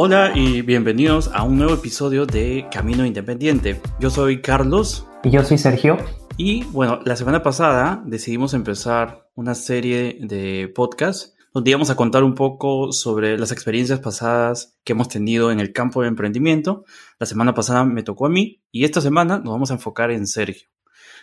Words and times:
Hola 0.00 0.30
y 0.32 0.62
bienvenidos 0.62 1.28
a 1.34 1.42
un 1.42 1.58
nuevo 1.58 1.74
episodio 1.74 2.24
de 2.24 2.68
Camino 2.70 3.04
Independiente. 3.04 3.80
Yo 3.98 4.10
soy 4.10 4.40
Carlos. 4.40 5.08
Y 5.24 5.30
yo 5.30 5.42
soy 5.42 5.58
Sergio. 5.58 5.96
Y 6.36 6.62
bueno, 6.66 7.00
la 7.04 7.16
semana 7.16 7.42
pasada 7.42 8.00
decidimos 8.06 8.54
empezar 8.54 9.28
una 9.34 9.56
serie 9.56 10.16
de 10.20 10.70
podcasts 10.72 11.34
donde 11.52 11.70
íbamos 11.70 11.90
a 11.90 11.96
contar 11.96 12.22
un 12.22 12.36
poco 12.36 12.92
sobre 12.92 13.36
las 13.38 13.50
experiencias 13.50 13.98
pasadas 13.98 14.78
que 14.84 14.92
hemos 14.92 15.08
tenido 15.08 15.50
en 15.50 15.58
el 15.58 15.72
campo 15.72 16.02
de 16.02 16.06
emprendimiento. 16.06 16.84
La 17.18 17.26
semana 17.26 17.52
pasada 17.52 17.84
me 17.84 18.04
tocó 18.04 18.26
a 18.26 18.30
mí 18.30 18.62
y 18.70 18.84
esta 18.84 19.00
semana 19.00 19.38
nos 19.38 19.52
vamos 19.52 19.72
a 19.72 19.74
enfocar 19.74 20.12
en 20.12 20.28
Sergio. 20.28 20.68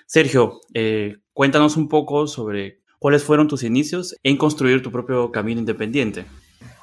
Sergio, 0.05 0.59
eh, 0.73 1.16
cuéntanos 1.31 1.78
un 1.78 1.88
poco 1.88 2.28
sobre 2.28 2.81
cuáles 3.00 3.23
fueron 3.23 3.48
tus 3.48 3.64
inicios 3.64 4.17
en 4.22 4.36
construir 4.36 4.81
tu 4.81 4.92
propio 4.92 5.31
camino 5.31 5.62
independiente. 5.62 6.26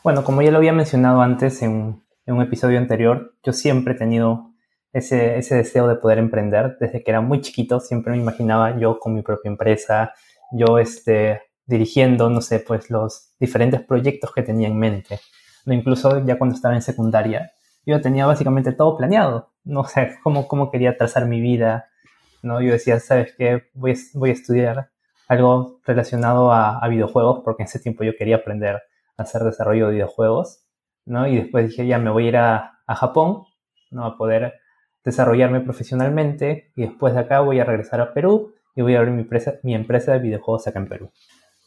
Bueno, 0.04 0.24
como 0.24 0.42
ya 0.42 0.50
lo 0.50 0.56
había 0.58 0.72
mencionado 0.72 1.22
antes 1.22 1.62
en, 1.62 2.02
un 2.26 2.42
episodio 2.42 2.78
anterior, 2.78 3.36
yo 3.44 3.52
siempre 3.52 3.94
he 3.94 3.96
tenido 3.96 4.50
ese, 4.92 5.38
ese, 5.38 5.54
deseo 5.54 5.86
de 5.86 5.94
poder 5.94 6.18
emprender. 6.18 6.76
Desde 6.80 7.04
que 7.04 7.10
era 7.12 7.20
muy 7.20 7.40
chiquito, 7.40 7.78
siempre 7.78 8.12
me 8.12 8.18
imaginaba 8.18 8.76
yo 8.78 8.98
con 8.98 9.14
mi 9.14 9.22
propia 9.22 9.48
empresa, 9.48 10.12
yo 10.50 10.78
este, 10.78 11.42
dirigiendo, 11.66 12.30
no 12.30 12.40
sé, 12.40 12.58
pues 12.58 12.90
los 12.90 13.32
diferentes 13.38 13.80
proyectos 13.80 14.32
que 14.32 14.42
tenía 14.42 14.66
en 14.66 14.76
mente. 14.76 15.20
No, 15.66 15.72
incluso 15.72 16.24
ya 16.24 16.36
cuando 16.36 16.56
estaba 16.56 16.74
en 16.74 16.82
secundaria, 16.82 17.52
yo 17.86 18.00
tenía 18.00 18.26
básicamente 18.26 18.72
todo 18.72 18.96
planeado. 18.96 19.52
No 19.62 19.84
sé 19.84 20.16
cómo, 20.24 20.48
cómo 20.48 20.72
quería 20.72 20.96
trazar 20.96 21.26
mi 21.26 21.40
vida. 21.40 21.86
¿no? 22.42 22.60
Yo 22.60 22.72
decía, 22.72 22.98
¿sabes 22.98 23.34
qué? 23.38 23.70
Voy, 23.74 23.96
voy 24.14 24.30
a 24.30 24.32
estudiar 24.32 24.90
algo 25.28 25.80
relacionado 25.86 26.50
a, 26.50 26.78
a 26.80 26.88
videojuegos, 26.88 27.42
porque 27.44 27.62
en 27.62 27.68
ese 27.68 27.78
tiempo 27.78 28.02
yo 28.02 28.16
quería 28.18 28.36
aprender 28.36 28.82
hacer 29.22 29.42
desarrollo 29.42 29.86
de 29.86 29.94
videojuegos, 29.94 30.64
¿no? 31.04 31.26
Y 31.26 31.36
después 31.36 31.68
dije, 31.68 31.86
ya 31.86 31.98
me 31.98 32.10
voy 32.10 32.26
a 32.26 32.28
ir 32.28 32.36
a, 32.36 32.68
Japón, 32.88 33.44
¿no? 33.90 34.04
A 34.04 34.18
poder 34.18 34.60
desarrollarme 35.02 35.60
profesionalmente 35.60 36.72
y 36.76 36.82
después 36.82 37.14
de 37.14 37.20
acá 37.20 37.40
voy 37.40 37.58
a 37.58 37.64
regresar 37.64 38.02
a 38.02 38.12
Perú 38.12 38.52
y 38.76 38.82
voy 38.82 38.94
a 38.94 38.98
abrir 38.98 39.14
mi 39.14 39.22
empresa, 39.22 39.54
mi 39.62 39.74
empresa 39.74 40.12
de 40.12 40.18
videojuegos 40.18 40.66
acá 40.66 40.78
en 40.78 40.88
Perú, 40.88 41.10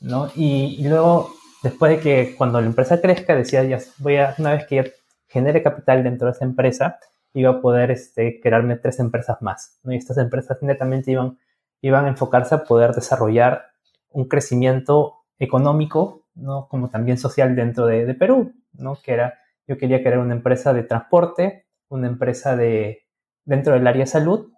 ¿no? 0.02 0.30
Y, 0.36 0.88
luego, 0.88 1.32
después 1.64 1.94
de 1.94 2.00
que 2.00 2.36
cuando 2.38 2.62
la 2.62 2.68
empresa 2.68 3.02
crezca, 3.02 3.36
decía, 3.36 3.64
ya 3.64 3.80
voy 3.98 4.18
a, 4.18 4.36
una 4.38 4.52
vez 4.52 4.68
que 4.68 4.94
genere 5.28 5.64
capital 5.64 6.04
dentro 6.04 6.28
de 6.28 6.34
esa 6.34 6.46
empresa, 6.46 7.00
iba 7.34 7.50
a 7.50 7.62
poder 7.62 7.90
este, 7.90 8.40
crearme 8.40 8.78
tres 8.78 9.00
empresas 9.00 9.42
más, 9.42 9.80
¿no? 9.84 9.94
Y 9.94 9.98
estas 9.98 10.20
empresas 10.20 10.60
netamente 10.62 11.10
iban, 11.10 11.40
iban 11.82 12.06
a 12.06 12.10
enfocarse 12.10 12.54
a 12.54 12.64
poder 12.66 12.92
desarrollar 12.94 13.66
un 14.12 14.26
crecimiento 14.28 15.16
económico 15.40 16.25
¿no? 16.36 16.68
como 16.68 16.90
también 16.90 17.18
social 17.18 17.56
dentro 17.56 17.86
de, 17.86 18.14
Perú, 18.14 18.54
¿no? 18.74 18.98
que 19.02 19.14
era, 19.14 19.40
yo 19.68 19.78
quería 19.78 20.02
crear 20.02 20.20
una 20.20 20.34
empresa 20.34 20.74
de 20.74 20.84
transporte, 20.84 21.66
una 21.90 22.08
empresa 22.08 22.56
de, 22.56 23.04
dentro 23.46 23.74
del 23.74 23.88
área 23.88 24.04
de 24.04 24.08
salud 24.08 24.52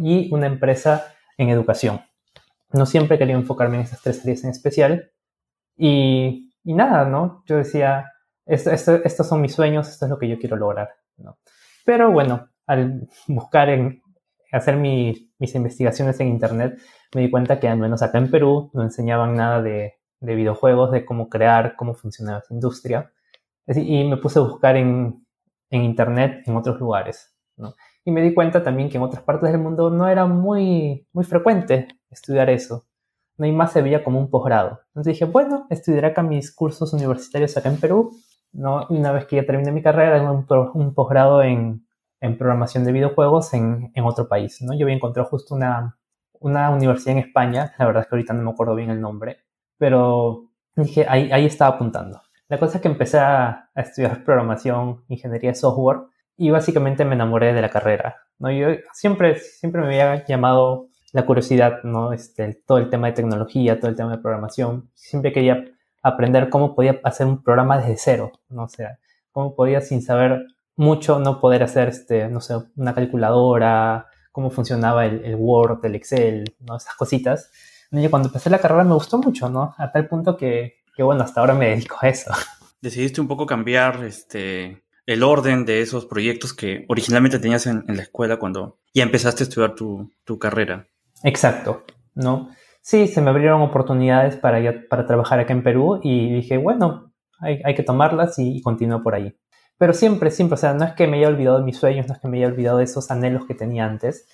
y 0.00 0.32
una 0.32 0.46
empresa 0.46 1.14
en 1.36 1.50
educación. 1.50 2.00
No 2.72 2.86
siempre 2.86 3.18
quería 3.18 3.34
enfocarme 3.34 3.76
en 3.76 3.82
estas 3.82 4.02
tres 4.02 4.22
áreas 4.22 4.44
en 4.44 4.50
especial 4.50 5.12
y, 5.76 6.54
y 6.64 6.74
nada, 6.74 7.04
¿no? 7.04 7.42
Yo 7.46 7.56
decía, 7.56 8.12
estos 8.44 9.28
son 9.28 9.40
mis 9.40 9.54
sueños, 9.54 9.88
esto 9.88 10.06
es 10.06 10.10
lo 10.10 10.18
que 10.18 10.28
yo 10.28 10.38
quiero 10.38 10.56
lograr, 10.56 10.90
¿no? 11.16 11.38
Pero 11.84 12.10
bueno, 12.10 12.48
al 12.66 13.08
buscar 13.28 13.68
en, 13.68 14.02
hacer 14.52 14.76
mis 14.76 15.54
investigaciones 15.54 16.18
en 16.20 16.28
Internet, 16.28 16.78
me 17.14 17.22
di 17.22 17.30
cuenta 17.30 17.60
que 17.60 17.68
al 17.68 17.78
menos 17.78 18.02
acá 18.02 18.18
en 18.18 18.30
Perú 18.30 18.70
no 18.74 18.82
enseñaban 18.82 19.36
nada 19.36 19.62
de, 19.62 19.94
de 20.20 20.34
videojuegos, 20.34 20.90
de 20.92 21.04
cómo 21.04 21.28
crear, 21.28 21.76
cómo 21.76 21.94
funciona 21.94 22.38
esa 22.38 22.54
industria. 22.54 23.12
Y 23.66 24.04
me 24.04 24.16
puse 24.16 24.38
a 24.38 24.42
buscar 24.42 24.76
en, 24.76 25.24
internet 25.70 26.42
en 26.46 26.56
otros 26.56 26.78
lugares. 26.78 27.34
Y 28.04 28.12
me 28.12 28.22
di 28.22 28.34
cuenta 28.34 28.62
también 28.62 28.88
que 28.88 28.98
en 28.98 29.02
otras 29.02 29.22
partes 29.22 29.50
del 29.50 29.60
mundo 29.60 29.90
no 29.90 30.08
era 30.08 30.26
muy, 30.26 31.06
muy 31.12 31.24
frecuente 31.24 31.88
estudiar 32.10 32.50
eso. 32.50 32.84
No 33.38 33.44
hay 33.44 33.52
más 33.52 33.72
se 33.72 33.82
veía 33.82 34.04
como 34.04 34.18
un 34.18 34.30
posgrado. 34.30 34.80
Entonces 34.88 35.14
dije, 35.14 35.24
bueno, 35.24 35.66
estudiaré 35.70 36.08
acá 36.08 36.22
mis 36.22 36.54
cursos 36.54 36.92
universitarios 36.92 37.56
acá 37.56 37.68
en 37.68 37.80
Perú. 37.80 38.12
¿no? 38.52 38.86
Una 38.88 39.12
vez 39.12 39.26
que 39.26 39.36
ya 39.36 39.44
terminé 39.44 39.72
mi 39.72 39.82
carrera, 39.82 40.22
un, 40.30 40.46
un 40.74 40.94
posgrado 40.94 41.42
en, 41.42 41.84
programación 42.38 42.84
de 42.84 42.92
videojuegos 42.92 43.52
en, 43.54 43.92
otro 44.02 44.28
país. 44.28 44.60
¿no? 44.62 44.72
Yo 44.74 44.84
había 44.84 44.96
encontrado 44.96 45.28
justo 45.28 45.54
una, 45.54 45.98
una 46.40 46.70
universidad 46.70 47.16
en 47.16 47.24
España, 47.24 47.74
la 47.78 47.86
verdad 47.86 48.02
es 48.02 48.08
que 48.08 48.16
ahorita 48.16 48.32
no 48.32 48.42
me 48.42 48.50
acuerdo 48.50 48.74
bien 48.74 48.90
el 48.90 49.00
nombre, 49.00 49.45
pero 49.78 50.50
dije, 50.76 51.06
ahí, 51.08 51.30
ahí 51.32 51.46
estaba 51.46 51.76
apuntando. 51.76 52.20
La 52.48 52.58
cosa 52.58 52.78
es 52.78 52.82
que 52.82 52.88
empecé 52.88 53.18
a, 53.18 53.70
estudiar 53.74 54.24
programación, 54.24 55.04
ingeniería 55.08 55.50
de 55.50 55.56
software 55.56 55.98
y 56.36 56.50
básicamente 56.50 57.04
me 57.04 57.14
enamoré 57.14 57.52
de 57.52 57.60
la 57.60 57.70
carrera. 57.70 58.16
¿no? 58.38 58.50
Yo 58.50 58.68
siempre, 58.92 59.38
siempre 59.38 59.80
me 59.80 60.00
había 60.00 60.24
llamado 60.24 60.88
la 61.12 61.26
curiosidad, 61.26 61.82
¿no? 61.82 62.12
Este, 62.12 62.54
todo 62.66 62.78
el 62.78 62.90
tema 62.90 63.08
de 63.08 63.14
tecnología, 63.14 63.80
todo 63.80 63.90
el 63.90 63.96
tema 63.96 64.12
de 64.12 64.22
programación. 64.22 64.90
Siempre 64.94 65.32
quería 65.32 65.64
aprender 66.02 66.48
cómo 66.48 66.74
podía 66.74 67.00
hacer 67.04 67.26
un 67.26 67.42
programa 67.42 67.78
desde 67.78 67.96
cero, 67.96 68.32
¿no? 68.48 68.64
O 68.64 68.68
sea, 68.68 68.98
cómo 69.32 69.54
podía 69.54 69.80
sin 69.80 70.02
saber 70.02 70.46
mucho 70.76 71.18
no 71.18 71.40
poder 71.40 71.62
hacer, 71.62 71.88
este, 71.88 72.28
no 72.28 72.40
sé, 72.40 72.54
una 72.76 72.94
calculadora, 72.94 74.06
cómo 74.30 74.50
funcionaba 74.50 75.06
el, 75.06 75.24
el 75.24 75.36
Word, 75.36 75.84
el 75.84 75.94
Excel, 75.94 76.54
¿no? 76.60 76.76
Esas 76.76 76.94
cositas 76.94 77.50
cuando 78.10 78.28
empecé 78.28 78.50
la 78.50 78.58
carrera 78.58 78.84
me 78.84 78.94
gustó 78.94 79.18
mucho, 79.18 79.48
¿no? 79.48 79.74
A 79.78 79.90
tal 79.90 80.08
punto 80.08 80.36
que, 80.36 80.76
que, 80.94 81.02
bueno, 81.02 81.22
hasta 81.22 81.40
ahora 81.40 81.54
me 81.54 81.70
dedico 81.70 81.96
a 82.00 82.08
eso. 82.08 82.30
Decidiste 82.80 83.20
un 83.20 83.28
poco 83.28 83.46
cambiar 83.46 84.04
este, 84.04 84.84
el 85.06 85.22
orden 85.22 85.64
de 85.64 85.80
esos 85.80 86.06
proyectos 86.06 86.52
que 86.52 86.84
originalmente 86.88 87.38
tenías 87.38 87.66
en, 87.66 87.84
la 87.86 88.02
escuela 88.02 88.38
cuando 88.38 88.78
ya 88.92 89.02
empezaste 89.02 89.44
a 89.44 89.46
estudiar 89.46 89.74
tu, 89.74 90.12
tu, 90.24 90.38
carrera. 90.38 90.88
Exacto, 91.22 91.84
¿no? 92.14 92.50
Sí, 92.82 93.08
se 93.08 93.20
me 93.20 93.30
abrieron 93.30 93.62
oportunidades 93.62 94.36
para, 94.36 94.60
para 94.88 95.06
trabajar 95.06 95.40
acá 95.40 95.52
en 95.52 95.62
Perú 95.62 96.00
y 96.02 96.32
dije, 96.32 96.56
bueno, 96.56 97.12
hay, 97.40 97.60
hay 97.64 97.74
que 97.74 97.82
tomarlas 97.82 98.38
y, 98.38 98.56
y 98.56 98.62
continúo 98.62 99.02
por 99.02 99.14
ahí. 99.14 99.36
Pero 99.78 99.92
siempre, 99.92 100.30
siempre, 100.30 100.54
o 100.54 100.56
sea, 100.56 100.72
no 100.74 100.84
es 100.84 100.92
que 100.94 101.06
me 101.06 101.18
haya 101.18 101.28
olvidado 101.28 101.58
de 101.58 101.64
mis 101.64 101.76
sueños, 101.76 102.06
no 102.08 102.14
es 102.14 102.20
que 102.20 102.28
me 102.28 102.38
haya 102.38 102.46
olvidado 102.46 102.78
de 102.78 102.84
esos 102.84 103.10
anhelos 103.10 103.46
que 103.46 103.54
tenía 103.54 103.84
antes, 103.84 104.26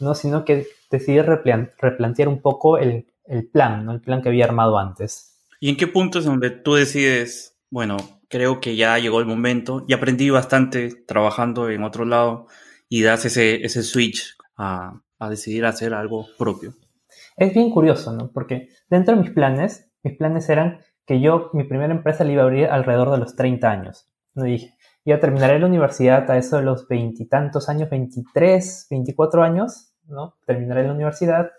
¿no? 0.00 0.14
Sino 0.14 0.44
que 0.44 0.66
decidí 0.90 1.20
replantear 1.20 2.28
un 2.28 2.40
poco 2.40 2.78
el, 2.78 3.06
plan, 3.52 3.84
¿no? 3.84 3.92
El 3.92 4.00
plan 4.00 4.22
que 4.22 4.28
había 4.28 4.44
armado 4.44 4.78
antes. 4.78 5.38
¿Y 5.60 5.68
en 5.68 5.76
qué 5.76 5.86
punto 5.86 6.18
es 6.18 6.24
donde 6.24 6.50
tú 6.50 6.74
decides, 6.74 7.56
bueno, 7.70 7.96
creo 8.28 8.60
que 8.60 8.76
ya 8.76 8.98
llegó 8.98 9.20
el 9.20 9.26
momento 9.26 9.84
y 9.86 9.92
aprendí 9.92 10.30
bastante 10.30 10.90
trabajando 11.06 11.70
en 11.70 11.84
otro 11.84 12.04
lado 12.04 12.46
y 12.88 13.02
das 13.02 13.24
ese, 13.24 13.64
ese 13.64 13.82
switch 13.82 14.36
a, 14.56 15.00
a 15.18 15.30
decidir 15.30 15.64
hacer 15.64 15.94
algo 15.94 16.26
propio? 16.38 16.74
Es 17.36 17.54
bien 17.54 17.70
curioso, 17.70 18.12
¿no? 18.12 18.32
Porque 18.32 18.68
dentro 18.88 19.14
de 19.14 19.22
mis 19.22 19.30
planes, 19.30 19.90
mis 20.02 20.16
planes 20.16 20.48
eran 20.48 20.80
que 21.06 21.20
yo, 21.20 21.50
mi 21.52 21.64
primera 21.64 21.92
empresa 21.92 22.24
la 22.24 22.32
iba 22.32 22.42
a 22.42 22.44
abrir 22.46 22.66
alrededor 22.66 23.10
de 23.10 23.18
los 23.18 23.36
30 23.36 23.70
años. 23.70 24.08
No 24.34 24.44
dije, 24.44 24.76
iba 25.04 25.18
terminaré 25.18 25.58
la 25.58 25.66
universidad 25.66 26.30
a 26.30 26.38
eso 26.38 26.56
de 26.56 26.62
los 26.62 26.86
veintitantos 26.88 27.68
años, 27.68 27.90
23, 27.90 28.86
24 28.90 29.42
años, 29.42 29.89
¿no? 30.10 30.36
Terminaré 30.46 30.84
la 30.84 30.92
universidad 30.92 31.50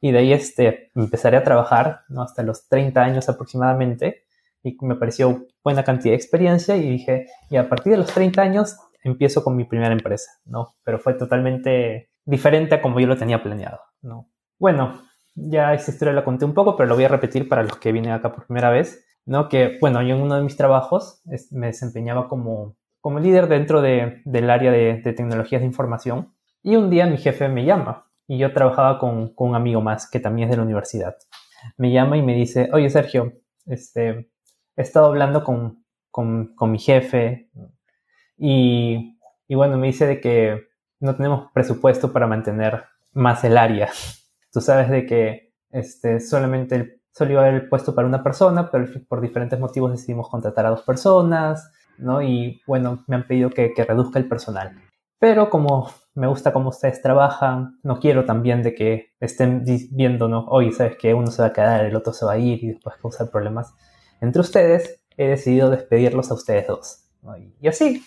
y 0.00 0.12
de 0.12 0.18
ahí 0.18 0.32
este, 0.32 0.90
empezaré 0.94 1.36
a 1.36 1.44
trabajar, 1.44 2.02
¿no? 2.08 2.22
Hasta 2.22 2.42
los 2.42 2.68
30 2.68 3.00
años 3.02 3.28
aproximadamente 3.28 4.24
y 4.62 4.76
me 4.82 4.96
pareció 4.96 5.46
buena 5.62 5.84
cantidad 5.84 6.12
de 6.12 6.16
experiencia 6.16 6.76
y 6.76 6.88
dije, 6.88 7.26
y 7.50 7.56
a 7.56 7.68
partir 7.68 7.92
de 7.92 7.98
los 7.98 8.12
30 8.12 8.40
años 8.42 8.76
empiezo 9.02 9.44
con 9.44 9.56
mi 9.56 9.64
primera 9.64 9.92
empresa, 9.92 10.30
¿no? 10.44 10.76
Pero 10.84 10.98
fue 10.98 11.14
totalmente 11.14 12.10
diferente 12.24 12.76
a 12.76 12.82
como 12.82 13.00
yo 13.00 13.06
lo 13.06 13.16
tenía 13.16 13.42
planeado, 13.42 13.80
¿no? 14.02 14.28
Bueno, 14.58 15.02
ya 15.34 15.72
esa 15.74 15.90
historia 15.90 16.14
la 16.14 16.24
conté 16.24 16.44
un 16.44 16.54
poco, 16.54 16.76
pero 16.76 16.88
lo 16.88 16.94
voy 16.96 17.04
a 17.04 17.08
repetir 17.08 17.48
para 17.48 17.62
los 17.62 17.76
que 17.76 17.92
vienen 17.92 18.12
acá 18.12 18.32
por 18.32 18.46
primera 18.46 18.70
vez, 18.70 19.04
¿no? 19.24 19.48
Que, 19.48 19.78
bueno, 19.80 20.02
yo 20.02 20.16
en 20.16 20.22
uno 20.22 20.36
de 20.36 20.42
mis 20.42 20.56
trabajos 20.56 21.22
me 21.50 21.68
desempeñaba 21.68 22.28
como, 22.28 22.76
como 23.00 23.20
líder 23.20 23.46
dentro 23.48 23.80
de, 23.80 24.20
del 24.24 24.50
área 24.50 24.72
de, 24.72 25.00
de 25.00 25.12
tecnologías 25.12 25.60
de 25.60 25.66
información 25.66 26.34
y 26.62 26.76
un 26.76 26.90
día 26.90 27.06
mi 27.06 27.18
jefe 27.18 27.48
me 27.48 27.64
llama 27.64 28.07
y 28.28 28.36
yo 28.36 28.52
trabajaba 28.52 28.98
con, 28.98 29.32
un 29.34 29.54
amigo 29.56 29.80
más 29.80 30.08
que 30.08 30.20
también 30.20 30.48
es 30.48 30.50
de 30.50 30.58
la 30.58 30.62
universidad. 30.62 31.16
Me 31.78 31.90
llama 31.90 32.18
y 32.18 32.22
me 32.22 32.34
dice, 32.34 32.68
oye 32.72 32.90
Sergio, 32.90 33.32
este, 33.66 34.30
he 34.76 34.82
estado 34.82 35.06
hablando 35.06 35.42
con, 35.42 35.82
mi 36.60 36.78
jefe 36.78 37.50
y, 38.36 39.16
bueno, 39.48 39.78
me 39.78 39.86
dice 39.86 40.06
de 40.06 40.20
que 40.20 40.68
no 41.00 41.16
tenemos 41.16 41.50
presupuesto 41.52 42.12
para 42.12 42.26
mantener 42.26 42.84
más 43.12 43.42
el 43.44 43.56
área. 43.56 43.88
Tú 44.52 44.60
sabes 44.60 44.90
de 44.90 45.06
que 45.06 45.54
este, 45.70 46.20
solamente 46.20 47.00
solo 47.12 47.32
iba 47.32 47.44
a 47.44 47.46
haber 47.46 47.68
puesto 47.68 47.94
para 47.94 48.06
una 48.06 48.22
persona, 48.22 48.70
pero 48.70 48.86
por 49.08 49.20
diferentes 49.20 49.58
motivos 49.58 49.92
decidimos 49.92 50.28
contratar 50.28 50.66
a 50.66 50.70
dos 50.70 50.82
personas, 50.82 51.72
¿no? 51.96 52.20
Y 52.20 52.60
bueno, 52.66 53.04
me 53.06 53.16
han 53.16 53.26
pedido 53.26 53.50
que, 53.50 53.72
que 53.72 53.84
reduzca 53.84 54.18
el 54.18 54.28
personal. 54.28 54.87
Pero 55.18 55.50
como 55.50 55.90
me 56.14 56.26
gusta 56.26 56.52
cómo 56.52 56.68
ustedes 56.70 57.02
trabajan, 57.02 57.78
no 57.82 57.98
quiero 57.98 58.24
también 58.24 58.62
de 58.62 58.74
que 58.74 59.12
estén 59.20 59.64
viéndonos, 59.90 60.44
oye, 60.48 60.72
sabes 60.72 60.96
que 60.96 61.14
uno 61.14 61.28
se 61.28 61.42
va 61.42 61.48
a 61.48 61.52
quedar, 61.52 61.84
el 61.84 61.96
otro 61.96 62.12
se 62.12 62.24
va 62.24 62.32
a 62.32 62.38
ir 62.38 62.62
y 62.62 62.68
después 62.68 62.96
causar 62.96 63.30
problemas 63.30 63.74
entre 64.20 64.40
ustedes, 64.40 65.04
he 65.16 65.28
decidido 65.28 65.70
despedirlos 65.70 66.30
a 66.30 66.34
ustedes 66.34 66.66
dos. 66.66 67.04
Y 67.60 67.68
así, 67.68 68.02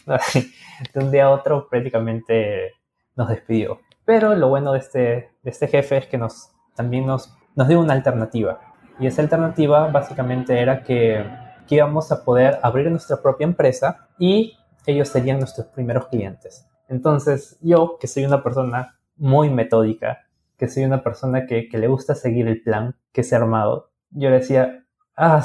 de 0.94 1.00
un 1.00 1.12
día 1.12 1.26
a 1.26 1.30
otro 1.32 1.68
prácticamente 1.70 2.74
nos 3.16 3.30
despidió. 3.30 3.80
Pero 4.06 4.36
lo 4.36 4.50
bueno 4.50 4.74
de 4.74 4.80
este, 4.80 5.00
de 5.44 5.50
este 5.50 5.68
jefe 5.68 5.98
es 5.98 6.08
que 6.08 6.18
nos, 6.18 6.52
también 6.76 7.06
nos, 7.06 7.34
nos 7.56 7.68
dio 7.68 7.80
una 7.80 7.94
alternativa. 7.94 8.60
Y 9.00 9.08
esa 9.08 9.22
alternativa 9.22 9.88
básicamente 9.88 10.60
era 10.60 10.84
que, 10.84 11.26
que 11.68 11.76
íbamos 11.76 12.12
a 12.12 12.24
poder 12.24 12.60
abrir 12.62 12.90
nuestra 12.90 13.22
propia 13.22 13.46
empresa 13.46 14.08
y 14.18 14.58
ellos 14.86 15.10
serían 15.10 15.40
nuestros 15.40 15.68
primeros 15.68 16.08
clientes. 16.08 16.68
Entonces 16.92 17.58
yo, 17.62 17.98
que 18.00 18.08
soy 18.08 18.26
una 18.26 18.44
persona 18.44 19.00
muy 19.16 19.50
metódica, 19.50 20.28
que 20.58 20.68
soy 20.68 20.84
una 20.84 21.04
persona 21.04 21.46
que, 21.48 21.70
le 21.72 21.88
gusta 21.88 22.16
seguir 22.16 22.48
el 22.50 22.62
plan 22.62 22.98
que 23.14 23.24
se 23.24 23.34
ha 23.34 23.38
armado, 23.40 23.92
yo 24.10 24.30
le 24.30 24.40
decía, 24.40 24.86
ah, 25.16 25.42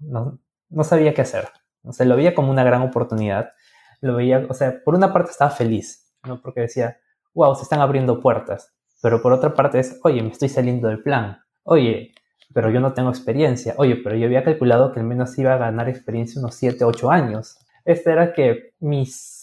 no, 0.00 0.38
no 0.70 0.84
sabía 0.84 1.12
qué 1.12 1.20
hacer. 1.20 1.48
O 1.84 1.92
sea, 1.92 2.06
lo 2.06 2.16
veía 2.16 2.34
como 2.34 2.50
una 2.50 2.64
gran 2.64 2.80
oportunidad. 2.80 3.52
Lo 4.00 4.16
veía, 4.16 4.46
o 4.48 4.54
sea, 4.54 4.82
por 4.82 4.94
una 4.94 5.12
parte 5.12 5.32
estaba 5.32 5.50
feliz, 5.50 6.14
¿no? 6.26 6.40
Porque 6.40 6.62
decía, 6.62 6.96
wow, 7.34 7.54
se 7.54 7.64
están 7.64 7.80
abriendo 7.80 8.20
puertas. 8.20 8.74
Pero 9.02 9.20
por 9.20 9.34
otra 9.34 9.52
parte 9.52 9.78
es, 9.78 10.00
oye, 10.02 10.22
me 10.22 10.30
estoy 10.30 10.48
saliendo 10.48 10.88
del 10.88 11.02
plan. 11.02 11.40
Oye, 11.62 12.14
pero 12.54 12.70
yo 12.70 12.80
no 12.80 12.94
tengo 12.94 13.10
experiencia. 13.10 13.74
Oye, 13.76 13.96
pero 13.96 14.16
yo 14.16 14.24
había 14.26 14.44
calculado 14.44 14.92
que 14.92 15.00
al 15.00 15.06
menos 15.06 15.38
iba 15.38 15.52
a 15.52 15.58
ganar 15.58 15.90
experiencia 15.90 16.40
unos 16.40 16.54
7, 16.54 16.84
8 16.84 17.10
años. 17.10 17.58
Este 17.84 18.10
era 18.12 18.32
que 18.32 18.72
mis, 18.80 19.35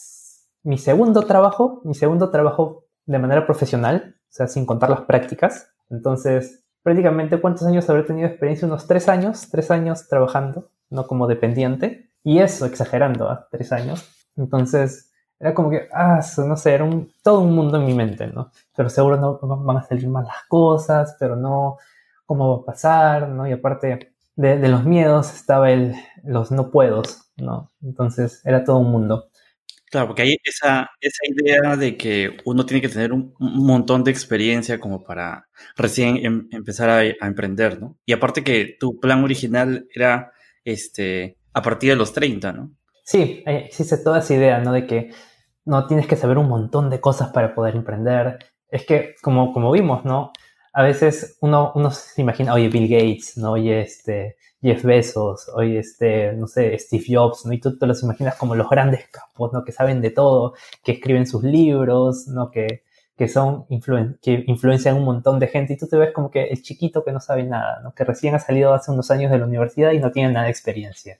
mi 0.64 0.78
segundo 0.78 1.22
trabajo, 1.22 1.80
mi 1.84 1.94
segundo 1.94 2.30
trabajo 2.30 2.84
de 3.06 3.18
manera 3.18 3.46
profesional, 3.46 4.16
o 4.18 4.32
sea, 4.32 4.48
sin 4.48 4.66
contar 4.66 4.90
las 4.90 5.02
prácticas. 5.02 5.70
Entonces, 5.90 6.64
prácticamente, 6.82 7.40
¿cuántos 7.40 7.66
años 7.66 7.88
habré 7.88 8.02
tenido 8.02 8.26
experiencia? 8.26 8.66
Unos 8.66 8.86
3 8.86 9.08
años, 9.08 9.48
3 9.50 9.70
años 9.70 10.08
trabajando, 10.08 10.70
no 10.90 11.06
como 11.06 11.26
dependiente. 11.26 12.10
Y 12.24 12.38
eso, 12.38 12.66
exagerando, 12.66 13.30
¿eh? 13.30 13.38
3 13.50 13.72
años. 13.72 14.08
Entonces, 14.36 15.12
era 15.38 15.54
como 15.54 15.70
que, 15.70 15.88
ah, 15.92 16.20
no 16.38 16.56
sé, 16.56 16.74
era 16.74 16.84
un, 16.84 17.12
todo 17.22 17.40
un 17.40 17.54
mundo 17.54 17.78
en 17.78 17.84
mi 17.84 17.94
mente, 17.94 18.26
¿no? 18.26 18.50
Pero 18.74 18.88
seguro 18.88 19.16
no 19.18 19.38
van 19.38 19.76
a 19.76 19.82
salir 19.82 20.08
mal 20.08 20.24
las 20.24 20.44
cosas, 20.48 21.16
pero 21.20 21.36
no, 21.36 21.76
cómo 22.24 22.56
va 22.56 22.62
a 22.62 22.66
pasar, 22.66 23.28
¿no? 23.28 23.46
Y 23.46 23.52
aparte 23.52 24.14
de, 24.36 24.58
de 24.58 24.68
los 24.68 24.84
miedos 24.84 25.34
estaba 25.34 25.70
el, 25.70 25.94
los 26.22 26.50
no 26.50 26.70
puedos, 26.70 27.30
¿no? 27.36 27.70
Entonces 27.82 28.40
era 28.44 28.64
todo 28.64 28.78
un 28.78 28.90
mundo. 28.90 29.28
Claro, 29.94 30.08
porque 30.08 30.22
hay 30.22 30.38
esa, 30.42 30.90
esa 31.00 31.20
idea 31.24 31.76
de 31.76 31.96
que 31.96 32.36
uno 32.44 32.66
tiene 32.66 32.80
que 32.80 32.88
tener 32.88 33.12
un, 33.12 33.32
montón 33.38 34.02
de 34.02 34.10
experiencia 34.10 34.80
como 34.80 35.04
para 35.04 35.46
recién 35.76 36.16
em, 36.16 36.48
empezar 36.50 36.90
a, 36.90 37.04
emprender, 37.04 37.80
¿no? 37.80 37.96
Y 38.04 38.12
aparte 38.12 38.42
que 38.42 38.76
tu 38.80 38.98
plan 38.98 39.22
original 39.22 39.86
era 39.94 40.32
este, 40.64 41.38
a 41.52 41.62
partir 41.62 41.90
de 41.90 41.96
los 41.96 42.12
30, 42.12 42.52
¿no? 42.52 42.72
Sí, 43.04 43.44
existe 43.46 43.98
toda 43.98 44.18
esa 44.18 44.34
idea, 44.34 44.58
¿no? 44.58 44.72
De 44.72 44.84
que 44.84 45.12
no 45.64 45.86
tienes 45.86 46.08
que 46.08 46.16
saber 46.16 46.38
un 46.38 46.48
montón 46.48 46.90
de 46.90 47.00
cosas 47.00 47.28
para 47.28 47.54
poder 47.54 47.76
emprender. 47.76 48.40
Es 48.68 48.84
que, 48.84 49.14
como, 49.22 49.52
como 49.52 49.70
vimos, 49.70 50.04
¿no? 50.04 50.32
A 50.74 50.82
veces 50.82 51.38
uno, 51.40 51.72
uno 51.74 51.90
se 51.90 52.20
imagina, 52.20 52.52
oye, 52.52 52.68
Bill 52.68 52.88
Gates, 52.88 53.36
¿no? 53.36 53.52
Oye, 53.52 53.80
este, 53.80 54.36
Jeff 54.60 54.82
Bezos, 54.82 55.48
oye, 55.54 55.78
este, 55.78 56.32
no 56.32 56.46
sé, 56.46 56.76
Steve 56.78 57.04
Jobs, 57.08 57.46
¿no? 57.46 57.52
Y 57.52 57.60
tú 57.60 57.78
te 57.78 57.86
los 57.86 58.02
imaginas 58.02 58.34
como 58.36 58.54
los 58.54 58.68
grandes 58.68 59.08
capos, 59.08 59.52
¿no? 59.52 59.62
Que 59.64 59.72
saben 59.72 60.00
de 60.00 60.10
todo, 60.10 60.54
que 60.82 60.92
escriben 60.92 61.26
sus 61.26 61.44
libros, 61.44 62.26
¿no? 62.28 62.50
Que, 62.50 62.82
que 63.16 63.28
son, 63.28 63.66
influen 63.68 64.18
que 64.20 64.42
influencian 64.46 64.96
un 64.96 65.04
montón 65.04 65.38
de 65.38 65.46
gente 65.46 65.74
y 65.74 65.76
tú 65.76 65.86
te 65.86 65.96
ves 65.96 66.12
como 66.12 66.30
que 66.30 66.44
el 66.44 66.62
chiquito 66.62 67.04
que 67.04 67.12
no 67.12 67.20
sabe 67.20 67.44
nada, 67.44 67.80
¿no? 67.82 67.92
Que 67.94 68.04
recién 68.04 68.34
ha 68.34 68.38
salido 68.40 68.74
hace 68.74 68.90
unos 68.90 69.10
años 69.10 69.30
de 69.30 69.38
la 69.38 69.46
universidad 69.46 69.92
y 69.92 70.00
no 70.00 70.10
tiene 70.10 70.32
nada 70.32 70.46
de 70.46 70.50
experiencia. 70.50 71.18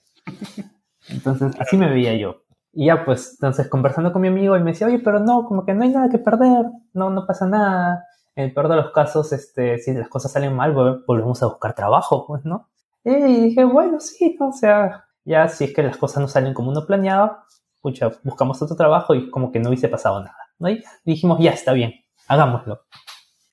Entonces, 1.07 1.53
así 1.59 1.77
me 1.77 1.89
veía 1.89 2.15
yo. 2.15 2.41
Y 2.73 2.87
ya, 2.87 3.05
pues, 3.05 3.33
entonces 3.33 3.69
conversando 3.69 4.11
con 4.11 4.21
mi 4.21 4.27
amigo, 4.27 4.57
y 4.57 4.59
me 4.59 4.71
decía, 4.71 4.87
oye, 4.87 4.99
pero 4.99 5.19
no, 5.19 5.45
como 5.45 5.65
que 5.65 5.73
no 5.73 5.83
hay 5.83 5.89
nada 5.89 6.09
que 6.09 6.17
perder, 6.17 6.65
no, 6.93 7.09
no 7.09 7.25
pasa 7.25 7.47
nada. 7.47 8.05
En 8.35 8.45
el 8.45 8.53
peor 8.53 8.67
de 8.67 8.75
los 8.75 8.91
casos, 8.91 9.31
este, 9.31 9.77
si 9.79 9.93
las 9.93 10.09
cosas 10.09 10.31
salen 10.31 10.53
mal, 10.53 10.73
volvemos 10.73 11.41
a 11.41 11.47
buscar 11.47 11.73
trabajo, 11.73 12.27
pues, 12.27 12.43
¿no? 12.43 12.69
Y 13.03 13.41
dije, 13.49 13.63
bueno, 13.63 13.99
sí, 13.99 14.35
o 14.39 14.51
sea, 14.51 15.05
ya 15.23 15.47
si 15.47 15.65
es 15.65 15.73
que 15.73 15.83
las 15.83 15.97
cosas 15.97 16.21
no 16.21 16.27
salen 16.27 16.53
como 16.53 16.71
uno 16.71 16.85
planeaba, 16.85 17.45
pucha, 17.81 18.11
buscamos 18.23 18.61
otro 18.61 18.75
trabajo 18.75 19.13
y 19.15 19.29
como 19.29 19.51
que 19.51 19.59
no 19.59 19.69
hubiese 19.69 19.87
pasado 19.87 20.19
nada, 20.19 20.37
¿no? 20.59 20.69
Y 20.69 20.83
dijimos, 21.05 21.39
ya, 21.39 21.51
está 21.51 21.71
bien, 21.73 21.93
hagámoslo. 22.27 22.81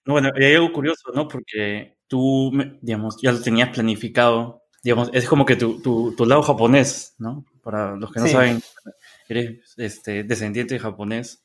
Bueno, 0.04 0.30
y 0.36 0.44
hay 0.44 0.54
algo 0.54 0.72
curioso, 0.72 1.12
¿no? 1.14 1.28
Porque 1.28 1.98
tú, 2.08 2.50
digamos, 2.80 3.18
ya 3.22 3.30
lo 3.30 3.40
tenías 3.40 3.68
planificado, 3.68 4.62
digamos, 4.82 5.10
es 5.12 5.28
como 5.28 5.44
que 5.46 5.56
tu, 5.56 5.80
tu, 5.80 6.14
tu 6.16 6.26
lado 6.26 6.42
japonés, 6.42 7.14
¿no? 7.18 7.44
Para 7.62 7.94
los 7.94 8.10
que 8.10 8.20
no 8.20 8.26
sí. 8.26 8.32
saben, 8.32 8.60
eres 9.28 9.74
este, 9.76 10.24
descendiente 10.24 10.74
de 10.74 10.80
japonés, 10.80 11.41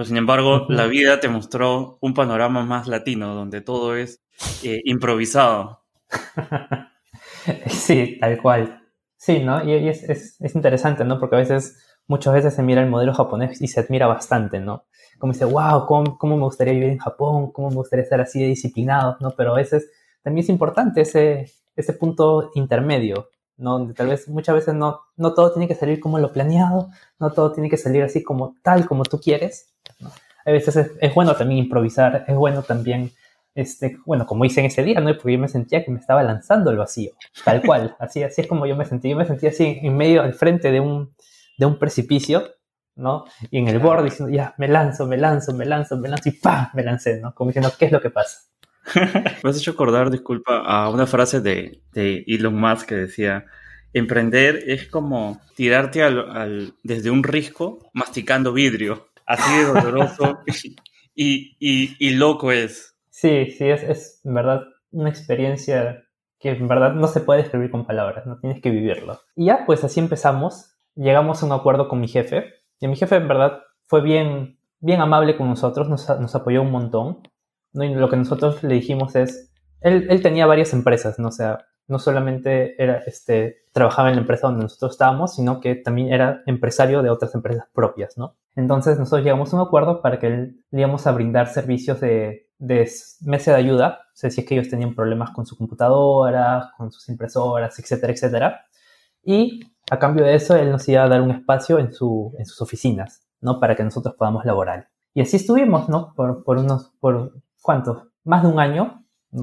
pero 0.00 0.08
sin 0.08 0.16
embargo 0.16 0.64
la 0.70 0.86
vida 0.86 1.20
te 1.20 1.28
mostró 1.28 1.98
un 2.00 2.14
panorama 2.14 2.64
más 2.64 2.88
latino, 2.88 3.34
donde 3.34 3.60
todo 3.60 3.96
es 3.96 4.22
eh, 4.62 4.80
improvisado. 4.86 5.82
sí, 7.66 8.16
tal 8.18 8.40
cual. 8.40 8.82
Sí, 9.18 9.40
¿no? 9.40 9.62
Y, 9.62 9.74
y 9.74 9.90
es, 9.90 10.02
es, 10.04 10.40
es, 10.40 10.54
interesante, 10.54 11.04
¿no? 11.04 11.20
Porque 11.20 11.36
a 11.36 11.40
veces, 11.40 11.84
muchas 12.06 12.32
veces 12.32 12.54
se 12.54 12.62
mira 12.62 12.80
el 12.80 12.88
modelo 12.88 13.12
japonés 13.12 13.60
y 13.60 13.68
se 13.68 13.80
admira 13.80 14.06
bastante, 14.06 14.58
¿no? 14.58 14.86
Como 15.18 15.34
dice, 15.34 15.44
wow, 15.44 15.84
¿cómo, 15.84 16.16
cómo 16.16 16.38
me 16.38 16.44
gustaría 16.44 16.72
vivir 16.72 16.88
en 16.88 16.98
Japón? 16.98 17.52
¿Cómo 17.52 17.68
me 17.68 17.76
gustaría 17.76 18.04
estar 18.04 18.22
así 18.22 18.40
de 18.40 18.46
disciplinado? 18.46 19.18
¿no? 19.20 19.32
Pero 19.32 19.52
a 19.52 19.56
veces 19.56 19.90
también 20.22 20.44
es 20.44 20.48
importante 20.48 21.02
ese, 21.02 21.52
ese 21.76 21.92
punto 21.92 22.52
intermedio, 22.54 23.28
¿no? 23.58 23.72
Donde 23.72 23.92
tal 23.92 24.06
vez 24.06 24.26
muchas 24.28 24.54
veces 24.54 24.74
no, 24.74 25.02
no 25.18 25.34
todo 25.34 25.52
tiene 25.52 25.68
que 25.68 25.74
salir 25.74 26.00
como 26.00 26.18
lo 26.18 26.32
planeado, 26.32 26.88
no 27.18 27.32
todo 27.32 27.52
tiene 27.52 27.68
que 27.68 27.76
salir 27.76 28.02
así 28.02 28.22
como 28.22 28.54
tal 28.62 28.86
como 28.86 29.02
tú 29.02 29.20
quieres. 29.20 29.69
A 30.44 30.50
veces 30.50 30.76
es, 30.76 30.90
es, 31.00 31.14
bueno 31.14 31.34
también 31.34 31.64
improvisar, 31.64 32.24
es 32.26 32.34
bueno 32.34 32.62
también, 32.62 33.10
este, 33.54 33.98
bueno, 34.06 34.26
como 34.26 34.44
hice 34.44 34.60
en 34.60 34.66
ese 34.66 34.82
día, 34.82 35.00
¿no? 35.00 35.12
Porque 35.14 35.32
yo 35.32 35.38
me 35.38 35.48
sentía 35.48 35.84
que 35.84 35.90
me 35.90 35.98
estaba 35.98 36.22
lanzando 36.22 36.70
al 36.70 36.76
vacío, 36.76 37.12
tal 37.44 37.62
cual, 37.62 37.96
así, 38.00 38.22
así 38.22 38.40
es 38.42 38.46
como 38.46 38.66
yo 38.66 38.76
me 38.76 38.84
sentí, 38.84 39.10
yo 39.10 39.16
me 39.16 39.26
sentía 39.26 39.50
así 39.50 39.78
en 39.82 39.96
medio, 39.96 40.22
al 40.22 40.34
frente 40.34 40.70
de 40.70 40.80
un, 40.80 41.14
de 41.58 41.66
un 41.66 41.78
precipicio, 41.78 42.44
¿no? 42.96 43.24
Y 43.50 43.58
en 43.58 43.68
el 43.68 43.78
borde 43.78 44.04
diciendo, 44.04 44.34
ya, 44.34 44.54
me 44.58 44.68
lanzo, 44.68 45.06
me 45.06 45.16
lanzo, 45.16 45.54
me 45.54 45.64
lanzo, 45.64 45.96
me 45.96 46.08
lanzo, 46.08 46.28
y 46.28 46.32
¡pam! 46.32 46.68
Me 46.74 46.82
lancé, 46.82 47.20
¿no? 47.20 47.34
Como 47.34 47.50
diciendo, 47.50 47.72
¿qué 47.78 47.86
es 47.86 47.92
lo 47.92 48.00
que 48.00 48.10
pasa? 48.10 48.50
me 49.42 49.50
has 49.50 49.56
hecho 49.56 49.72
acordar, 49.72 50.10
disculpa, 50.10 50.58
a 50.58 50.90
una 50.90 51.06
frase 51.06 51.40
de, 51.40 51.82
de 51.92 52.24
Elon 52.26 52.54
Musk 52.54 52.88
que 52.88 52.94
decía, 52.94 53.44
emprender 53.92 54.62
es 54.66 54.86
como 54.88 55.40
tirarte 55.54 56.02
al, 56.02 56.30
al, 56.30 56.74
desde 56.82 57.10
un 57.10 57.22
risco 57.22 57.90
masticando 57.92 58.52
vidrio, 58.52 59.09
así 59.30 59.58
de 59.58 59.64
doloroso 59.64 60.40
y, 61.14 61.56
y, 61.58 61.96
y, 61.98 62.10
loco 62.14 62.50
es. 62.52 62.96
Sí, 63.10 63.46
sí, 63.50 63.68
es, 63.68 63.82
es 63.82 64.20
en 64.24 64.34
verdad 64.34 64.62
una 64.90 65.08
experiencia 65.08 66.02
que 66.38 66.50
en 66.50 66.68
verdad 66.68 66.94
no 66.94 67.06
se 67.06 67.20
puede 67.20 67.42
describir 67.42 67.70
con 67.70 67.86
palabras, 67.86 68.26
no 68.26 68.38
tienes 68.38 68.60
que 68.60 68.70
vivirlo. 68.70 69.20
Y 69.36 69.46
ya, 69.46 69.64
pues 69.66 69.84
así 69.84 70.00
empezamos, 70.00 70.74
llegamos 70.94 71.42
a 71.42 71.46
un 71.46 71.52
acuerdo 71.52 71.88
con 71.88 72.00
mi 72.00 72.08
jefe, 72.08 72.46
y 72.80 72.88
mi 72.88 72.96
jefe 72.96 73.16
en 73.16 73.28
verdad 73.28 73.60
fue 73.86 74.02
bien, 74.02 74.58
bien 74.80 75.00
amable 75.00 75.36
con 75.36 75.48
nosotros, 75.48 75.88
nos, 75.88 76.08
nos 76.08 76.34
apoyó 76.34 76.62
un 76.62 76.70
montón, 76.70 77.20
¿no? 77.72 77.84
Y 77.84 77.94
lo 77.94 78.08
que 78.08 78.16
nosotros 78.16 78.62
le 78.62 78.74
dijimos 78.74 79.14
es, 79.16 79.52
él, 79.82 80.06
él 80.08 80.22
tenía 80.22 80.46
varias 80.46 80.72
empresas, 80.72 81.18
¿no? 81.18 81.28
O 81.28 81.32
sea, 81.32 81.66
no 81.90 81.98
solamente 81.98 82.82
era, 82.82 83.02
este, 83.06 83.64
trabajaba 83.72 84.08
en 84.08 84.14
la 84.14 84.20
empresa 84.22 84.46
donde 84.46 84.62
nosotros 84.62 84.92
estábamos, 84.92 85.34
sino 85.34 85.60
que 85.60 85.74
también 85.74 86.12
era 86.12 86.42
empresario 86.46 87.02
de 87.02 87.10
otras 87.10 87.34
empresas 87.34 87.66
propias, 87.72 88.16
¿no? 88.16 88.36
Entonces 88.56 88.98
nosotros 88.98 89.24
llegamos 89.24 89.52
a 89.52 89.56
un 89.56 89.62
acuerdo 89.62 90.00
para 90.00 90.18
que 90.18 90.28
le 90.28 90.80
íbamos 90.80 91.06
a 91.06 91.12
brindar 91.12 91.48
servicios 91.48 92.00
de, 92.00 92.48
de 92.58 92.90
mesa 93.22 93.52
de 93.52 93.56
ayuda, 93.56 94.00
o 94.06 94.16
sea, 94.16 94.30
si 94.30 94.40
es 94.40 94.46
que 94.46 94.54
ellos 94.54 94.68
tenían 94.68 94.94
problemas 94.94 95.30
con 95.30 95.46
su 95.46 95.56
computadora, 95.56 96.72
con 96.76 96.92
sus 96.92 97.08
impresoras, 97.08 97.78
etcétera, 97.78 98.12
etcétera. 98.12 98.66
Y 99.22 99.60
a 99.90 99.98
cambio 99.98 100.24
de 100.24 100.34
eso, 100.34 100.56
él 100.56 100.70
nos 100.70 100.88
iba 100.88 101.02
a 101.02 101.08
dar 101.08 101.22
un 101.22 101.30
espacio 101.30 101.78
en, 101.78 101.92
su, 101.92 102.32
en 102.38 102.46
sus 102.46 102.60
oficinas, 102.62 103.26
¿no? 103.40 103.58
Para 103.58 103.74
que 103.74 103.82
nosotros 103.82 104.14
podamos 104.16 104.44
laborar. 104.44 104.88
Y 105.12 105.22
así 105.22 105.36
estuvimos, 105.36 105.88
¿no? 105.88 106.14
Por, 106.14 106.44
por 106.44 106.58
unos, 106.58 106.92
por, 107.00 107.34
¿cuántos? 107.60 108.04
Más 108.24 108.42
de 108.42 108.48
un 108.48 108.60
año 108.60 108.99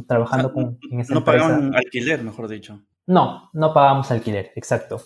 trabajando 0.07 0.49
sea, 0.49 0.53
con, 0.53 0.79
en 0.91 0.99
esa 0.99 1.13
no 1.13 1.19
empresa. 1.19 1.47
No 1.47 1.53
pagaban 1.55 1.75
alquiler, 1.75 2.23
mejor 2.23 2.47
dicho. 2.47 2.81
No, 3.05 3.49
no 3.53 3.73
pagábamos 3.73 4.11
alquiler, 4.11 4.51
exacto. 4.55 5.01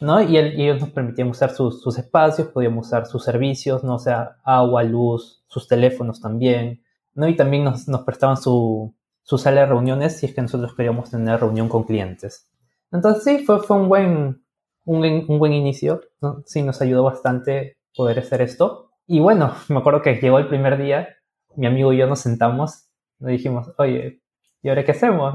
¿no? 0.00 0.20
Y 0.20 0.36
ellos 0.36 0.80
nos 0.80 0.90
permitían 0.90 1.28
usar 1.28 1.50
sus, 1.50 1.80
sus, 1.82 1.98
espacios, 1.98 2.48
podíamos 2.48 2.86
usar 2.86 3.06
sus 3.06 3.24
servicios, 3.24 3.84
¿no? 3.84 3.94
O 3.94 3.98
sea, 3.98 4.36
agua, 4.44 4.82
luz, 4.82 5.44
sus 5.46 5.68
teléfonos 5.68 6.20
también, 6.20 6.82
¿no? 7.14 7.28
Y 7.28 7.36
también 7.36 7.64
nos, 7.64 7.88
nos 7.88 8.02
prestaban 8.02 8.36
su, 8.36 8.94
su 9.22 9.38
sala 9.38 9.62
de 9.62 9.66
reuniones 9.66 10.18
si 10.18 10.26
es 10.26 10.34
que 10.34 10.42
nosotros 10.42 10.74
queríamos 10.74 11.10
tener 11.10 11.40
reunión 11.40 11.68
con 11.68 11.84
clientes. 11.84 12.50
Entonces 12.92 13.24
sí, 13.24 13.44
fue, 13.44 13.60
fue 13.60 13.76
un, 13.76 13.88
buen, 13.88 14.44
un, 14.84 15.24
un 15.28 15.38
buen 15.38 15.52
inicio, 15.52 16.00
¿no? 16.20 16.42
Sí, 16.46 16.62
nos 16.62 16.80
ayudó 16.82 17.04
bastante 17.04 17.78
poder 17.94 18.18
hacer 18.18 18.42
esto. 18.42 18.90
Y 19.06 19.20
bueno, 19.20 19.54
me 19.68 19.78
acuerdo 19.78 20.02
que 20.02 20.16
llegó 20.16 20.38
el 20.38 20.48
primer 20.48 20.76
día, 20.78 21.08
mi 21.56 21.66
amigo 21.66 21.92
y 21.92 21.98
yo 21.98 22.06
nos 22.06 22.20
sentamos, 22.20 22.88
nos 23.18 23.30
dijimos, 23.30 23.72
oye, 23.78 24.22
¿y 24.64 24.68
ahora 24.70 24.84
qué 24.84 24.92
hacemos? 24.92 25.34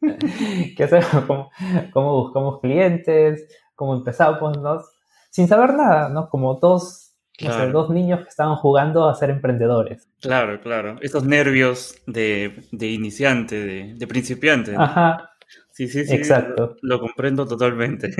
¿Qué 0.76 0.84
hacemos? 0.84 1.24
¿Cómo, 1.26 1.50
¿Cómo, 1.92 2.22
buscamos 2.22 2.60
clientes? 2.60 3.46
¿Cómo 3.74 3.96
empezamos? 3.96 4.56
¿no? 4.58 4.80
sin 5.30 5.48
saber 5.48 5.74
nada, 5.74 6.08
¿no? 6.08 6.28
Como 6.28 6.54
dos, 6.54 7.16
dos 7.72 7.90
niños 7.90 8.20
que 8.20 8.28
estaban 8.28 8.56
jugando 8.56 9.08
a 9.08 9.14
ser 9.16 9.30
emprendedores. 9.30 10.08
Claro, 10.20 10.60
claro. 10.60 10.98
Esos 11.00 11.24
nervios 11.24 11.96
de, 12.06 12.62
iniciante, 12.72 13.94
de, 13.94 14.06
principiante. 14.06 14.74
Ajá. 14.76 15.30
Sí, 15.70 15.88
sí, 15.88 16.04
sí. 16.04 16.14
Exacto. 16.14 16.76
Lo, 16.82 17.00
comprendo 17.00 17.46
totalmente. 17.46 18.10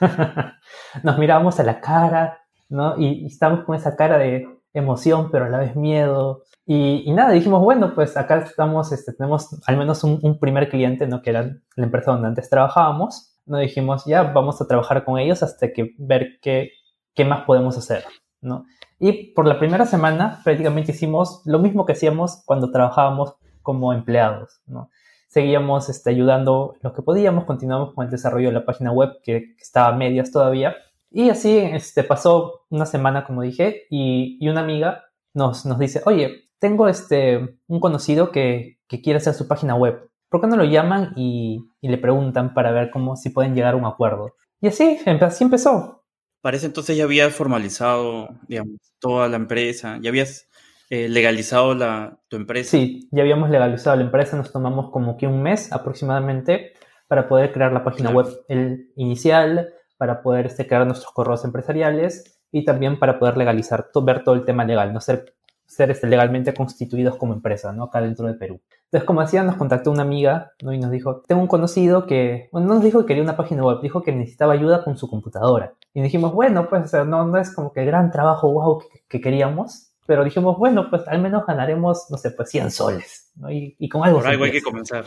Nos 1.02 1.18
mirábamos 1.18 1.60
a 1.60 1.62
la 1.62 1.80
cara, 1.80 2.40
¿no? 2.68 2.98
Y, 2.98 3.24
y 3.24 3.26
estábamos 3.26 3.64
con 3.64 3.76
esa 3.76 3.96
cara 3.96 4.18
de 4.18 4.55
emoción, 4.78 5.30
pero 5.30 5.46
a 5.46 5.48
la 5.48 5.58
vez 5.58 5.76
miedo. 5.76 6.42
Y, 6.64 7.12
nada, 7.12 7.30
dijimos, 7.30 7.62
bueno, 7.62 7.94
pues 7.94 8.16
acá 8.16 8.38
estamos, 8.38 8.92
este, 8.92 9.12
tenemos 9.12 9.48
al 9.66 9.76
menos 9.76 10.02
un, 10.04 10.38
primer 10.38 10.68
cliente, 10.68 11.06
¿no? 11.06 11.22
Que 11.22 11.30
era 11.30 11.56
la 11.76 11.84
empresa 11.84 12.12
donde 12.12 12.28
antes 12.28 12.50
trabajábamos. 12.50 13.38
Nos 13.46 13.60
dijimos, 13.60 14.04
ya 14.04 14.22
vamos 14.22 14.60
a 14.60 14.66
trabajar 14.66 15.04
con 15.04 15.18
ellos 15.18 15.42
hasta 15.42 15.72
que 15.72 15.94
ver 15.98 16.38
qué, 16.42 16.70
qué 17.14 17.24
más 17.24 17.44
podemos 17.44 17.78
hacer, 17.78 18.04
¿no? 18.40 18.66
Y 18.98 19.34
por 19.34 19.46
la 19.46 19.58
primera 19.58 19.86
semana 19.86 20.40
prácticamente 20.42 20.92
hicimos 20.92 21.42
lo 21.44 21.58
mismo 21.58 21.84
que 21.84 21.92
hacíamos 21.92 22.42
cuando 22.46 22.70
trabajábamos 22.70 23.34
como 23.62 23.92
empleados, 23.92 24.60
¿no? 24.66 24.90
Seguíamos 25.28 25.88
este, 25.88 26.10
ayudando 26.10 26.76
lo 26.82 26.94
que 26.94 27.02
podíamos, 27.02 27.44
continuamos 27.44 27.94
con 27.94 28.06
el 28.06 28.10
desarrollo 28.10 28.48
de 28.48 28.54
la 28.54 28.64
página 28.64 28.92
web 28.92 29.18
que, 29.22 29.54
estaba 29.60 29.88
a 29.88 29.96
medias 29.96 30.30
todavía. 30.30 30.74
Y 31.16 31.30
así 31.30 31.56
este, 31.56 32.04
pasó 32.04 32.66
una 32.68 32.84
semana, 32.84 33.24
como 33.24 33.40
dije, 33.40 33.86
y, 33.88 34.36
y 34.38 34.50
una 34.50 34.60
amiga 34.60 35.06
nos, 35.32 35.64
nos 35.64 35.78
dice, 35.78 36.02
oye, 36.04 36.50
tengo 36.58 36.88
este, 36.88 37.56
un 37.68 37.80
conocido 37.80 38.30
que, 38.30 38.80
quiere 39.02 39.16
hacer 39.16 39.32
su 39.32 39.48
página 39.48 39.74
web. 39.74 40.10
¿Por 40.28 40.42
qué 40.42 40.46
no 40.46 40.56
lo 40.56 40.64
llaman 40.64 41.14
y, 41.16 41.70
le 41.80 41.96
preguntan 41.96 42.52
para 42.52 42.70
ver 42.70 42.90
cómo 42.90 43.16
si 43.16 43.30
pueden 43.30 43.54
llegar 43.54 43.72
a 43.72 43.76
un 43.78 43.86
acuerdo? 43.86 44.34
Y 44.60 44.68
así, 44.68 44.98
así 45.06 45.42
empezó. 45.42 46.04
Parece 46.42 46.66
entonces 46.66 46.98
ya 46.98 47.04
habías 47.04 47.34
formalizado, 47.34 48.28
digamos, 48.46 48.76
toda 49.00 49.26
la 49.30 49.36
empresa, 49.36 49.98
ya 50.02 50.10
habías 50.10 50.50
eh, 50.90 51.08
legalizado 51.08 51.74
la, 51.74 52.20
tu 52.28 52.36
empresa. 52.36 52.72
Sí, 52.72 53.08
ya 53.10 53.22
habíamos 53.22 53.48
legalizado 53.48 53.96
la 53.96 54.02
empresa, 54.02 54.36
nos 54.36 54.52
tomamos 54.52 54.90
como 54.90 55.16
que 55.16 55.26
un 55.26 55.42
mes 55.42 55.72
aproximadamente 55.72 56.74
para 57.08 57.26
poder 57.26 57.54
crear 57.54 57.72
la 57.72 57.84
página 57.84 58.10
web 58.10 58.26
el 58.48 58.92
inicial, 58.96 59.72
para 59.96 60.22
poder 60.22 60.46
este, 60.46 60.66
crear 60.66 60.86
nuestros 60.86 61.12
correos 61.12 61.44
empresariales 61.44 62.40
y 62.52 62.64
también 62.64 62.98
para 62.98 63.18
poder 63.18 63.36
legalizar, 63.36 63.88
ver 64.02 64.24
todo 64.24 64.34
el 64.34 64.44
tema 64.44 64.64
legal, 64.64 64.92
no 64.92 65.00
ser 65.00 65.36
ser 65.66 65.90
este, 65.90 66.06
legalmente 66.06 66.54
constituidos 66.54 67.16
como 67.16 67.34
empresa, 67.34 67.72
¿no? 67.72 67.84
Acá 67.84 68.00
dentro 68.00 68.26
de 68.26 68.34
Perú. 68.34 68.60
Entonces, 68.84 69.06
como 69.06 69.20
decía, 69.20 69.42
nos 69.42 69.56
contactó 69.56 69.90
una 69.90 70.02
amiga, 70.02 70.52
¿no? 70.62 70.72
Y 70.72 70.78
nos 70.78 70.90
dijo, 70.90 71.22
tengo 71.26 71.42
un 71.42 71.48
conocido 71.48 72.06
que, 72.06 72.48
bueno, 72.52 72.68
no 72.68 72.74
nos 72.74 72.84
dijo 72.84 73.00
que 73.00 73.06
quería 73.06 73.22
una 73.22 73.36
página 73.36 73.64
web, 73.64 73.80
dijo 73.82 74.02
que 74.02 74.12
necesitaba 74.12 74.52
ayuda 74.52 74.84
con 74.84 74.96
su 74.96 75.08
computadora. 75.08 75.74
Y 75.92 76.02
dijimos, 76.02 76.32
bueno, 76.32 76.68
pues, 76.68 76.92
no, 77.06 77.26
no 77.26 77.38
es 77.38 77.52
como 77.52 77.72
que 77.72 77.80
el 77.80 77.86
gran 77.86 78.10
trabajo, 78.10 78.50
wow, 78.52 78.82
que, 79.08 79.20
queríamos, 79.20 79.92
pero 80.06 80.24
dijimos, 80.24 80.58
bueno, 80.58 80.88
pues 80.88 81.06
al 81.08 81.20
menos 81.20 81.44
ganaremos, 81.46 82.06
no 82.10 82.16
sé, 82.16 82.30
pues 82.30 82.50
100 82.50 82.70
soles, 82.70 83.32
¿no? 83.36 83.50
Y, 83.50 83.88
con 83.88 84.04
algo. 84.04 84.18
Por 84.18 84.28
algo 84.28 84.44
hay 84.44 84.52
que 84.52 84.62
comenzar. 84.62 85.06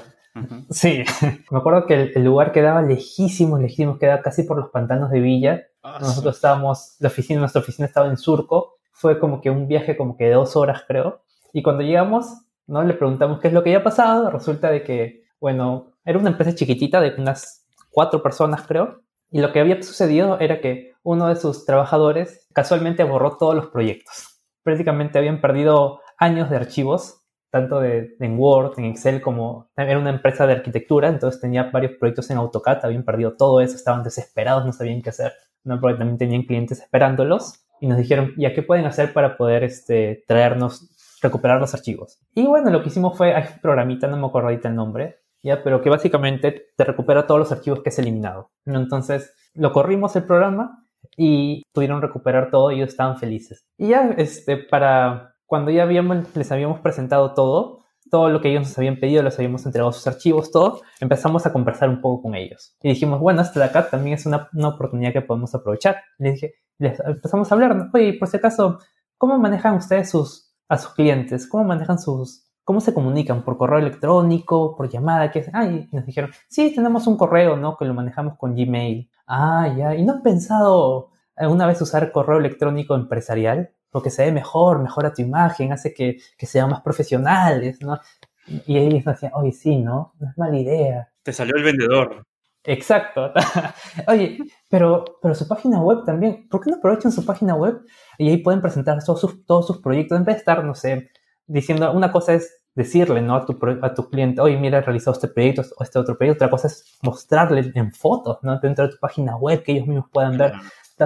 Sí, 0.69 1.03
me 1.51 1.57
acuerdo 1.57 1.85
que 1.85 2.11
el, 2.15 2.23
lugar 2.23 2.51
quedaba 2.51 2.81
lejísimos, 2.81 3.59
lejísimos, 3.59 3.97
quedaba 3.97 4.21
casi 4.21 4.43
por 4.43 4.57
los 4.57 4.69
pantanos 4.69 5.09
de 5.11 5.19
Villa. 5.19 5.63
Ah, 5.81 5.97
Nosotros 6.01 6.35
estábamos, 6.35 6.95
la 6.99 7.07
oficina, 7.07 7.39
nuestra 7.39 7.61
oficina 7.61 7.87
estaba 7.87 8.07
en 8.07 8.17
Surco, 8.17 8.77
fue 8.91 9.19
como 9.19 9.41
que 9.41 9.49
un 9.49 9.67
viaje 9.67 9.95
como 9.95 10.17
que 10.17 10.25
de 10.25 10.33
dos 10.33 10.55
horas, 10.55 10.83
creo. 10.87 11.23
Y 11.53 11.63
cuando 11.63 11.83
llegamos, 11.83 12.27
¿no? 12.67 12.83
Le 12.83 12.93
preguntamos 12.93 13.39
qué 13.39 13.47
es 13.47 13.53
lo 13.53 13.63
que 13.63 13.69
había 13.69 13.83
pasado. 13.83 14.29
Resulta 14.29 14.69
de 14.69 14.83
que, 14.83 15.23
bueno, 15.39 15.93
era 16.05 16.19
una 16.19 16.29
empresa 16.29 16.53
chiquitita 16.53 17.01
de 17.01 17.15
unas 17.17 17.65
cuatro 17.89 18.21
personas, 18.21 18.65
creo. 18.67 19.01
Y 19.31 19.39
lo 19.39 19.51
que 19.51 19.59
había 19.59 19.81
sucedido 19.81 20.39
era 20.39 20.59
que 20.59 20.93
uno 21.03 21.27
de 21.27 21.35
sus 21.35 21.65
trabajadores 21.65 22.47
casualmente 22.53 23.03
borró 23.03 23.37
todos 23.37 23.55
los 23.55 23.67
proyectos. 23.67 24.38
Prácticamente 24.63 25.17
habían 25.17 25.41
perdido 25.41 26.01
años 26.17 26.49
de 26.49 26.57
archivos, 26.57 27.23
tanto 27.49 27.79
de, 27.79 28.15
en 28.19 28.37
Word, 28.37 28.73
en 28.77 28.85
Excel, 28.85 29.21
como 29.21 29.69
era 29.75 29.97
una 29.97 30.11
empresa 30.11 30.45
de 30.45 30.53
arquitectura, 30.53 31.07
entonces 31.07 31.41
tenía 31.41 31.69
varios 31.71 31.93
proyectos 31.93 32.29
en 32.29 32.37
AutoCAD, 32.37 32.85
habían 32.85 33.03
perdido 33.03 33.35
todo 33.35 33.61
eso, 33.61 33.75
estaban 33.75 34.03
desesperados, 34.03 34.65
no 34.65 34.73
sabían 34.73 35.01
qué 35.01 35.09
hacer, 35.09 35.33
¿no? 35.63 35.79
porque 35.79 35.97
también 35.97 36.17
tenían 36.17 36.43
clientes 36.43 36.79
esperándolos 36.79 37.65
y 37.81 37.87
nos 37.87 37.97
dijeron, 37.97 38.33
¿ya 38.37 38.53
qué 38.53 38.61
pueden 38.61 38.85
hacer 38.85 39.13
para 39.13 39.37
poder 39.37 39.63
este, 39.63 40.23
traernos, 40.27 41.17
recuperar 41.21 41.59
los 41.59 41.73
archivos? 41.73 42.19
Y 42.35 42.45
bueno, 42.45 42.69
lo 42.69 42.83
que 42.83 42.89
hicimos 42.89 43.17
fue, 43.17 43.33
hay 43.33 43.43
un 43.53 43.61
programita, 43.61 44.07
no 44.07 44.17
me 44.17 44.27
acuerdo 44.27 44.49
ahorita 44.49 44.69
el 44.69 44.75
nombre, 44.75 45.21
ya, 45.41 45.63
pero 45.63 45.81
que 45.81 45.89
básicamente 45.89 46.67
te 46.75 46.83
recupera 46.83 47.25
todos 47.25 47.39
los 47.39 47.51
archivos 47.51 47.81
que 47.81 47.89
has 47.89 47.99
eliminado. 47.99 48.51
Entonces, 48.65 49.33
lo 49.53 49.71
corrimos 49.71 50.15
el 50.15 50.25
programa 50.25 50.85
y 51.21 51.63
pudieron 51.73 52.01
recuperar 52.01 52.49
todo 52.49 52.71
y 52.71 52.75
ellos 52.75 52.89
estaban 52.89 53.17
felices. 53.17 53.65
Y 53.77 53.89
ya, 53.89 54.15
este, 54.17 54.55
para 54.55 55.35
cuando 55.45 55.69
ya 55.69 55.83
habíamos, 55.83 56.33
les 56.33 56.49
habíamos 56.49 56.79
presentado 56.79 57.33
todo, 57.33 57.79
todo 58.09 58.29
lo 58.29 58.39
que 58.39 58.49
ellos 58.49 58.61
nos 58.61 58.77
habían 58.77 59.01
pedido, 59.01 59.21
les 59.21 59.37
habíamos 59.37 59.65
entregado 59.65 59.91
sus 59.91 60.07
archivos, 60.07 60.49
todo, 60.49 60.81
empezamos 61.01 61.45
a 61.45 61.51
conversar 61.51 61.89
un 61.89 61.99
poco 61.99 62.23
con 62.23 62.35
ellos. 62.35 62.77
Y 62.81 62.89
dijimos, 62.89 63.19
bueno, 63.19 63.41
este 63.41 63.59
de 63.59 63.65
acá 63.65 63.89
también 63.89 64.13
es 64.13 64.25
una, 64.25 64.47
una 64.53 64.69
oportunidad 64.69 65.11
que 65.11 65.21
podemos 65.21 65.53
aprovechar. 65.53 65.97
Les 66.19 66.35
dije, 66.35 66.53
les 66.77 66.97
empezamos 67.01 67.51
a 67.51 67.55
hablar, 67.55 67.89
oye, 67.93 68.13
por 68.13 68.29
si 68.29 68.37
acaso, 68.37 68.79
¿cómo 69.17 69.37
manejan 69.37 69.75
ustedes 69.75 70.09
sus, 70.09 70.55
a 70.69 70.77
sus 70.77 70.93
clientes? 70.93 71.49
¿Cómo 71.49 71.65
manejan 71.65 71.99
sus, 71.99 72.49
cómo 72.63 72.79
se 72.79 72.93
comunican? 72.93 73.43
¿Por 73.43 73.57
correo 73.57 73.79
electrónico? 73.79 74.73
¿Por 74.77 74.89
llamada? 74.89 75.31
¿Qué 75.31 75.45
Ah, 75.51 75.65
y 75.65 75.89
nos 75.91 76.05
dijeron, 76.05 76.31
sí, 76.47 76.73
tenemos 76.73 77.07
un 77.07 77.17
correo, 77.17 77.57
¿no? 77.57 77.75
Que 77.75 77.83
lo 77.83 77.93
manejamos 77.93 78.37
con 78.37 78.55
Gmail. 78.55 79.08
Ah, 79.29 79.71
ya, 79.77 79.95
¿y 79.95 80.03
no 80.03 80.13
han 80.13 80.23
pensado 80.23 81.11
alguna 81.35 81.67
vez 81.67 81.79
usar 81.81 82.11
correo 82.11 82.39
electrónico 82.39 82.95
empresarial? 82.95 83.71
Porque 83.91 84.09
se 84.09 84.25
ve 84.25 84.31
mejor, 84.31 84.81
mejora 84.81 85.13
tu 85.13 85.21
imagen, 85.21 85.71
hace 85.71 85.93
que, 85.93 86.17
que 86.35 86.45
sean 86.47 86.69
más 86.69 86.81
profesionales, 86.81 87.79
¿no? 87.81 87.99
Y 88.65 88.77
ellos 88.77 89.05
decían, 89.05 89.31
oye, 89.35 89.51
sí, 89.51 89.77
¿no? 89.77 90.13
No 90.19 90.29
es 90.29 90.37
mala 90.37 90.57
idea. 90.57 91.09
Te 91.21 91.31
salió 91.31 91.55
el 91.55 91.63
vendedor. 91.63 92.23
Exacto. 92.63 93.31
Oye, 94.07 94.37
pero, 94.69 95.05
pero 95.21 95.33
su 95.33 95.47
página 95.47 95.81
web 95.81 96.03
también, 96.05 96.47
¿por 96.49 96.61
qué 96.61 96.69
no 96.69 96.77
aprovechan 96.77 97.11
su 97.11 97.25
página 97.25 97.55
web 97.55 97.81
y 98.17 98.29
ahí 98.29 98.37
pueden 98.37 98.61
presentar 98.61 99.03
todos 99.03 99.21
sus, 99.21 99.45
todos 99.45 99.65
sus 99.65 99.77
proyectos 99.79 100.17
en 100.17 100.25
vez 100.25 100.35
de 100.35 100.39
estar, 100.39 100.63
no 100.63 100.75
sé, 100.75 101.09
diciendo, 101.47 101.91
una 101.93 102.11
cosa 102.11 102.33
es 102.33 102.58
decirle, 102.79 103.21
¿no? 103.21 103.35
A 103.35 103.45
tu, 103.45 103.57
a 103.81 103.93
tu 103.93 104.09
cliente, 104.09 104.39
oye, 104.41 104.57
mira, 104.57 104.77
he 104.77 104.81
realizado 104.81 105.13
este 105.13 105.27
proyecto 105.27 105.63
o 105.77 105.83
este 105.83 105.99
otro 105.99 106.17
proyecto, 106.17 106.45
otra 106.45 106.49
cosa 106.49 106.67
es 106.67 106.97
mostrarle 107.01 107.71
en 107.75 107.91
fotos, 107.91 108.39
¿no? 108.41 108.57
Dentro 108.59 108.85
de 108.85 108.93
tu 108.93 108.99
página 108.99 109.35
web, 109.35 109.61
que 109.61 109.73
ellos 109.73 109.85
mismos 109.85 110.05
puedan 110.11 110.37
ver 110.37 110.53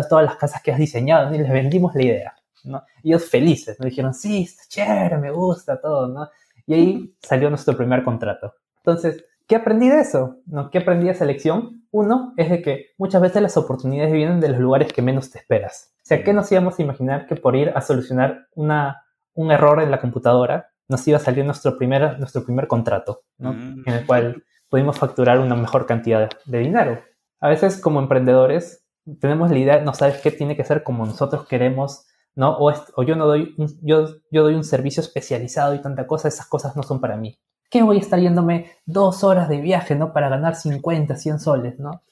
todas 0.10 0.26
las 0.26 0.36
casas 0.38 0.62
que 0.62 0.72
has 0.72 0.78
diseñado, 0.78 1.34
y 1.34 1.40
les 1.40 1.52
vendimos 1.52 1.96
la 1.96 2.04
idea, 2.04 2.36
¿no? 2.64 2.84
Ellos 3.04 3.26
felices, 3.26 3.80
¿no? 3.80 3.86
Dijeron, 3.86 4.14
sí, 4.14 4.44
está 4.44 4.64
chévere, 4.68 5.18
me 5.18 5.32
gusta 5.32 5.82
todo, 5.82 6.08
¿no? 6.08 6.30
Y 6.68 6.74
ahí 6.76 7.16
salió 7.22 7.50
nuestro 7.50 7.76
primer 7.76 8.04
contrato. 8.04 8.54
Entonces, 8.78 9.26
¿Qué 9.46 9.58
aprendí 9.58 9.90
de 9.90 10.00
eso? 10.00 10.38
¿No? 10.46 10.70
¿Qué 10.70 10.78
aprendí 10.78 11.08
de 11.08 11.12
esa 11.12 11.26
lección? 11.26 11.84
Uno 11.92 12.34
es 12.38 12.50
de 12.50 12.62
que 12.62 12.92
muchas 12.98 13.22
veces 13.22 13.42
las 13.42 13.58
oportunidades 13.58 14.14
vienen 14.14 14.40
de 14.40 14.48
los 14.48 14.60
lugares 14.60 14.94
que 14.94 15.02
menos 15.02 15.32
te 15.32 15.38
esperas. 15.40 15.94
O 15.98 16.06
sea, 16.06 16.24
¿qué 16.24 16.32
nos 16.32 16.50
íbamos 16.50 16.80
a 16.80 16.82
imaginar 16.82 17.28
que 17.28 17.36
por 17.36 17.56
ir 17.56 17.74
a 17.76 17.82
solucionar 17.82 18.48
una, 18.56 19.04
un 19.34 19.52
error 19.52 19.82
en 19.82 19.92
la 19.92 20.00
computadora 20.00 20.73
nos 20.88 21.08
iba 21.08 21.18
a 21.18 21.22
salir 21.22 21.46
nuestro 21.46 21.78
primer, 21.78 22.20
nuestro 22.20 22.44
primer 22.44 22.68
contrato, 22.68 23.24
¿no? 23.38 23.54
Mm. 23.54 23.84
en 23.86 23.94
el 23.94 24.06
cual 24.06 24.44
pudimos 24.70 24.98
facturar 24.98 25.40
una 25.40 25.56
mejor 25.56 25.86
cantidad 25.86 26.30
de 26.46 26.58
dinero? 26.60 27.02
A 27.40 27.50
veces 27.50 27.80
como 27.80 28.00
emprendedores 28.00 28.84
tenemos 29.20 29.52
la 29.52 29.58
idea, 29.58 29.82
no 29.82 29.94
sabes 29.94 30.22
qué 30.22 30.32
tiene 30.32 30.56
que 30.56 30.64
ser 30.64 30.84
como 30.84 31.06
nosotros 31.06 31.46
queremos, 31.48 32.08
¿no? 32.36 32.58
O, 32.58 32.74
o 32.96 33.04
yo 33.04 33.16
no 33.16 33.28
doy 33.28 33.56
yo, 33.82 34.08
yo 34.32 34.44
doy 34.44 34.56
un 34.56 34.64
servicio 34.64 35.02
especializado 35.02 35.76
y 35.76 35.82
tanta 35.82 36.08
cosa, 36.08 36.28
esas 36.28 36.48
cosas 36.48 36.76
no 36.76 36.84
son 36.84 37.02
para 37.02 37.18
mí. 37.18 37.38
¿Qué 37.70 37.82
voy 37.82 37.98
a 37.98 38.02
estar 38.02 38.20
yéndome 38.20 38.72
dos 38.86 39.24
horas 39.24 39.50
de 39.50 39.60
viaje, 39.60 39.96
¿no? 39.96 40.14
Para 40.14 40.30
ganar 40.30 40.56
50, 40.56 41.16
100 41.16 41.40
soles, 41.40 41.80
¿no? 41.80 42.04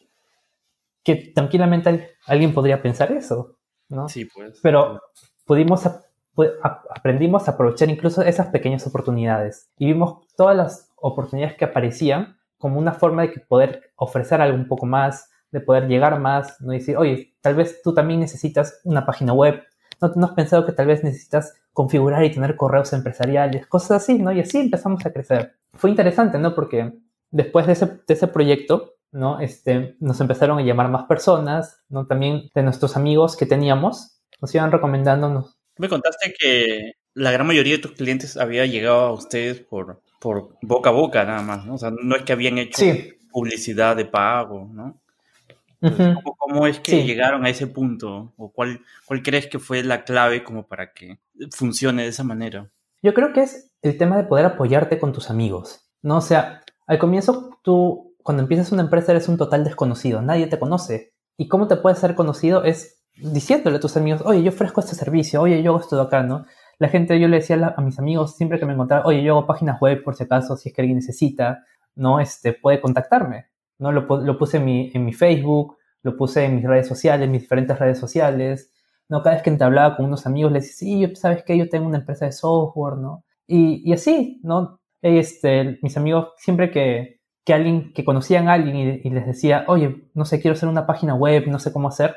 Que 1.04 1.32
tranquilamente 1.34 2.16
alguien 2.26 2.54
podría 2.54 2.82
pensar 2.82 3.12
eso, 3.12 3.58
¿no? 3.88 4.10
Sí, 4.10 4.26
pues. 4.26 4.60
Pero 4.64 5.02
pudimos, 5.46 5.88
aprendimos 6.62 7.48
a 7.48 7.52
aprovechar 7.52 7.90
incluso 7.90 8.22
esas 8.22 8.48
pequeñas 8.48 8.86
oportunidades 8.88 9.70
y 9.78 9.88
vimos 9.88 10.26
todas 10.36 10.56
las 10.56 10.92
oportunidades 10.96 11.58
que 11.58 11.66
aparecían 11.66 12.38
como 12.58 12.80
una 12.80 12.94
forma 12.94 13.24
de 13.24 13.40
poder 13.48 13.92
ofrecer 13.96 14.42
algo 14.42 14.56
un 14.56 14.68
poco 14.68 14.86
más, 14.86 15.30
de 15.52 15.60
poder 15.60 15.88
llegar 15.88 16.20
más, 16.20 16.62
no 16.62 16.72
decir, 16.72 16.96
oye, 16.96 17.34
tal 17.42 17.56
vez 17.56 17.82
tú 17.82 17.94
también 17.94 18.20
necesitas 18.20 18.80
una 18.84 19.06
página 19.06 19.34
web, 19.34 19.64
no, 20.00 20.12
no 20.16 20.28
has 20.28 20.34
pensado 20.34 20.66
que 20.66 20.72
tal 20.72 20.88
vez 20.88 21.04
necesitas 21.04 21.54
configurar 21.74 22.24
y 22.24 22.32
tener 22.32 22.56
correos 22.56 22.94
empresariales, 22.94 23.68
cosas 23.68 24.04
así, 24.04 24.20
¿no? 24.20 24.32
Y 24.32 24.40
así 24.40 24.60
empezamos 24.60 25.06
a 25.06 25.12
crecer. 25.12 25.56
Fue 25.74 25.90
interesante, 25.90 26.38
¿no? 26.38 26.54
Porque 26.54 26.94
después 27.30 27.66
de 27.66 27.74
ese, 27.74 27.86
de 27.86 28.14
ese 28.14 28.28
proyecto, 28.28 28.96
¿no? 29.12 29.40
Este, 29.40 29.96
nos 30.00 30.20
empezaron 30.22 30.60
a 30.60 30.64
llamar 30.64 30.90
más 30.90 31.04
personas, 31.04 31.84
¿no? 31.90 32.08
También 32.08 32.50
de 32.54 32.64
nuestros 32.64 32.96
amigos 32.96 33.36
que 33.36 33.46
teníamos, 33.46 34.22
nos 34.42 34.54
iban 34.56 34.72
recomendándonos. 34.72 35.58
Me 35.82 35.90
contaste 35.90 36.32
que 36.38 36.94
la 37.16 37.32
gran 37.32 37.48
mayoría 37.48 37.76
de 37.76 37.82
tus 37.82 37.94
clientes 37.94 38.38
había 38.38 38.68
llegado 38.68 39.00
a 39.00 39.14
ustedes 39.14 39.62
por, 39.62 40.04
por 40.20 40.56
boca 40.62 40.92
a 40.92 40.94
boca 40.94 41.26
nada 41.26 41.42
más, 41.42 41.66
¿no? 41.66 41.74
O 41.74 41.78
sea, 41.80 41.90
no 41.90 42.16
es 42.16 42.22
que 42.22 42.34
habían 42.34 42.60
hecho 42.60 42.86
publicidad 43.32 43.96
de 43.96 44.06
pago, 44.06 44.70
¿no? 44.72 45.02
¿cómo, 46.38 46.68
es 46.68 46.80
que 46.82 47.04
llegaron 47.04 47.48
a 47.48 47.50
ese 47.50 47.66
punto? 47.66 48.32
¿O 48.38 48.52
cuál, 48.52 48.82
cuál 49.06 49.24
crees 49.24 49.48
que 49.48 49.58
fue 49.58 49.84
la 49.84 50.04
clave 50.04 50.44
como 50.44 50.68
para 50.68 50.94
que 50.94 51.18
funcione 51.50 52.04
de 52.04 52.10
esa 52.10 52.24
manera? 52.24 52.70
Yo 53.02 53.16
creo 53.16 53.34
que 53.34 53.42
es 53.42 53.72
el 53.82 53.98
tema 53.98 54.18
de 54.18 54.26
poder 54.26 54.46
apoyarte 54.46 55.00
con 55.00 55.14
tus 55.14 55.32
amigos, 55.32 55.90
¿no? 56.04 56.18
O 56.18 56.22
sea, 56.22 56.62
al 56.86 57.00
comienzo 57.00 57.58
tú, 57.64 58.16
cuando 58.22 58.44
empiezas 58.44 58.72
una 58.72 58.84
empresa, 58.84 59.14
eres 59.14 59.28
un 59.28 59.38
total 59.38 59.64
desconocido, 59.64 60.22
nadie 60.22 60.46
te 60.46 60.60
conoce. 60.60 61.16
¿Y 61.38 61.48
cómo 61.48 61.68
te 61.68 61.78
puedes 61.78 61.98
ser 61.98 62.14
conocido? 62.14 62.64
Es 62.64 63.01
diciéndole 63.22 63.78
a 63.78 63.80
tus 63.80 63.98
amigos, 63.98 64.22
oye, 64.26 64.44
yo 64.44 64.50
ofrezco 64.50 64.82
este 64.82 64.96
servicio, 64.96 65.42
oye, 65.42 65.62
yo 65.64 65.72
hago 65.72 65.80
esto 65.80 65.96
de 65.96 66.04
acá, 66.04 66.24
¿no? 66.24 66.46
La 66.80 66.90
gente, 66.90 67.20
yo 67.20 67.28
le 67.28 67.38
decía 67.38 67.74
a 67.76 67.82
mis 67.82 68.00
amigos 68.00 68.36
siempre 68.36 68.60
que 68.60 68.66
me 68.66 68.74
encontraba, 68.74 69.06
oye, 69.06 69.22
yo 69.24 69.38
hago 69.38 69.48
páginas 69.48 69.80
web 69.80 70.04
por 70.04 70.16
si 70.16 70.24
acaso, 70.24 70.58
si 70.58 70.70
es 70.70 70.76
que 70.76 70.82
alguien 70.82 70.98
necesita, 70.98 71.64
¿no? 71.96 72.20
Este, 72.20 72.54
puede 72.54 72.82
contactarme, 72.82 73.48
¿no? 73.80 73.92
Lo, 73.92 74.08
puse 74.38 74.58
en 74.58 74.66
mi, 74.66 74.92
en 74.94 75.06
mi 75.06 75.14
Facebook, 75.14 75.78
lo 76.04 76.18
puse 76.18 76.46
en 76.46 76.56
mis 76.56 76.66
redes 76.66 76.88
sociales, 76.88 77.30
mis 77.30 77.42
diferentes 77.42 77.78
redes 77.78 78.00
sociales, 78.00 78.72
¿no? 79.10 79.22
Cada 79.22 79.36
vez 79.36 79.44
que 79.44 79.52
te 79.52 79.64
hablaba 79.64 79.96
con 79.96 80.06
unos 80.06 80.26
amigos, 80.26 80.52
les 80.52 80.68
decía, 80.68 81.08
sí, 81.10 81.16
¿sabes 81.16 81.44
qué? 81.44 81.58
Yo 81.58 81.70
tengo 81.70 81.88
una 81.88 82.00
empresa 82.00 82.26
de 82.26 82.32
software, 82.32 82.98
¿no? 82.98 83.24
Y, 83.48 83.88
y 83.90 83.94
así, 83.94 84.40
¿no? 84.44 84.80
Este, 85.02 85.80
mis 85.82 85.98
amigos, 85.98 86.30
siempre 86.38 86.72
que, 86.72 87.22
que 87.44 87.54
alguien, 87.54 87.94
que 87.94 88.06
conocían 88.06 88.48
a 88.48 88.54
alguien 88.54 89.02
y, 89.04 89.10
les 89.10 89.26
decía, 89.26 89.66
oye, 89.68 90.04
no 90.14 90.26
sé, 90.26 90.40
quiero 90.42 90.56
hacer 90.56 90.70
una 90.70 90.86
página 90.86 91.16
web, 91.16 91.48
no 91.48 91.60
sé 91.60 91.74
cómo 91.74 91.88
hacer, 91.88 92.16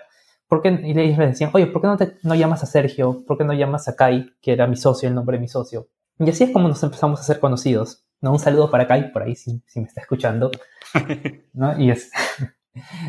¿por 0.49 0.63
qué? 0.63 0.81
Y 0.83 0.99
ellos 0.99 1.19
les 1.19 1.31
decían, 1.31 1.51
oye, 1.53 1.67
¿por 1.67 1.83
qué 1.83 1.89
no, 1.89 1.97
te, 1.97 2.17
no 2.23 2.35
llamas 2.35 2.63
a 2.63 2.67
Sergio? 2.67 3.25
¿Por 3.27 3.39
qué 3.39 3.45
no 3.45 3.53
llamas 3.53 3.89
a 3.89 3.97
Kai, 3.97 4.31
que 4.41 4.53
era 4.53 4.67
mi 4.67 4.77
socio, 4.77 5.09
el 5.09 5.15
nombre 5.15 5.37
de 5.37 5.43
mi 5.43 5.49
socio? 5.49 5.89
Y 6.19 6.29
así 6.31 6.45
es 6.45 6.51
como 6.51 6.69
nos 6.69 6.83
empezamos 6.83 7.21
a 7.21 7.25
ser 7.25 7.41
conocidos. 7.41 8.05
¿no? 8.21 8.33
Un 8.33 8.39
saludo 8.39 8.71
para 8.71 8.87
Kai, 8.87 9.13
por 9.13 9.23
ahí, 9.23 9.35
si, 9.35 9.63
si 9.67 9.81
me 9.81 9.87
está 9.87 10.01
escuchando. 10.01 10.51
¿no? 11.53 11.79
Y, 11.79 11.91
es, 11.91 12.11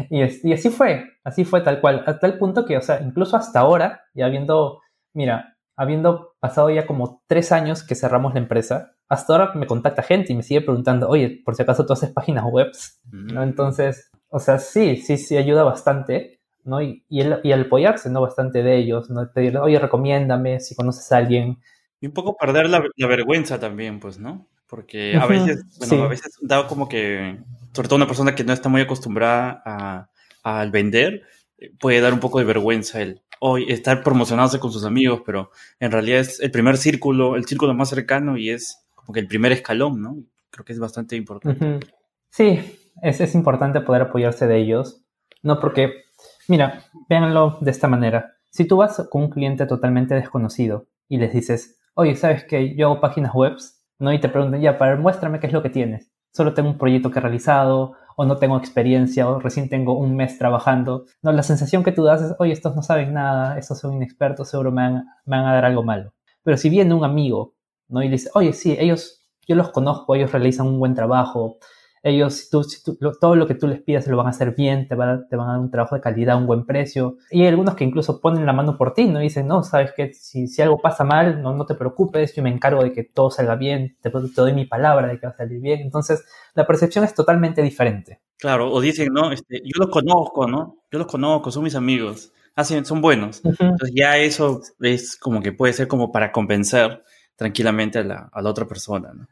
y, 0.09 0.21
es, 0.21 0.43
y 0.43 0.53
así 0.53 0.69
fue, 0.69 1.05
así 1.23 1.45
fue 1.45 1.61
tal 1.61 1.81
cual, 1.81 2.03
hasta 2.05 2.27
el 2.27 2.37
punto 2.37 2.65
que, 2.65 2.77
o 2.77 2.81
sea, 2.81 3.01
incluso 3.01 3.37
hasta 3.37 3.59
ahora, 3.59 4.03
ya 4.13 4.25
habiendo, 4.25 4.81
mira, 5.13 5.57
habiendo 5.75 6.35
pasado 6.39 6.69
ya 6.69 6.85
como 6.85 7.23
tres 7.27 7.51
años 7.51 7.83
que 7.83 7.95
cerramos 7.95 8.33
la 8.33 8.39
empresa, 8.39 8.95
hasta 9.07 9.33
ahora 9.33 9.51
me 9.55 9.67
contacta 9.67 10.03
gente 10.03 10.33
y 10.33 10.35
me 10.35 10.43
sigue 10.43 10.61
preguntando, 10.61 11.09
oye, 11.09 11.41
por 11.43 11.55
si 11.55 11.63
acaso 11.63 11.85
tú 11.85 11.93
haces 11.93 12.11
páginas 12.11 12.45
web, 12.45 12.71
¿no? 13.11 13.41
Mm. 13.41 13.43
Entonces, 13.43 14.09
o 14.29 14.39
sea, 14.39 14.57
sí, 14.57 14.97
sí, 14.97 15.17
sí 15.17 15.37
ayuda 15.37 15.63
bastante, 15.63 16.34
¿no? 16.65 16.81
Y, 16.81 17.03
y, 17.09 17.21
el, 17.21 17.39
y 17.43 17.51
el 17.51 17.61
apoyarse, 17.61 18.09
¿no? 18.09 18.21
Bastante 18.21 18.63
de 18.63 18.77
ellos, 18.77 19.09
¿no? 19.09 19.31
Pedirle, 19.31 19.59
oye, 19.59 19.79
recomiéndame 19.79 20.59
si 20.59 20.75
conoces 20.75 21.11
a 21.11 21.17
alguien. 21.17 21.59
Y 22.01 22.07
un 22.07 22.13
poco 22.13 22.35
perder 22.35 22.69
la, 22.69 22.83
vergüenza 23.07 23.59
también, 23.59 23.99
pues, 23.99 24.19
¿no? 24.19 24.47
Porque 24.67 25.15
a 25.15 25.27
veces, 25.27 25.63
bueno, 25.79 26.05
a 26.05 26.07
veces 26.07 26.37
da 26.41 26.67
como 26.67 26.89
que, 26.89 27.37
sobre 27.71 27.87
todo 27.87 27.97
una 27.97 28.07
persona 28.07 28.35
que 28.35 28.43
no 28.43 28.51
está 28.51 28.67
muy 28.67 28.81
acostumbrada 28.81 29.61
a, 29.63 30.09
al 30.43 30.71
vender, 30.71 31.23
eh, 31.57 31.71
puede 31.79 32.01
dar 32.01 32.13
un 32.13 32.19
poco 32.19 32.39
de 32.39 32.45
vergüenza 32.45 33.01
el 33.01 33.21
hoy 33.39 33.65
estar 33.69 34.01
promocionándose 34.03 34.59
con 34.59 34.71
sus 34.71 34.85
amigos, 34.85 35.21
pero 35.25 35.51
en 35.79 35.91
realidad 35.91 36.19
es 36.19 36.39
el 36.39 36.51
primer 36.51 36.77
círculo, 36.77 37.35
el 37.35 37.45
círculo 37.45 37.73
más 37.73 37.89
cercano 37.89 38.37
y 38.37 38.49
es 38.49 38.87
como 38.93 39.13
que 39.13 39.19
el 39.19 39.27
primer 39.27 39.51
escalón, 39.51 40.01
¿no? 40.01 40.17
Creo 40.49 40.65
que 40.65 40.73
es 40.73 40.79
bastante 40.79 41.15
importante. 41.15 41.79
Sí, 42.29 42.59
es, 43.01 43.21
es 43.21 43.35
importante 43.35 43.81
poder 43.81 44.03
apoyarse 44.03 44.47
de 44.47 44.57
ellos, 44.57 45.03
¿no? 45.43 45.59
Porque, 45.59 46.04
mira, 46.47 46.83
véanlo 47.09 47.57
de 47.61 47.71
esta 47.71 47.87
manera. 47.87 48.33
Si 48.49 48.65
tú 48.65 48.77
vas 48.77 49.07
con 49.11 49.23
un 49.23 49.29
cliente 49.29 49.65
totalmente 49.65 50.15
desconocido 50.15 50.87
y 51.07 51.17
les 51.17 51.33
dices, 51.33 51.79
oye, 51.93 52.15
¿sabes 52.15 52.45
que 52.45 52.75
Yo 52.75 52.87
hago 52.87 53.01
páginas 53.01 53.33
web, 53.33 53.57
¿no? 53.99 54.13
Y 54.13 54.19
te 54.19 54.29
preguntan, 54.29 54.61
ya, 54.61 54.77
para 54.77 54.95
muéstrame 54.95 55.39
qué 55.39 55.47
es 55.47 55.53
lo 55.53 55.63
que 55.63 55.69
tienes. 55.69 56.11
Solo 56.31 56.53
tengo 56.53 56.69
un 56.69 56.77
proyecto 56.77 57.11
que 57.11 57.19
he 57.19 57.21
realizado, 57.21 57.93
o 58.17 58.25
no 58.25 58.37
tengo 58.37 58.57
experiencia, 58.57 59.27
o 59.29 59.39
recién 59.39 59.69
tengo 59.69 59.97
un 59.97 60.15
mes 60.15 60.37
trabajando. 60.37 61.05
No, 61.21 61.31
la 61.31 61.43
sensación 61.43 61.83
que 61.83 61.91
tú 61.91 62.03
das 62.03 62.21
es, 62.21 62.35
oye, 62.39 62.53
estos 62.53 62.75
no 62.75 62.81
saben 62.81 63.13
nada, 63.13 63.57
estos 63.57 63.79
son 63.79 63.93
inexpertos, 63.93 64.49
seguro 64.49 64.71
me 64.71 65.03
van, 65.25 65.45
a 65.45 65.53
dar 65.53 65.65
algo 65.65 65.83
malo. 65.83 66.13
Pero 66.43 66.57
si 66.57 66.69
viene 66.69 66.93
un 66.93 67.03
amigo 67.03 67.55
¿no? 67.87 68.03
Y 68.03 68.09
dice, 68.09 68.29
oye, 68.33 68.53
sí, 68.53 68.75
ellos, 68.79 69.25
yo 69.47 69.55
los 69.55 69.69
conozco, 69.69 70.15
ellos 70.15 70.31
realizan 70.31 70.67
un 70.67 70.79
buen 70.79 70.93
trabajo, 70.95 71.57
ellos, 72.05 72.49
tú, 72.51 72.63
todo 73.19 73.35
lo 73.35 73.47
que 73.47 73.55
tú 73.55 73.67
les 73.67 73.81
pidas 73.81 74.05
lo 74.05 74.15
van 74.15 74.27
a 74.27 74.29
hacer 74.29 74.53
bien, 74.55 74.87
te 74.87 74.93
van, 74.93 75.09
a, 75.09 75.27
te 75.27 75.35
van 75.35 75.49
a 75.49 75.51
dar 75.53 75.59
un 75.59 75.71
trabajo 75.71 75.95
de 75.95 76.01
calidad, 76.01 76.37
un 76.37 76.45
buen 76.45 76.63
precio. 76.63 77.17
Y 77.31 77.41
hay 77.41 77.47
algunos 77.47 77.73
que 77.73 77.83
incluso 77.83 78.21
ponen 78.21 78.45
la 78.45 78.53
mano 78.53 78.77
por 78.77 78.93
ti, 78.93 79.05
¿no? 79.05 79.19
Y 79.19 79.23
dicen, 79.23 79.47
no, 79.47 79.63
sabes 79.63 79.91
que 79.91 80.13
si, 80.13 80.47
si 80.47 80.61
algo 80.61 80.79
pasa 80.79 81.03
mal, 81.03 81.41
no, 81.41 81.55
no 81.55 81.65
te 81.65 81.73
preocupes, 81.73 82.35
yo 82.35 82.43
me 82.43 82.51
encargo 82.51 82.83
de 82.83 82.93
que 82.93 83.03
todo 83.03 83.31
salga 83.31 83.55
bien, 83.55 83.97
te, 84.01 84.11
te 84.11 84.19
doy 84.35 84.53
mi 84.53 84.65
palabra 84.65 85.07
de 85.07 85.19
que 85.19 85.25
va 85.25 85.33
a 85.33 85.35
salir 85.35 85.59
bien. 85.59 85.79
Entonces, 85.81 86.23
la 86.53 86.67
percepción 86.67 87.03
es 87.03 87.15
totalmente 87.15 87.63
diferente. 87.63 88.21
Claro, 88.37 88.71
o 88.71 88.79
dicen, 88.81 89.07
no, 89.11 89.31
este, 89.31 89.61
yo 89.63 89.79
los 89.79 89.89
conozco, 89.89 90.47
¿no? 90.47 90.83
Yo 90.91 90.99
los 90.99 91.07
conozco, 91.07 91.49
son 91.49 91.63
mis 91.63 91.73
amigos, 91.73 92.31
hacen, 92.55 92.83
ah, 92.83 92.85
son 92.85 93.01
buenos. 93.01 93.41
Entonces 93.43 93.93
ya 93.95 94.17
eso 94.17 94.61
es 94.79 95.15
como 95.15 95.41
que 95.41 95.53
puede 95.53 95.73
ser 95.73 95.87
como 95.87 96.11
para 96.11 96.31
convencer 96.31 97.03
tranquilamente 97.35 97.97
a 97.97 98.03
la, 98.03 98.29
a 98.31 98.41
la 98.43 98.49
otra 98.51 98.67
persona. 98.67 99.11
¿no? 99.11 99.27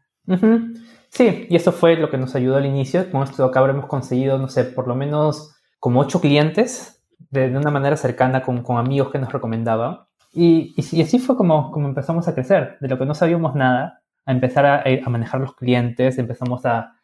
Sí, 1.14 1.46
y 1.48 1.56
eso 1.56 1.72
fue 1.72 1.96
lo 1.96 2.10
que 2.10 2.18
nos 2.18 2.34
ayudó 2.34 2.58
al 2.58 2.66
inicio. 2.66 3.10
Con 3.12 3.22
esto 3.22 3.46
acá 3.46 3.60
habremos 3.60 3.86
conseguido, 3.86 4.40
no 4.40 4.48
sé, 4.48 4.64
por 4.64 4.88
lo 4.88 4.96
menos 4.96 5.56
como 5.80 6.00
ocho 6.00 6.20
clientes 6.20 7.06
de, 7.30 7.56
una 7.56 7.70
manera 7.70 7.98
cercana 7.98 8.42
con, 8.42 8.64
amigos 8.78 9.12
que 9.12 9.20
nos 9.20 9.32
recomendaban. 9.32 10.00
Y, 10.32 10.74
y, 10.76 11.02
así 11.04 11.20
fue 11.20 11.38
como, 11.38 11.72
empezamos 11.76 12.28
a 12.28 12.34
crecer. 12.34 12.78
De 12.82 12.88
lo 12.88 12.98
que 12.98 13.06
no 13.06 13.14
sabíamos 13.14 13.54
nada, 13.54 14.02
a 14.26 14.32
empezar 14.32 14.66
a, 14.66 14.84
a 14.84 15.10
manejar 15.10 15.40
los 15.40 15.56
clientes, 15.56 16.18
empezamos 16.18 16.66
a, 16.66 16.96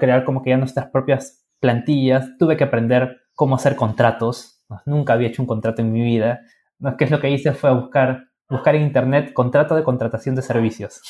crear 0.00 0.24
como 0.24 0.42
que 0.42 0.50
ya 0.50 0.56
nuestras 0.56 0.86
propias 0.86 1.46
plantillas. 1.60 2.38
Tuve 2.38 2.56
que 2.56 2.64
aprender 2.64 3.18
cómo 3.34 3.56
hacer 3.56 3.76
contratos. 3.76 4.64
Nunca 4.86 5.12
había 5.12 5.28
hecho 5.28 5.42
un 5.42 5.48
contrato 5.48 5.82
en 5.82 5.92
mi 5.92 6.02
vida. 6.02 6.40
¿Qué 6.96 7.04
es 7.04 7.10
lo 7.10 7.20
que 7.20 7.30
hice? 7.30 7.52
Fue 7.52 7.68
a 7.68 7.74
buscar 7.74 8.28
buscar 8.48 8.74
en 8.74 8.82
internet 8.82 9.34
contrato 9.34 9.74
de 9.74 9.84
contratación 9.84 10.34
de 10.34 10.40
servicios. 10.40 11.02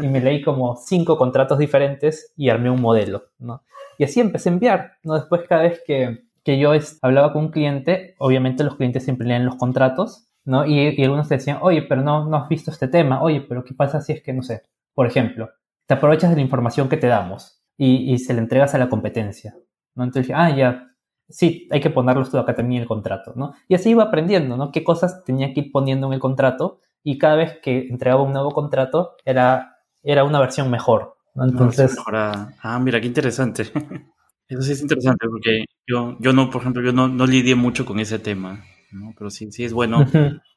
Y 0.00 0.06
me 0.08 0.20
leí 0.20 0.42
como 0.42 0.76
cinco 0.76 1.16
contratos 1.16 1.58
diferentes 1.58 2.32
y 2.36 2.48
armé 2.48 2.70
un 2.70 2.80
modelo. 2.80 3.24
¿no? 3.38 3.62
Y 3.98 4.04
así 4.04 4.20
empecé 4.20 4.48
a 4.48 4.52
enviar. 4.52 4.92
¿no? 5.02 5.14
Después 5.14 5.42
cada 5.48 5.62
vez 5.62 5.82
que, 5.86 6.24
que 6.44 6.58
yo 6.58 6.72
hablaba 7.02 7.32
con 7.32 7.46
un 7.46 7.50
cliente, 7.50 8.14
obviamente 8.18 8.64
los 8.64 8.76
clientes 8.76 9.04
siempre 9.04 9.26
leen 9.26 9.46
los 9.46 9.56
contratos, 9.56 10.28
¿no? 10.44 10.66
Y, 10.66 11.02
algunos 11.02 11.28
te 11.28 11.36
decían, 11.36 11.58
oye, 11.62 11.82
pero 11.82 12.02
no, 12.02 12.26
no 12.28 12.36
has 12.36 12.48
visto 12.48 12.70
este 12.70 12.88
tema, 12.88 13.22
oye, 13.22 13.40
pero 13.40 13.64
¿qué 13.64 13.74
pasa 13.74 14.00
si 14.00 14.12
es 14.12 14.22
que, 14.22 14.32
no 14.32 14.42
sé, 14.42 14.62
por 14.94 15.06
ejemplo, 15.06 15.50
te 15.86 15.94
aprovechas 15.94 16.30
de 16.30 16.36
la 16.36 16.42
información 16.42 16.88
que 16.88 16.98
te 16.98 17.06
damos 17.06 17.62
y, 17.76 18.12
y 18.12 18.18
se 18.18 18.34
la 18.34 18.40
entregas 18.40 18.74
a 18.74 18.78
la 18.78 18.88
competencia, 18.88 19.54
¿no? 19.94 20.04
Entonces, 20.04 20.32
ah, 20.36 20.54
ya, 20.54 20.94
sí, 21.28 21.68
hay 21.70 21.80
que 21.80 21.90
ponerlo 21.90 22.24
todo 22.24 22.42
acá 22.42 22.54
también 22.54 22.78
en 22.78 22.82
el 22.82 22.88
contrato, 22.88 23.32
¿no? 23.36 23.54
Y 23.68 23.74
así 23.74 23.90
iba 23.90 24.04
aprendiendo, 24.04 24.56
¿no? 24.56 24.70
Qué 24.70 24.84
cosas 24.84 25.24
tenía 25.24 25.52
que 25.54 25.60
ir 25.60 25.72
poniendo 25.72 26.06
en 26.08 26.12
el 26.12 26.20
contrato 26.20 26.80
y 27.02 27.18
cada 27.18 27.36
vez 27.36 27.58
que 27.62 27.86
entregaba 27.88 28.22
un 28.22 28.32
nuevo 28.32 28.50
contrato 28.50 29.16
era, 29.24 29.73
era 30.04 30.24
una 30.24 30.38
versión 30.38 30.70
mejor, 30.70 31.16
¿no? 31.34 31.44
Entonces... 31.44 31.96
Ah, 32.06 32.78
mira, 32.80 33.00
qué 33.00 33.06
interesante. 33.06 33.62
Eso 34.48 34.62
sí 34.62 34.72
es 34.72 34.82
interesante 34.82 35.26
porque 35.28 35.64
yo, 35.86 36.16
yo 36.20 36.32
no, 36.32 36.50
por 36.50 36.60
ejemplo, 36.60 36.82
yo 36.82 36.92
no, 36.92 37.08
no 37.08 37.26
lidié 37.26 37.54
mucho 37.54 37.86
con 37.86 37.98
ese 37.98 38.18
tema, 38.18 38.62
¿no? 38.92 39.14
Pero 39.16 39.30
sí, 39.30 39.50
sí 39.50 39.64
es 39.64 39.72
bueno 39.72 40.06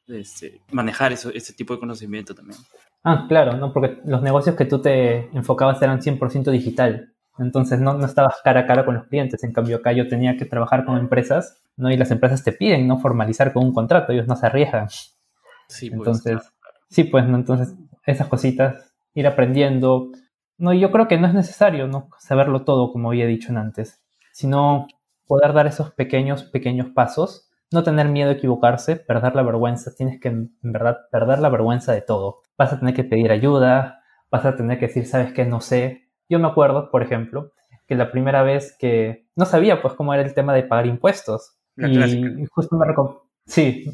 este, 0.06 0.60
manejar 0.70 1.12
eso, 1.12 1.30
ese 1.32 1.54
tipo 1.54 1.74
de 1.74 1.80
conocimiento 1.80 2.34
también. 2.34 2.58
Ah, 3.02 3.24
claro, 3.28 3.56
¿no? 3.56 3.72
Porque 3.72 3.98
los 4.04 4.22
negocios 4.22 4.56
que 4.56 4.66
tú 4.66 4.80
te 4.80 5.34
enfocabas 5.34 5.80
eran 5.80 6.00
100% 6.00 6.50
digital. 6.50 7.14
Entonces 7.38 7.80
no, 7.80 7.94
no 7.94 8.04
estabas 8.04 8.36
cara 8.42 8.60
a 8.60 8.66
cara 8.66 8.84
con 8.84 8.96
los 8.96 9.06
clientes. 9.06 9.42
En 9.44 9.52
cambio, 9.52 9.76
acá 9.76 9.92
yo 9.92 10.08
tenía 10.08 10.36
que 10.36 10.44
trabajar 10.44 10.84
con 10.84 10.98
empresas, 10.98 11.62
¿no? 11.76 11.90
Y 11.90 11.96
las 11.96 12.10
empresas 12.10 12.42
te 12.42 12.52
piden 12.52 12.86
no 12.86 12.98
formalizar 12.98 13.52
con 13.52 13.64
un 13.64 13.72
contrato, 13.72 14.12
ellos 14.12 14.26
no 14.26 14.36
se 14.36 14.46
arriesgan. 14.46 14.88
Sí, 15.68 15.90
pues, 15.90 15.98
entonces, 15.98 16.52
sí, 16.88 17.04
pues, 17.04 17.26
¿no? 17.26 17.36
Entonces, 17.36 17.74
esas 18.04 18.26
cositas, 18.28 18.92
ir 19.14 19.26
aprendiendo. 19.26 20.10
No, 20.56 20.72
yo 20.72 20.90
creo 20.90 21.08
que 21.08 21.18
no 21.18 21.26
es 21.26 21.34
necesario, 21.34 21.86
¿no? 21.86 22.08
Saberlo 22.18 22.64
todo, 22.64 22.92
como 22.92 23.08
había 23.10 23.26
dicho 23.26 23.52
antes, 23.56 24.02
sino 24.32 24.86
poder 25.26 25.52
dar 25.52 25.66
esos 25.66 25.92
pequeños, 25.92 26.44
pequeños 26.44 26.88
pasos, 26.94 27.50
no 27.70 27.82
tener 27.82 28.08
miedo 28.08 28.30
a 28.30 28.34
equivocarse, 28.34 28.96
perder 28.96 29.34
la 29.34 29.42
vergüenza. 29.42 29.94
Tienes 29.94 30.20
que, 30.20 30.28
en 30.28 30.50
verdad, 30.62 30.98
perder 31.10 31.38
la 31.38 31.50
vergüenza 31.50 31.92
de 31.92 32.00
todo. 32.00 32.40
Vas 32.56 32.72
a 32.72 32.78
tener 32.78 32.94
que 32.94 33.04
pedir 33.04 33.30
ayuda, 33.30 34.02
vas 34.30 34.44
a 34.44 34.56
tener 34.56 34.78
que 34.78 34.86
decir, 34.86 35.06
¿sabes 35.06 35.32
qué? 35.32 35.44
No 35.44 35.60
sé, 35.60 36.08
yo 36.28 36.38
me 36.38 36.48
acuerdo, 36.48 36.90
por 36.90 37.02
ejemplo, 37.02 37.52
que 37.86 37.94
la 37.94 38.10
primera 38.10 38.42
vez 38.42 38.76
que 38.78 39.26
no 39.34 39.46
sabía 39.46 39.80
pues 39.80 39.94
cómo 39.94 40.12
era 40.12 40.22
el 40.22 40.34
tema 40.34 40.54
de 40.54 40.62
pagar 40.62 40.86
impuestos. 40.86 41.56
y 41.76 42.44
justo 42.46 42.76
me 42.76 42.86
sí, 43.46 43.86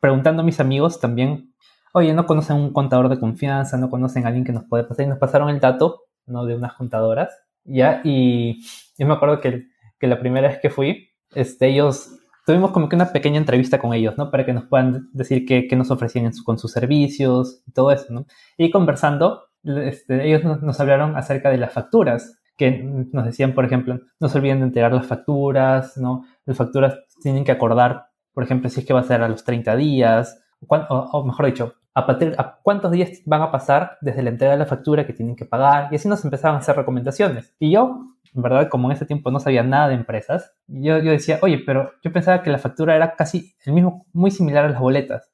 preguntando 0.00 0.42
a 0.42 0.44
mis 0.44 0.60
amigos 0.60 1.00
también, 1.00 1.54
oye, 1.92 2.14
no 2.14 2.26
conocen 2.26 2.56
un 2.56 2.72
contador 2.72 3.08
de 3.08 3.20
confianza, 3.20 3.76
no 3.76 3.90
conocen 3.90 4.24
a 4.24 4.28
alguien 4.28 4.44
que 4.44 4.52
nos 4.52 4.64
puede 4.64 4.84
pasar 4.84 5.06
y 5.06 5.08
nos 5.08 5.18
pasaron 5.18 5.48
el 5.50 5.60
dato, 5.60 6.02
¿no? 6.26 6.44
De 6.44 6.54
unas 6.54 6.74
contadoras, 6.74 7.36
¿ya? 7.64 8.00
Y 8.04 8.62
yo 8.98 9.06
me 9.06 9.14
acuerdo 9.14 9.40
que, 9.40 9.66
que 9.98 10.06
la 10.06 10.18
primera 10.18 10.48
vez 10.48 10.58
que 10.60 10.70
fui, 10.70 11.10
este, 11.34 11.68
ellos, 11.68 12.18
tuvimos 12.46 12.72
como 12.72 12.88
que 12.88 12.96
una 12.96 13.12
pequeña 13.12 13.38
entrevista 13.38 13.78
con 13.78 13.92
ellos, 13.94 14.16
¿no? 14.18 14.30
Para 14.30 14.44
que 14.44 14.52
nos 14.52 14.64
puedan 14.64 15.08
decir 15.12 15.44
qué, 15.46 15.66
qué 15.68 15.76
nos 15.76 15.90
ofrecían 15.90 16.30
con 16.44 16.58
sus 16.58 16.72
servicios 16.72 17.62
y 17.66 17.72
todo 17.72 17.92
eso, 17.92 18.12
¿no? 18.12 18.26
Y 18.56 18.70
conversando, 18.70 19.44
este, 19.64 20.26
ellos 20.26 20.44
nos, 20.62 20.80
hablaron 20.80 21.16
acerca 21.16 21.50
de 21.50 21.58
las 21.58 21.72
facturas, 21.72 22.38
que 22.56 22.82
nos 23.12 23.24
decían, 23.24 23.54
por 23.54 23.64
ejemplo, 23.64 23.98
no 24.20 24.28
se 24.28 24.38
olviden 24.38 24.58
de 24.58 24.66
entregar 24.66 24.92
las 24.92 25.06
facturas, 25.06 25.96
¿no? 25.96 26.24
Las 26.44 26.56
facturas 26.56 26.98
tienen 27.22 27.44
que 27.44 27.52
acordar, 27.52 28.06
por 28.34 28.44
ejemplo, 28.44 28.68
si 28.68 28.80
es 28.80 28.86
que 28.86 28.92
va 28.92 29.00
a 29.00 29.04
ser 29.04 29.22
a 29.22 29.28
los 29.28 29.44
30 29.44 29.76
días, 29.76 30.42
o, 30.68 31.24
mejor 31.24 31.46
dicho, 31.46 31.74
a, 31.94 32.06
partir, 32.06 32.34
a 32.38 32.58
cuántos 32.62 32.90
días 32.90 33.22
van 33.26 33.42
a 33.42 33.50
pasar 33.50 33.98
desde 34.00 34.22
la 34.22 34.30
entrega 34.30 34.52
de 34.52 34.58
la 34.58 34.66
factura 34.66 35.06
que 35.06 35.12
tienen 35.12 35.36
que 35.36 35.44
pagar, 35.44 35.88
y 35.92 35.96
así 35.96 36.08
nos 36.08 36.24
empezaban 36.24 36.56
a 36.56 36.58
hacer 36.60 36.76
recomendaciones. 36.76 37.54
Y 37.58 37.72
yo, 37.72 38.14
en 38.34 38.42
verdad, 38.42 38.68
como 38.68 38.88
en 38.88 38.96
ese 38.96 39.04
tiempo 39.04 39.30
no 39.30 39.40
sabía 39.40 39.62
nada 39.62 39.88
de 39.88 39.94
empresas, 39.94 40.54
yo, 40.66 40.98
yo 40.98 41.10
decía, 41.10 41.38
oye, 41.42 41.62
pero 41.64 41.92
yo 42.02 42.12
pensaba 42.12 42.42
que 42.42 42.50
la 42.50 42.58
factura 42.58 42.96
era 42.96 43.14
casi 43.14 43.54
el 43.66 43.74
mismo, 43.74 44.06
muy 44.12 44.30
similar 44.30 44.64
a 44.64 44.70
las 44.70 44.80
boletas. 44.80 45.30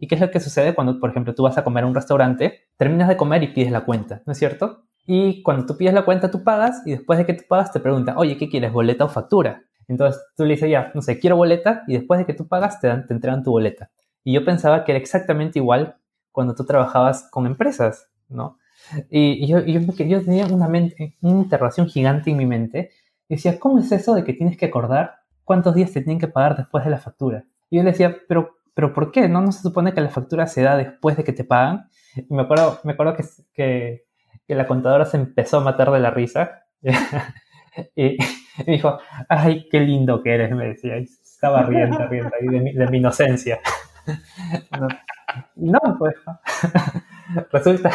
¿Y 0.00 0.06
qué 0.06 0.16
es 0.16 0.20
lo 0.20 0.30
que 0.30 0.40
sucede 0.40 0.74
cuando, 0.74 1.00
por 1.00 1.10
ejemplo, 1.10 1.34
tú 1.34 1.44
vas 1.44 1.56
a 1.56 1.64
comer 1.64 1.84
a 1.84 1.86
un 1.86 1.94
restaurante, 1.94 2.60
terminas 2.76 3.08
de 3.08 3.16
comer 3.16 3.42
y 3.42 3.48
pides 3.48 3.72
la 3.72 3.84
cuenta, 3.84 4.22
¿no 4.26 4.32
es 4.32 4.38
cierto? 4.38 4.84
Y 5.06 5.42
cuando 5.42 5.66
tú 5.66 5.76
pides 5.76 5.94
la 5.94 6.04
cuenta, 6.04 6.30
tú 6.30 6.44
pagas 6.44 6.82
y 6.86 6.92
después 6.92 7.18
de 7.18 7.26
que 7.26 7.34
tú 7.34 7.44
pagas 7.48 7.72
te 7.72 7.80
preguntan, 7.80 8.16
oye, 8.18 8.36
¿qué 8.36 8.48
quieres, 8.48 8.72
boleta 8.72 9.04
o 9.04 9.08
factura? 9.08 9.64
Entonces 9.88 10.22
tú 10.36 10.44
le 10.44 10.54
dices, 10.54 10.70
ya, 10.70 10.92
no 10.94 11.02
sé, 11.02 11.18
quiero 11.18 11.36
boleta 11.36 11.82
y 11.88 11.94
después 11.94 12.18
de 12.18 12.26
que 12.26 12.34
tú 12.34 12.46
pagas 12.46 12.80
te, 12.80 12.86
dan, 12.86 13.06
te 13.06 13.14
entregan 13.14 13.42
tu 13.42 13.50
boleta. 13.50 13.90
Y 14.24 14.32
yo 14.32 14.44
pensaba 14.44 14.84
que 14.84 14.92
era 14.92 15.00
exactamente 15.00 15.58
igual 15.58 15.96
cuando 16.32 16.54
tú 16.54 16.64
trabajabas 16.64 17.28
con 17.30 17.46
empresas, 17.46 18.08
¿no? 18.28 18.58
Y, 19.10 19.46
yo, 19.46 19.60
yo, 19.60 19.80
yo, 19.80 20.24
tenía 20.24 20.46
una, 20.46 20.68
mente, 20.68 21.16
una 21.20 21.42
interrogación 21.42 21.86
gigante 21.86 22.30
en 22.30 22.36
mi 22.36 22.46
mente 22.46 22.90
y 23.28 23.36
decía, 23.36 23.58
¿cómo 23.60 23.78
es 23.78 23.92
eso 23.92 24.14
de 24.14 24.24
que 24.24 24.32
tienes 24.32 24.56
que 24.56 24.66
acordar 24.66 25.20
cuántos 25.44 25.74
días 25.74 25.92
te 25.92 26.00
tienen 26.00 26.18
que 26.18 26.28
pagar 26.28 26.56
después 26.56 26.84
de 26.84 26.90
la 26.90 26.98
factura? 26.98 27.44
Y 27.70 27.76
yo 27.76 27.84
le 27.84 27.92
decía, 27.92 28.16
pero, 28.28 28.56
pero 28.74 28.92
¿por 28.92 29.12
qué? 29.12 29.28
¿No, 29.28 29.40
no 29.40 29.52
se 29.52 29.62
supone 29.62 29.94
que 29.94 30.00
la 30.00 30.08
factura 30.08 30.46
se 30.46 30.62
da 30.62 30.76
después 30.76 31.16
de 31.16 31.24
que 31.24 31.32
te 31.32 31.44
pagan? 31.44 31.88
Y 32.16 32.34
me 32.34 32.42
acuerdo, 32.42 32.80
me 32.82 32.92
acuerdo 32.92 33.14
que, 33.14 33.24
que 33.54 34.04
que 34.46 34.54
la 34.54 34.66
contadora 34.66 35.04
se 35.04 35.16
empezó 35.16 35.58
a 35.58 35.64
matar 35.64 35.90
de 35.90 36.00
la 36.00 36.10
risa. 36.10 36.64
y, 37.96 38.16
me 38.66 38.72
dijo, 38.74 38.98
ay, 39.28 39.68
qué 39.70 39.80
lindo 39.80 40.22
que 40.22 40.34
eres, 40.34 40.50
me 40.52 40.66
decía. 40.66 40.98
Y 40.98 41.04
estaba 41.04 41.62
riendo, 41.62 42.06
riendo 42.06 42.30
ahí 42.38 42.48
de 42.48 42.60
mi, 42.60 42.72
de 42.72 42.86
mi 42.88 42.98
inocencia. 42.98 43.60
no, 44.80 44.88
no, 45.56 45.78
pues 45.98 46.14
resulta, 47.52 47.90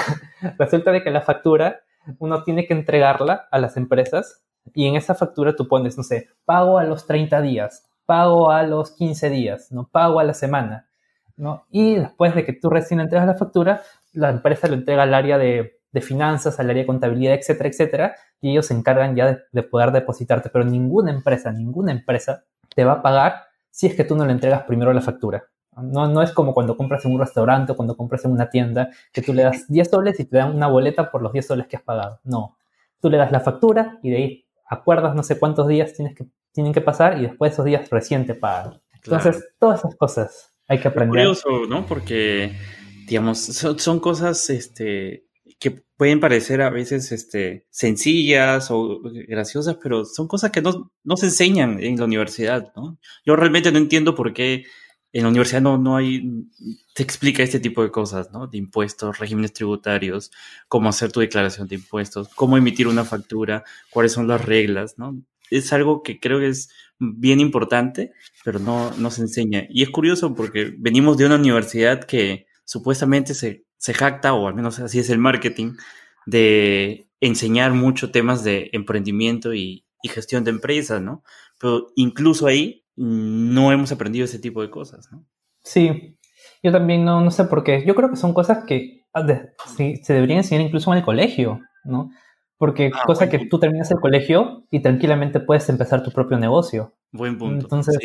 resulta 0.57 0.91
de 0.91 1.03
que 1.03 1.11
la 1.11 1.21
factura 1.21 1.81
uno 2.19 2.43
tiene 2.43 2.67
que 2.67 2.73
entregarla 2.73 3.47
a 3.51 3.59
las 3.59 3.77
empresas 3.77 4.43
y 4.73 4.87
en 4.87 4.95
esa 4.95 5.15
factura 5.15 5.55
tú 5.55 5.67
pones, 5.67 5.97
no 5.97 6.03
sé, 6.03 6.29
pago 6.45 6.77
a 6.77 6.83
los 6.83 7.05
30 7.05 7.41
días, 7.41 7.89
pago 8.05 8.51
a 8.51 8.63
los 8.63 8.91
15 8.91 9.29
días, 9.29 9.71
no 9.71 9.87
pago 9.87 10.19
a 10.19 10.23
la 10.23 10.33
semana, 10.33 10.87
¿no? 11.35 11.65
Y 11.69 11.95
después 11.95 12.35
de 12.35 12.45
que 12.45 12.53
tú 12.53 12.69
recién 12.69 12.99
entregas 12.99 13.27
la 13.27 13.35
factura, 13.35 13.81
la 14.13 14.29
empresa 14.29 14.67
lo 14.67 14.75
entrega 14.75 15.03
al 15.03 15.13
área 15.13 15.37
de 15.37 15.77
de 15.91 16.01
finanzas, 16.01 16.59
al 16.59 16.69
área 16.69 16.83
de 16.83 16.87
contabilidad, 16.87 17.33
etcétera, 17.33 17.69
etcétera, 17.69 18.15
y 18.41 18.51
ellos 18.51 18.67
se 18.67 18.73
encargan 18.73 19.15
ya 19.15 19.39
de, 19.51 19.63
poder 19.63 19.91
depositarte, 19.91 20.49
pero 20.49 20.65
ninguna 20.65 21.11
empresa, 21.11 21.51
ninguna 21.51 21.91
empresa 21.91 22.43
te 22.75 22.83
va 22.85 22.93
a 22.93 23.01
pagar 23.01 23.45
si 23.69 23.87
es 23.87 23.95
que 23.95 24.03
tú 24.03 24.15
no 24.15 24.25
le 24.25 24.33
entregas 24.33 24.63
primero 24.63 24.93
la 24.93 25.01
factura. 25.01 25.45
No, 25.81 26.07
no 26.07 26.21
es 26.21 26.31
como 26.31 26.53
cuando 26.53 26.75
compras 26.75 27.05
en 27.05 27.13
un 27.13 27.19
restaurante 27.19 27.71
o 27.71 27.75
cuando 27.75 27.95
compras 27.95 28.25
en 28.25 28.31
una 28.31 28.49
tienda, 28.49 28.89
que 29.11 29.21
tú 29.21 29.33
le 29.33 29.43
das 29.43 29.65
10 29.67 29.89
soles 29.89 30.19
y 30.19 30.25
te 30.25 30.37
dan 30.37 30.55
una 30.55 30.67
boleta 30.67 31.11
por 31.11 31.21
los 31.21 31.33
10 31.33 31.45
soles 31.45 31.67
que 31.67 31.77
has 31.77 31.83
pagado. 31.83 32.19
No, 32.23 32.57
tú 32.99 33.09
le 33.09 33.17
das 33.17 33.31
la 33.31 33.39
factura 33.39 33.99
y 34.01 34.09
de 34.09 34.15
ahí 34.17 34.45
acuerdas 34.65 35.15
no 35.15 35.23
sé 35.23 35.39
cuántos 35.39 35.67
días 35.67 35.93
tienes 35.93 36.15
que, 36.15 36.25
tienen 36.51 36.73
que 36.73 36.81
pasar 36.81 37.19
y 37.19 37.23
después 37.23 37.51
de 37.51 37.53
esos 37.53 37.65
días 37.65 37.89
recién 37.89 38.25
te 38.25 38.35
pagan. 38.35 38.81
Entonces, 38.93 39.47
todas 39.59 39.79
esas 39.79 39.95
cosas 39.95 40.53
hay 40.67 40.79
que 40.79 40.87
aprender. 40.87 41.27
Es 41.27 41.41
curioso, 41.43 41.69
¿no? 41.69 41.85
Porque, 41.85 42.53
digamos, 43.07 43.39
son, 43.39 43.79
son 43.79 43.99
cosas, 43.99 44.49
este, 44.49 45.27
que 45.59 45.71
pueden 45.71 46.19
parecer 46.19 46.61
a 46.61 46.69
veces 46.69 47.11
este, 47.11 47.65
sencillas 47.69 48.69
o 48.69 48.99
graciosas, 49.27 49.77
pero 49.81 50.05
son 50.05 50.27
cosas 50.27 50.51
que 50.51 50.61
no, 50.61 50.91
no 51.03 51.17
se 51.17 51.27
enseñan 51.27 51.81
en 51.81 51.97
la 51.97 52.05
universidad, 52.05 52.71
¿no? 52.75 52.99
Yo 53.25 53.35
realmente 53.35 53.71
no 53.71 53.77
entiendo 53.77 54.13
por 54.13 54.33
qué 54.33 54.65
en 55.17 55.23
la 55.23 55.29
universidad 55.29 55.61
no, 55.61 55.77
no 55.77 55.95
hay, 55.97 56.47
te 56.93 57.03
explica 57.03 57.43
este 57.43 57.59
tipo 57.59 57.83
de 57.83 57.91
cosas, 57.91 58.31
¿no? 58.31 58.47
De 58.47 58.57
impuestos, 58.57 59.19
regímenes 59.19 59.53
tributarios, 59.53 60.31
cómo 60.67 60.89
hacer 60.89 61.11
tu 61.11 61.19
declaración 61.19 61.67
de 61.67 61.75
impuestos, 61.75 62.29
cómo 62.35 62.57
emitir 62.57 62.87
una 62.87 63.05
factura, 63.05 63.63
cuáles 63.89 64.11
son 64.11 64.27
las 64.27 64.45
reglas, 64.45 64.97
¿no? 64.97 65.21
Es 65.49 65.71
algo 65.73 66.03
que 66.03 66.19
creo 66.19 66.39
que 66.39 66.49
es 66.49 66.69
bien 66.99 67.39
importante, 67.39 68.11
pero 68.43 68.59
no, 68.59 68.91
no 68.97 69.11
se 69.11 69.21
enseña. 69.21 69.65
Y 69.69 69.83
es 69.83 69.89
curioso 69.89 70.35
porque 70.35 70.73
venimos 70.77 71.17
de 71.17 71.25
una 71.25 71.35
universidad 71.35 72.03
que 72.03 72.47
supuestamente 72.65 73.33
se 73.33 73.67
se 73.77 73.93
jacta, 73.93 74.33
o 74.33 74.47
al 74.47 74.55
menos 74.55 74.79
así 74.79 74.99
es 74.99 75.09
el 75.09 75.19
marketing, 75.19 75.73
de 76.25 77.09
enseñar 77.21 77.73
mucho 77.73 78.11
temas 78.11 78.43
de 78.43 78.69
emprendimiento 78.73 79.53
y, 79.53 79.83
gestión 80.03 80.45
de 80.45 80.51
empresas, 80.51 81.01
¿no? 81.01 81.21
Pero 81.59 81.91
incluso 81.97 82.47
ahí 82.47 82.85
no 82.97 83.71
hemos 83.71 83.91
aprendido 83.91 84.25
ese 84.25 84.39
tipo 84.39 84.61
de 84.61 84.69
cosas, 84.69 85.09
¿no? 85.11 85.23
Sí, 85.59 86.17
yo 86.63 86.71
también 86.71 87.05
no, 87.05 87.21
no 87.21 87.31
sé 87.31 87.45
por 87.45 87.63
qué. 87.63 87.85
Yo 87.85 87.95
creo 87.95 88.09
que 88.09 88.15
son 88.15 88.33
cosas 88.33 88.65
que 88.65 89.05
ah, 89.13 89.25
se 89.67 90.13
deberían 90.13 90.39
enseñar 90.39 90.65
incluso 90.65 90.91
en 90.91 90.99
el 90.99 91.05
colegio, 91.05 91.61
¿no? 91.85 92.09
Porque 92.57 92.91
ah, 92.93 93.03
cosa 93.05 93.29
que 93.29 93.45
tú 93.47 93.59
terminas 93.59 93.91
el 93.91 93.99
colegio 93.99 94.65
y 94.71 94.81
tranquilamente 94.81 95.39
puedes 95.39 95.69
empezar 95.69 96.03
tu 96.03 96.11
propio 96.11 96.39
negocio. 96.39 96.95
Buen 97.11 97.37
punto. 97.37 97.65
Entonces, 97.65 97.97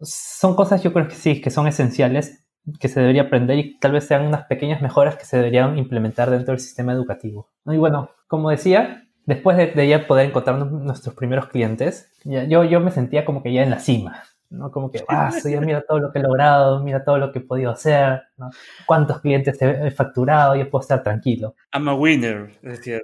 son 0.00 0.56
cosas 0.56 0.82
yo 0.82 0.92
creo 0.92 1.08
que 1.08 1.14
sí, 1.14 1.40
que 1.40 1.50
son 1.50 1.66
esenciales 1.66 2.44
que 2.78 2.88
se 2.88 3.00
debería 3.00 3.22
aprender 3.22 3.58
y 3.58 3.78
tal 3.78 3.92
vez 3.92 4.04
sean 4.04 4.26
unas 4.26 4.44
pequeñas 4.46 4.82
mejoras 4.82 5.16
que 5.16 5.24
se 5.24 5.36
deberían 5.36 5.78
implementar 5.78 6.30
dentro 6.30 6.52
del 6.52 6.60
sistema 6.60 6.92
educativo. 6.92 7.48
Y 7.66 7.76
bueno, 7.76 8.10
como 8.26 8.50
decía, 8.50 9.04
después 9.24 9.56
de, 9.56 9.88
ya 9.88 10.06
poder 10.06 10.28
encontrar 10.28 10.58
nuestros 10.58 11.14
primeros 11.14 11.46
clientes, 11.46 12.12
yo, 12.24 12.64
yo 12.64 12.80
me 12.80 12.90
sentía 12.90 13.24
como 13.24 13.42
que 13.42 13.52
ya 13.52 13.62
en 13.62 13.70
la 13.70 13.78
cima, 13.78 14.24
¿no? 14.50 14.70
Como 14.70 14.90
que, 14.90 15.02
ah, 15.08 15.30
ya 15.42 15.60
mira 15.60 15.82
todo 15.82 15.98
lo 15.98 16.12
que 16.12 16.18
he 16.18 16.22
logrado, 16.22 16.82
mira 16.82 17.04
todo 17.04 17.18
lo 17.18 17.32
que 17.32 17.38
he 17.38 17.42
podido 17.42 17.70
hacer, 17.70 18.22
¿no? 18.36 18.50
Cuántos 18.86 19.20
clientes 19.20 19.60
he, 19.60 19.90
facturado, 19.90 20.56
ya 20.56 20.68
puedo 20.68 20.82
estar 20.82 21.02
tranquilo. 21.02 21.54
I'm 21.72 21.88
a 21.88 21.94
winner, 21.94 22.58
decías. 22.62 23.02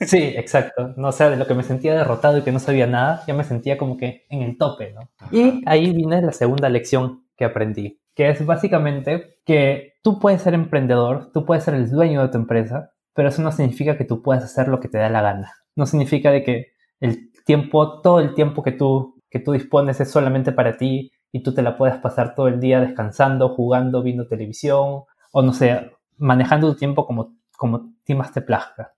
Sí, 0.00 0.34
exacto. 0.36 0.94
No, 0.96 1.08
o 1.08 1.12
sea, 1.12 1.30
de 1.30 1.36
lo 1.36 1.46
que 1.46 1.54
me 1.54 1.62
sentía 1.62 1.94
derrotado 1.94 2.38
y 2.38 2.42
que 2.42 2.52
no 2.52 2.58
sabía 2.58 2.86
nada, 2.86 3.22
ya 3.26 3.34
me 3.34 3.44
sentía 3.44 3.78
como 3.78 3.96
que 3.96 4.26
en 4.28 4.42
el 4.42 4.58
tope, 4.58 4.92
¿no? 4.92 5.10
Y 5.32 5.62
ahí 5.66 5.92
viene 5.92 6.22
la 6.22 6.32
segunda 6.32 6.68
lección 6.68 7.24
que 7.36 7.44
aprendí 7.44 8.00
que 8.14 8.28
es 8.28 8.44
básicamente 8.44 9.38
que 9.44 9.94
tú 10.02 10.18
puedes 10.18 10.42
ser 10.42 10.54
emprendedor, 10.54 11.30
tú 11.32 11.44
puedes 11.44 11.64
ser 11.64 11.74
el 11.74 11.90
dueño 11.90 12.22
de 12.22 12.28
tu 12.28 12.38
empresa, 12.38 12.92
pero 13.14 13.28
eso 13.28 13.42
no 13.42 13.52
significa 13.52 13.96
que 13.96 14.04
tú 14.04 14.22
puedas 14.22 14.44
hacer 14.44 14.68
lo 14.68 14.80
que 14.80 14.88
te 14.88 14.98
da 14.98 15.08
la 15.08 15.22
gana. 15.22 15.54
No 15.76 15.86
significa 15.86 16.30
de 16.30 16.42
que 16.42 16.72
el 17.00 17.30
tiempo, 17.46 18.02
todo 18.02 18.20
el 18.20 18.34
tiempo 18.34 18.62
que 18.62 18.72
tú, 18.72 19.19
que 19.30 19.38
tú 19.38 19.52
dispones 19.52 20.00
es 20.00 20.10
solamente 20.10 20.52
para 20.52 20.76
ti 20.76 21.12
y 21.32 21.42
tú 21.42 21.54
te 21.54 21.62
la 21.62 21.76
puedes 21.78 21.96
pasar 21.96 22.34
todo 22.34 22.48
el 22.48 22.60
día 22.60 22.80
descansando, 22.80 23.50
jugando, 23.50 24.02
viendo 24.02 24.26
televisión 24.26 25.04
o 25.32 25.42
no 25.42 25.52
sé, 25.52 25.92
manejando 26.18 26.72
tu 26.72 26.78
tiempo 26.78 27.06
como, 27.06 27.36
como 27.56 27.92
ti 28.04 28.14
más 28.14 28.32
te 28.32 28.42
plazca. 28.42 28.94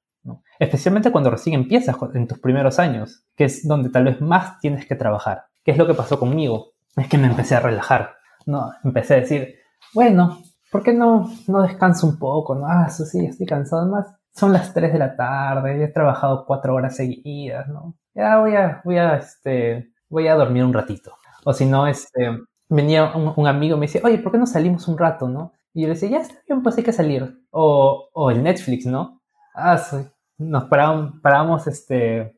Especialmente 0.58 1.10
cuando 1.10 1.30
recién 1.30 1.54
empiezas 1.54 1.96
en 2.14 2.28
tus 2.28 2.38
primeros 2.38 2.78
años, 2.78 3.24
que 3.36 3.44
es 3.44 3.66
donde 3.66 3.90
tal 3.90 4.04
vez 4.04 4.20
más 4.20 4.60
tienes 4.60 4.86
que 4.86 4.94
trabajar. 4.94 5.46
¿Qué 5.64 5.72
es 5.72 5.78
lo 5.78 5.86
que 5.86 5.94
pasó 5.94 6.18
conmigo? 6.18 6.74
Es 6.96 7.08
que 7.08 7.18
me 7.18 7.26
empecé 7.26 7.56
a 7.56 7.60
relajar 7.60 8.10
no, 8.46 8.72
empecé 8.84 9.14
a 9.14 9.20
decir, 9.20 9.54
bueno, 9.94 10.38
¿por 10.70 10.82
qué 10.82 10.92
no, 10.92 11.30
no 11.48 11.62
descanso 11.62 12.06
un 12.06 12.18
poco? 12.18 12.54
No, 12.54 12.66
ah, 12.66 12.86
eso 12.88 13.04
sí, 13.04 13.24
estoy 13.24 13.46
cansado 13.46 13.86
más. 13.86 14.06
Son 14.34 14.52
las 14.52 14.72
3 14.72 14.92
de 14.92 14.98
la 14.98 15.16
tarde, 15.16 15.84
he 15.84 15.88
trabajado 15.88 16.44
4 16.46 16.74
horas 16.74 16.96
seguidas, 16.96 17.68
¿no? 17.68 17.94
Ya 18.14 18.38
voy 18.38 18.54
a, 18.56 18.80
voy 18.84 18.98
a, 18.98 19.16
este, 19.16 19.91
voy 20.12 20.28
a 20.28 20.34
dormir 20.34 20.62
un 20.62 20.74
ratito. 20.74 21.16
O 21.44 21.52
si 21.52 21.64
no, 21.64 21.86
este, 21.86 22.38
venía 22.68 23.12
un, 23.16 23.46
amigo 23.46 23.76
y 23.76 23.80
me 23.80 23.86
decía, 23.86 24.02
oye, 24.04 24.18
¿por 24.18 24.30
qué 24.30 24.38
no 24.38 24.46
salimos 24.46 24.86
un 24.86 24.98
rato, 24.98 25.26
no? 25.26 25.54
Y 25.74 25.82
yo 25.82 25.88
le 25.88 25.94
decía, 25.94 26.10
ya 26.10 26.18
está 26.18 26.34
bien, 26.46 26.62
pues 26.62 26.76
hay 26.76 26.84
que 26.84 26.92
salir. 26.92 27.40
O, 27.50 28.10
o 28.12 28.30
el 28.30 28.42
Netflix, 28.42 28.84
¿no? 28.86 29.22
Ah, 29.54 29.78
sí. 29.78 29.96
Nos 30.36 30.64
parábamos, 30.64 31.14
parábamos, 31.22 31.66
este, 31.66 32.36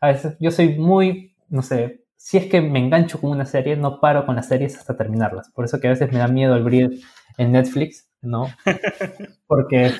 a 0.00 0.08
veces, 0.08 0.36
yo 0.38 0.50
soy 0.50 0.78
muy, 0.78 1.34
no 1.48 1.62
sé, 1.62 2.04
si 2.16 2.38
es 2.38 2.46
que 2.46 2.60
me 2.60 2.78
engancho 2.78 3.20
con 3.20 3.30
una 3.30 3.44
serie, 3.44 3.76
no 3.76 4.00
paro 4.00 4.24
con 4.24 4.36
las 4.36 4.46
series 4.46 4.76
hasta 4.76 4.96
terminarlas. 4.96 5.50
Por 5.50 5.64
eso 5.64 5.80
que 5.80 5.88
a 5.88 5.90
veces 5.90 6.12
me 6.12 6.18
da 6.18 6.28
miedo 6.28 6.54
abrir 6.54 7.00
en 7.38 7.52
Netflix, 7.52 8.08
¿no? 8.22 8.46
Porque 9.46 9.92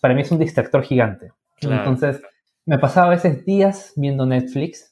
para 0.00 0.14
mí 0.14 0.20
es 0.20 0.32
un 0.32 0.38
distractor 0.38 0.82
gigante. 0.82 1.32
Entonces, 1.60 2.20
me 2.66 2.78
pasaba 2.78 3.06
a 3.06 3.10
veces 3.10 3.44
días 3.44 3.92
viendo 3.96 4.26
Netflix, 4.26 4.91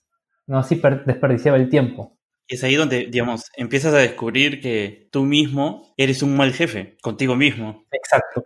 ¿no? 0.50 0.58
Así 0.58 0.82
desperdiciaba 1.06 1.56
el 1.56 1.68
tiempo. 1.68 2.18
Y 2.48 2.56
es 2.56 2.64
ahí 2.64 2.74
donde, 2.74 3.06
digamos, 3.06 3.44
empiezas 3.56 3.94
a 3.94 3.98
descubrir 3.98 4.60
que 4.60 5.08
tú 5.12 5.22
mismo 5.22 5.94
eres 5.96 6.24
un 6.24 6.36
mal 6.36 6.52
jefe, 6.52 6.96
contigo 7.02 7.36
mismo. 7.36 7.84
Exacto. 7.92 8.42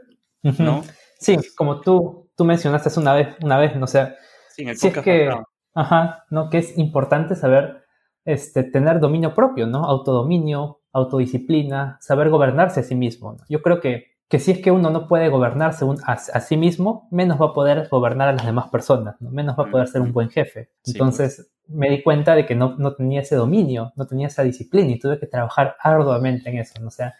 ¿No? 0.58 0.84
Sí, 1.18 1.38
como 1.56 1.80
tú, 1.80 2.30
tú 2.36 2.44
mencionaste 2.44 3.00
una 3.00 3.14
vez, 3.14 3.28
una 3.40 3.56
vez, 3.58 3.74
no 3.76 3.86
sé. 3.86 4.14
Sí, 4.50 4.62
en 4.62 4.68
el 4.68 4.76
si 4.76 4.88
es 4.88 4.98
que, 4.98 5.30
Ajá, 5.74 6.26
¿no? 6.28 6.50
Que 6.50 6.58
es 6.58 6.76
importante 6.76 7.34
saber 7.34 7.82
este, 8.26 8.64
tener 8.64 9.00
dominio 9.00 9.34
propio, 9.34 9.66
¿no? 9.66 9.84
Autodominio, 9.84 10.82
autodisciplina, 10.92 11.96
saber 12.02 12.28
gobernarse 12.28 12.80
a 12.80 12.82
sí 12.82 12.94
mismo. 12.94 13.38
Yo 13.48 13.62
creo 13.62 13.80
que 13.80 14.14
que 14.28 14.40
si 14.40 14.50
es 14.50 14.58
que 14.60 14.70
uno 14.70 14.90
no 14.90 15.06
puede 15.06 15.28
gobernarse 15.28 15.84
a, 16.04 16.12
a, 16.12 16.40
sí 16.40 16.56
mismo, 16.56 17.08
menos 17.10 17.40
va 17.40 17.46
a 17.46 17.52
poder 17.52 17.88
gobernar 17.88 18.28
a 18.28 18.32
las 18.32 18.44
demás 18.44 18.68
personas, 18.68 19.14
¿no? 19.20 19.30
menos 19.30 19.56
va 19.56 19.64
a 19.64 19.70
poder 19.70 19.86
ser 19.86 20.00
un 20.00 20.12
buen 20.12 20.30
jefe. 20.30 20.70
Pues. 20.96 21.53
Me 21.68 21.90
di 21.90 22.02
cuenta 22.02 22.34
de 22.34 22.46
que 22.46 22.54
no, 22.54 22.76
no, 22.78 22.94
tenía 22.94 23.22
ese 23.22 23.36
dominio, 23.36 23.92
no 23.96 24.06
tenía 24.06 24.26
esa 24.26 24.42
disciplina 24.42 24.90
y 24.90 24.98
tuve 24.98 25.18
que 25.18 25.26
trabajar 25.26 25.76
arduamente 25.80 26.50
en 26.50 26.58
eso. 26.58 26.74
¿no? 26.80 26.88
O 26.88 26.90
sea, 26.90 27.14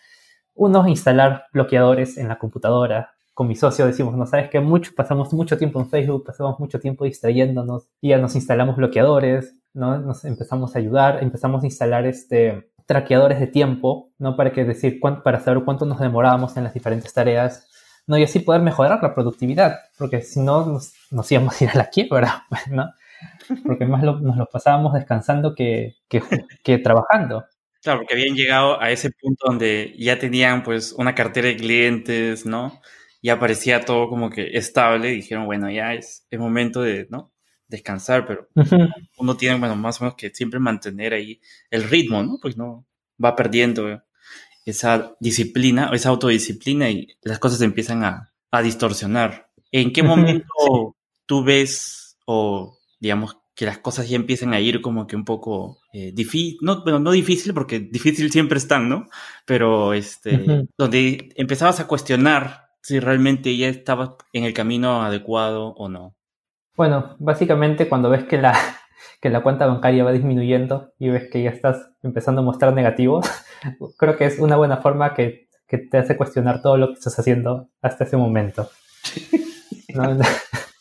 uno 0.55 0.87
instalar 0.87 1.47
bloqueadores 1.53 2.17
en 2.17 2.29
la 2.29 2.39
computadora. 2.39 3.15
Con 3.33 3.49
mi 3.49 3.57
socio 3.57 3.87
decimos, 3.87 4.15
no 4.17 4.27
sabes 4.27 4.49
que 4.49 4.61
mucho, 4.61 4.93
pasamos 4.95 5.33
mucho 5.33 5.59
tiempo 5.59 5.81
en 5.81 5.89
Facebook, 5.89 6.25
pasamos 6.25 6.61
mucho 6.61 6.79
tiempo 6.79 7.05
distrayéndonos 7.05 7.89
y 8.01 8.11
ya 8.11 8.19
nos 8.19 8.37
instalamos 8.37 8.77
bloqueadores, 8.77 9.57
¿no? 9.73 9.99
Nos 9.99 10.25
empezamos 10.25 10.77
a 10.77 10.79
ayudar, 10.79 11.21
empezamos 11.21 11.65
a 11.65 11.67
instalar 11.67 12.07
este, 12.07 12.71
traqueadores 12.87 13.41
de 13.41 13.47
tiempo, 13.47 14.13
¿no? 14.19 14.37
Para 14.37 14.53
que 14.53 14.65
decir, 14.65 15.01
para 15.01 15.41
saber 15.41 15.65
cuánto 15.65 15.85
nos 15.85 15.99
demorábamos 15.99 16.57
en 16.57 16.65
las 16.65 16.75
diferentes 16.75 17.13
tareas, 17.13 17.69
¿no? 18.07 18.17
Y 18.19 18.23
así 18.23 18.41
poder 18.41 18.63
mejorar 18.63 19.03
la 19.03 19.15
productividad, 19.15 19.79
porque 19.99 20.23
si 20.23 20.41
no 20.41 20.67
nos, 21.11 21.33
íbamos 21.33 21.61
a 21.61 21.65
ir 21.65 21.71
a 21.71 21.79
la 21.79 21.91
quiebra, 21.91 22.45
¿no? 22.71 22.91
Porque 23.65 23.87
más 23.87 24.03
nos 24.03 24.37
lo 24.37 24.47
pasábamos 24.47 24.95
descansando 24.95 25.55
que, 25.55 25.97
que, 26.09 26.79
trabajando. 26.79 27.45
Claro, 27.83 28.01
porque 28.01 28.15
habían 28.15 28.35
llegado 28.37 28.81
a 28.81 28.91
ese 28.91 29.11
punto 29.11 29.47
donde 29.47 29.95
ya 29.99 30.19
tenían 30.19 30.63
pues 30.63 30.93
una 30.93 31.15
cartera 31.15 31.49
de 31.49 31.57
clientes, 31.57 32.47
¿no? 32.47 32.81
Ya 33.23 33.39
parecía 33.39 33.81
todo 33.81 34.09
como 34.09 34.31
que 34.31 34.57
estable 34.57 35.13
y 35.13 35.17
dijeron, 35.17 35.47
bueno, 35.47 35.71
ya 35.71 35.95
es 35.95 36.27
el 36.31 36.39
momento 36.39 36.83
de, 36.83 37.07
¿no? 37.11 37.35
descansar, 37.69 38.27
pero 38.27 38.49
uno 39.19 39.37
tiene, 39.37 39.59
bueno, 39.59 39.77
más 39.77 40.01
o 40.01 40.05
menos 40.05 40.17
que 40.17 40.31
siempre 40.31 40.61
mantener 40.61 41.13
ahí 41.13 41.41
el 41.71 41.85
ritmo, 41.85 42.23
¿no? 42.23 42.39
Pues 42.41 42.57
no 42.57 42.87
va 43.23 43.37
perdiendo 43.37 44.03
esa 44.65 45.15
disciplina, 45.21 45.91
esa 45.93 46.11
autodisciplina 46.11 46.91
y 46.91 47.09
las 47.23 47.39
cosas 47.39 47.61
empiezan 47.61 48.05
a, 48.05 48.31
distorsionar. 48.63 49.51
¿En 49.73 49.93
qué 49.93 50.05
momento 50.05 50.95
tú 51.27 51.43
ves 51.43 52.17
o, 52.25 52.79
digamos, 53.05 53.37
que 53.55 53.67
las 53.67 53.79
cosas 53.79 54.09
ya 54.09 54.17
empiezan 54.17 54.55
a 54.55 54.61
ir 54.61 54.81
como 54.81 55.07
que 55.07 55.15
un 55.15 55.27
poco 55.27 55.79
eh, 55.93 56.11
difícil, 56.15 56.57
no, 56.63 56.83
bueno, 56.83 56.99
no 57.01 57.11
difícil 57.11 57.53
porque 57.53 57.79
difícil 57.79 58.33
siempre 58.33 58.57
están, 58.57 58.89
¿no? 58.89 59.09
Pero 59.45 59.93
este, 59.93 60.67
donde 60.79 61.29
empezabas 61.37 61.81
a 61.81 61.87
cuestionar 61.87 62.71
si 62.81 63.01
realmente 63.01 63.55
ya 63.59 63.69
estabas 63.69 64.13
en 64.33 64.45
el 64.45 64.55
camino 64.55 65.03
adecuado 65.03 65.75
o 65.77 65.91
no. 65.91 66.15
Bueno, 66.77 67.15
básicamente 67.19 67.91
cuando 67.91 68.09
ves 68.09 68.25
que 68.25 68.39
la, 68.39 68.59
que 69.21 69.29
la 69.29 69.43
cuenta 69.43 69.67
bancaria 69.67 70.03
va 70.03 70.13
disminuyendo 70.13 70.95
y 70.99 71.11
ves 71.11 71.29
que 71.31 71.43
ya 71.43 71.51
estás 71.51 71.91
empezando 72.03 72.41
a 72.41 72.45
mostrar 72.45 72.73
negativos, 72.73 73.27
creo 73.99 74.17
que 74.17 74.25
es 74.25 74.39
una 74.39 74.57
buena 74.57 74.79
forma 74.79 75.13
que, 75.13 75.49
que 75.69 75.77
te 75.77 75.99
hace 75.99 76.17
cuestionar 76.17 76.63
todo 76.63 76.79
lo 76.79 76.87
que 76.87 76.95
estás 76.95 77.19
haciendo 77.19 77.69
hasta 77.83 78.05
ese 78.05 78.17
momento. 78.17 78.71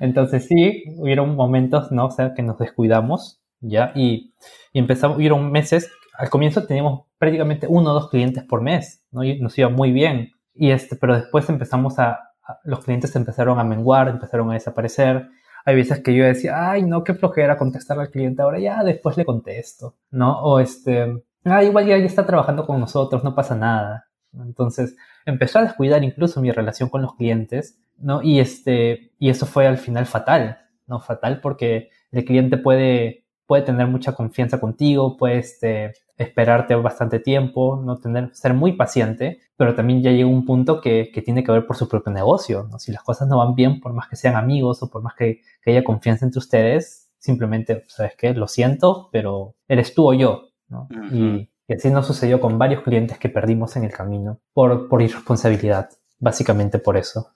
Entonces 0.00 0.46
sí, 0.46 0.84
hubieron 0.96 1.34
momentos, 1.34 1.92
¿no? 1.92 2.06
O 2.06 2.10
sea, 2.10 2.34
que 2.34 2.42
nos 2.42 2.58
descuidamos, 2.58 3.40
¿ya? 3.60 3.92
Y, 3.94 4.34
y 4.72 4.78
empezamos, 4.78 5.16
hubieron 5.16 5.50
meses, 5.50 5.90
al 6.16 6.30
comienzo 6.30 6.66
teníamos 6.66 7.06
prácticamente 7.18 7.66
uno 7.68 7.90
o 7.90 7.94
dos 7.94 8.10
clientes 8.10 8.44
por 8.44 8.62
mes, 8.62 9.04
¿no? 9.10 9.24
Y 9.24 9.40
nos 9.40 9.56
iba 9.58 9.68
muy 9.68 9.92
bien. 9.92 10.32
Y 10.54 10.70
este, 10.70 10.96
pero 10.96 11.14
después 11.14 11.48
empezamos 11.48 11.98
a, 11.98 12.34
los 12.64 12.84
clientes 12.84 13.14
empezaron 13.16 13.58
a 13.58 13.64
menguar, 13.64 14.08
empezaron 14.08 14.50
a 14.50 14.54
desaparecer. 14.54 15.28
Hay 15.64 15.76
veces 15.76 16.00
que 16.00 16.14
yo 16.14 16.24
decía, 16.24 16.70
ay, 16.70 16.82
no, 16.82 17.04
qué 17.04 17.14
flojera 17.14 17.56
contestar 17.56 17.98
al 17.98 18.10
cliente, 18.10 18.42
ahora 18.42 18.58
ya 18.58 18.84
después 18.84 19.16
le 19.16 19.24
contesto, 19.24 19.96
¿no? 20.10 20.40
O 20.42 20.60
este, 20.60 21.24
ah, 21.44 21.64
igual 21.64 21.86
ya, 21.86 21.96
está 21.96 22.26
trabajando 22.26 22.66
con 22.66 22.78
nosotros, 22.80 23.24
no 23.24 23.34
pasa 23.34 23.54
nada. 23.54 24.08
Entonces, 24.34 24.96
empezó 25.24 25.58
a 25.58 25.62
descuidar 25.62 26.04
incluso 26.04 26.40
mi 26.40 26.50
relación 26.50 26.88
con 26.90 27.02
los 27.02 27.14
clientes, 27.14 27.78
¿no? 27.98 28.22
Y 28.22 28.40
este, 28.40 29.12
y 29.18 29.30
eso 29.30 29.46
fue 29.46 29.66
al 29.66 29.78
final 29.78 30.06
fatal, 30.06 30.58
¿no? 30.86 31.00
Fatal 31.00 31.40
porque 31.40 31.90
el 32.12 32.24
cliente 32.24 32.56
puede, 32.58 33.24
puede 33.46 33.62
tener 33.62 33.86
mucha 33.86 34.12
confianza 34.12 34.60
contigo, 34.60 35.16
puede 35.16 35.38
este, 35.38 35.92
esperarte 36.16 36.74
bastante 36.76 37.18
tiempo, 37.18 37.80
no 37.84 37.98
tener, 37.98 38.34
ser 38.34 38.54
muy 38.54 38.72
paciente, 38.72 39.40
pero 39.56 39.74
también 39.74 40.02
ya 40.02 40.10
llega 40.10 40.28
un 40.28 40.44
punto 40.44 40.80
que, 40.80 41.10
que 41.12 41.22
tiene 41.22 41.42
que 41.42 41.52
ver 41.52 41.66
por 41.66 41.76
su 41.76 41.88
propio 41.88 42.12
negocio. 42.12 42.68
¿no? 42.70 42.78
Si 42.78 42.92
las 42.92 43.02
cosas 43.02 43.28
no 43.28 43.38
van 43.38 43.54
bien, 43.54 43.80
por 43.80 43.92
más 43.92 44.08
que 44.08 44.16
sean 44.16 44.36
amigos 44.36 44.82
o 44.82 44.90
por 44.90 45.02
más 45.02 45.14
que, 45.14 45.40
que 45.62 45.70
haya 45.70 45.84
confianza 45.84 46.24
entre 46.24 46.38
ustedes, 46.38 47.10
simplemente, 47.18 47.84
¿sabes 47.88 48.14
qué? 48.16 48.34
Lo 48.34 48.48
siento, 48.48 49.08
pero 49.10 49.54
eres 49.68 49.94
tú 49.94 50.08
o 50.08 50.14
yo. 50.14 50.48
¿no? 50.68 50.88
y, 51.12 51.50
así 51.72 51.90
nos 51.90 52.06
sucedió 52.06 52.40
con 52.40 52.58
varios 52.58 52.82
clientes 52.82 53.18
que 53.18 53.28
perdimos 53.28 53.76
en 53.76 53.84
el 53.84 53.92
camino 53.92 54.40
por, 54.52 54.88
por 54.88 55.02
irresponsabilidad, 55.02 55.90
básicamente 56.18 56.78
por 56.78 56.96
eso. 56.96 57.34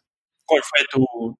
¿Cuál 0.49 0.63
fue 0.63 0.81
tu, 0.91 1.37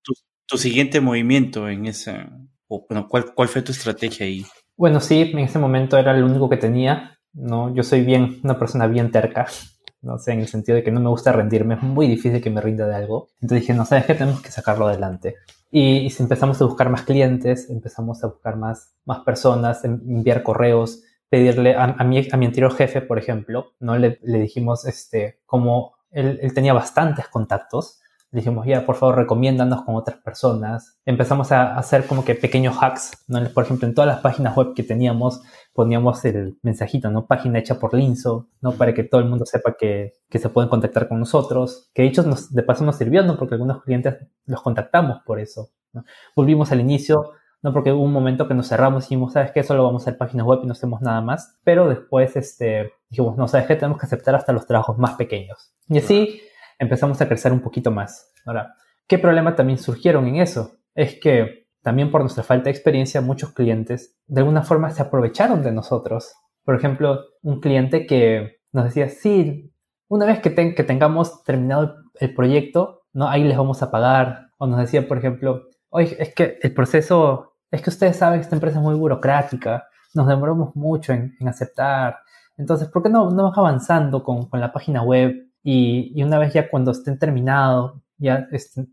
tu, 0.47 0.59
siguiente 0.59 1.01
movimiento 1.01 1.69
en 1.69 1.87
ese, 1.87 2.27
o 2.69 2.87
bueno, 2.89 3.09
¿cuál, 3.09 3.35
cuál 3.35 3.49
fue 3.49 3.63
tu 3.63 3.73
estrategia 3.73 4.27
ahí? 4.27 4.45
Bueno, 4.77 5.01
sí, 5.01 5.23
en 5.23 5.39
ese 5.41 5.59
momento 5.59 5.99
era 5.99 6.17
el 6.17 6.23
único 6.23 6.49
que 6.49 6.57
tenía 6.57 7.19
¿no? 7.33 7.75
Yo 7.75 7.83
soy 7.83 8.03
bien, 8.03 8.41
una 8.43 8.59
persona 8.59 8.87
bien 8.87 9.11
terca, 9.11 9.47
no 10.03 10.19
sé, 10.19 10.33
en 10.33 10.41
el 10.41 10.49
sentido 10.49 10.77
de 10.77 10.83
que 10.83 10.91
no 10.91 11.01
me 11.01 11.09
gusta 11.09 11.33
rendirme, 11.33 11.75
es 11.75 11.83
muy 11.83 12.07
difícil 12.07 12.43
que 12.43 12.51
me 12.51 12.61
rinda 12.61 12.87
de 12.87 12.95
algo. 12.95 13.29
Entonces 13.41 13.63
dije, 13.63 13.75
no, 13.75 13.85
¿sabes 13.85 14.07
qué? 14.07 14.15
Tenemos 14.15 14.41
que 14.41 14.51
sacarlo 14.51 14.87
adelante. 14.87 15.37
Y, 15.71 16.13
empezamos 16.19 16.61
a 16.61 16.65
buscar 16.65 16.89
más 16.89 17.03
clientes, 17.03 17.69
empezamos 17.69 18.25
a 18.25 18.29
buscar 18.29 18.57
más, 18.57 18.95
más 19.05 19.21
personas, 19.21 19.85
enviar 19.85 20.43
correos, 20.43 21.03
pedirle 21.29 21.75
a, 21.75 21.85
a, 21.85 22.05
mi, 22.05 22.27
a 22.31 22.37
mi 22.37 22.47
anterior 22.47 22.75
jefe, 22.75 23.03
por 23.03 23.19
ejemplo, 23.19 23.73
¿no? 23.81 23.99
Le, 23.99 24.19
le 24.23 24.41
dijimos, 24.41 24.87
este, 24.87 25.41
como 25.45 25.95
él, 26.11 26.39
él 26.41 26.55
tenía 26.55 26.73
bastantes 26.73 27.29
contactos, 27.29 28.01
dijimos, 28.31 28.67
ya, 28.67 28.85
por 28.85 28.97
favor, 28.97 29.17
recomiéndanos 29.17 29.83
con 29.83 29.95
otras 29.97 30.19
personas. 30.19 30.99
Empezamos 31.07 31.51
a 31.53 31.77
hacer 31.79 32.07
como 32.07 32.25
que 32.25 32.35
pequeños 32.35 32.77
hacks, 32.81 33.25
¿no? 33.27 33.43
Por 33.51 33.65
ejemplo, 33.65 33.89
en 33.89 33.95
todas 33.95 34.09
las 34.09 34.21
páginas 34.21 34.55
web 34.57 34.75
que 34.75 34.83
teníamos, 34.83 35.43
poníamos 35.73 36.25
el 36.25 36.59
mensajito, 36.63 37.11
¿no? 37.11 37.27
Página 37.27 37.59
hecha 37.59 37.79
por 37.79 37.95
Linzo, 37.95 38.49
¿no? 38.61 38.73
Para 38.73 38.93
que 38.93 39.05
todo 39.05 39.21
el 39.21 39.29
mundo 39.29 39.47
sepa 39.47 39.77
que, 39.79 40.13
que 40.29 40.39
se 40.39 40.51
pueden 40.51 40.69
contactar 40.69 41.09
con 41.09 41.19
nosotros. 41.19 41.91
Que 41.95 42.03
de 42.03 42.09
hecho, 42.09 42.23
nos, 42.23 42.53
de 42.53 42.63
paso 42.63 42.85
nos 42.85 42.97
sirvió, 42.97 43.23
¿no? 43.23 43.39
Porque 43.39 43.55
algunos 43.55 43.83
clientes 43.83 44.17
los 44.45 44.61
contactamos 44.61 45.21
por 45.25 45.41
eso, 45.41 45.71
¿no? 45.93 46.05
Volvimos 46.37 46.71
al 46.71 46.81
inicio, 46.81 47.33
¿no? 47.63 47.73
Porque 47.73 47.93
hubo 47.93 48.03
un 48.03 48.13
momento 48.13 48.47
que 48.47 48.55
nos 48.55 48.69
cerramos 48.69 49.05
y 49.05 49.07
dijimos, 49.07 49.33
¿sabes 49.33 49.53
qué? 49.53 49.63
Solo 49.63 49.85
vamos 49.85 50.03
a 50.03 50.05
hacer 50.05 50.19
páginas 50.19 50.47
web 50.47 50.61
y 50.63 50.67
no 50.67 50.73
hacemos 50.73 51.01
nada 51.01 51.23
más. 51.23 51.57
Pero 51.65 51.89
después, 51.89 52.37
este, 52.37 52.93
dijimos, 53.09 53.39
no, 53.39 53.49
¿sabes 53.49 53.67
qué? 53.67 53.77
Tenemos 53.77 53.99
que 53.99 54.05
aceptar 54.05 54.35
hasta 54.35 54.53
los 54.53 54.67
trabajos 54.67 54.99
más 54.99 55.15
pequeños. 55.15 55.73
Y 55.89 55.99
así 55.99 56.43
empezamos 56.79 57.21
a 57.21 57.29
crecer 57.29 57.53
un 57.53 57.61
poquito 57.61 57.91
más. 57.91 58.33
Ahora, 58.47 58.75
¿qué 59.07 59.19
problema 59.19 59.55
también 59.55 59.79
surgieron 59.79 60.27
en 60.27 60.37
eso? 60.37 60.73
Es 60.95 61.19
que 61.21 61.67
también 61.83 62.11
por 62.11 62.21
nuestra 62.21 62.45
falta 62.45 62.65
de 62.65 62.71
experiencia, 62.71 63.21
muchos 63.21 63.53
clientes 63.53 64.17
de 64.27 64.41
alguna 64.41 64.63
forma 64.63 64.91
se 64.91 65.03
aprovecharon 65.03 65.63
de 65.63 65.73
nosotros. 65.73 66.35
Por 66.65 66.75
ejemplo, 66.75 67.21
un 67.43 67.61
cliente 67.61 68.07
que 68.07 68.61
nos 68.73 68.85
decía, 68.85 69.09
sí, 69.09 69.73
una 70.09 70.27
vez 70.27 70.41
que, 70.41 70.51
tengamos 70.51 71.43
terminado 71.45 71.97
el, 72.15 72.35
proyecto, 72.35 73.03
¿no? 73.13 73.29
ahí 73.29 73.45
les 73.45 73.57
vamos 73.57 73.83
a 73.83 73.91
pagar. 73.91 74.51
O 74.59 74.67
nos 74.67 74.81
decía, 74.81 75.07
por 75.07 75.19
ejemplo, 75.19 75.63
oye, 75.89 76.17
es 76.19 76.35
que 76.35 76.59
el 76.61 76.75
proceso, 76.75 77.55
es 77.71 77.83
que 77.83 77.91
ustedes 77.91 78.17
saben 78.17 78.41
que 78.41 78.45
esta 78.45 78.57
empresa 78.57 78.79
es 78.79 78.83
muy 78.83 78.95
burocrática, 78.95 79.87
nos 80.15 80.27
demoramos 80.27 80.75
mucho 80.77 81.13
en, 81.13 81.37
aceptar. 81.47 82.19
Entonces, 82.57 82.89
¿por 82.89 83.03
qué 83.03 83.09
no, 83.09 83.31
vas 83.31 83.57
avanzando 83.57 84.23
con 84.23 84.49
la 84.53 84.73
página 84.73 85.03
web? 85.03 85.48
Y, 85.63 86.23
una 86.23 86.39
vez 86.39 86.53
ya 86.53 86.71
cuando 86.71 86.93
estén 86.93 87.19
terminados, 87.19 88.01
ya 88.17 88.47
este, 88.53 88.87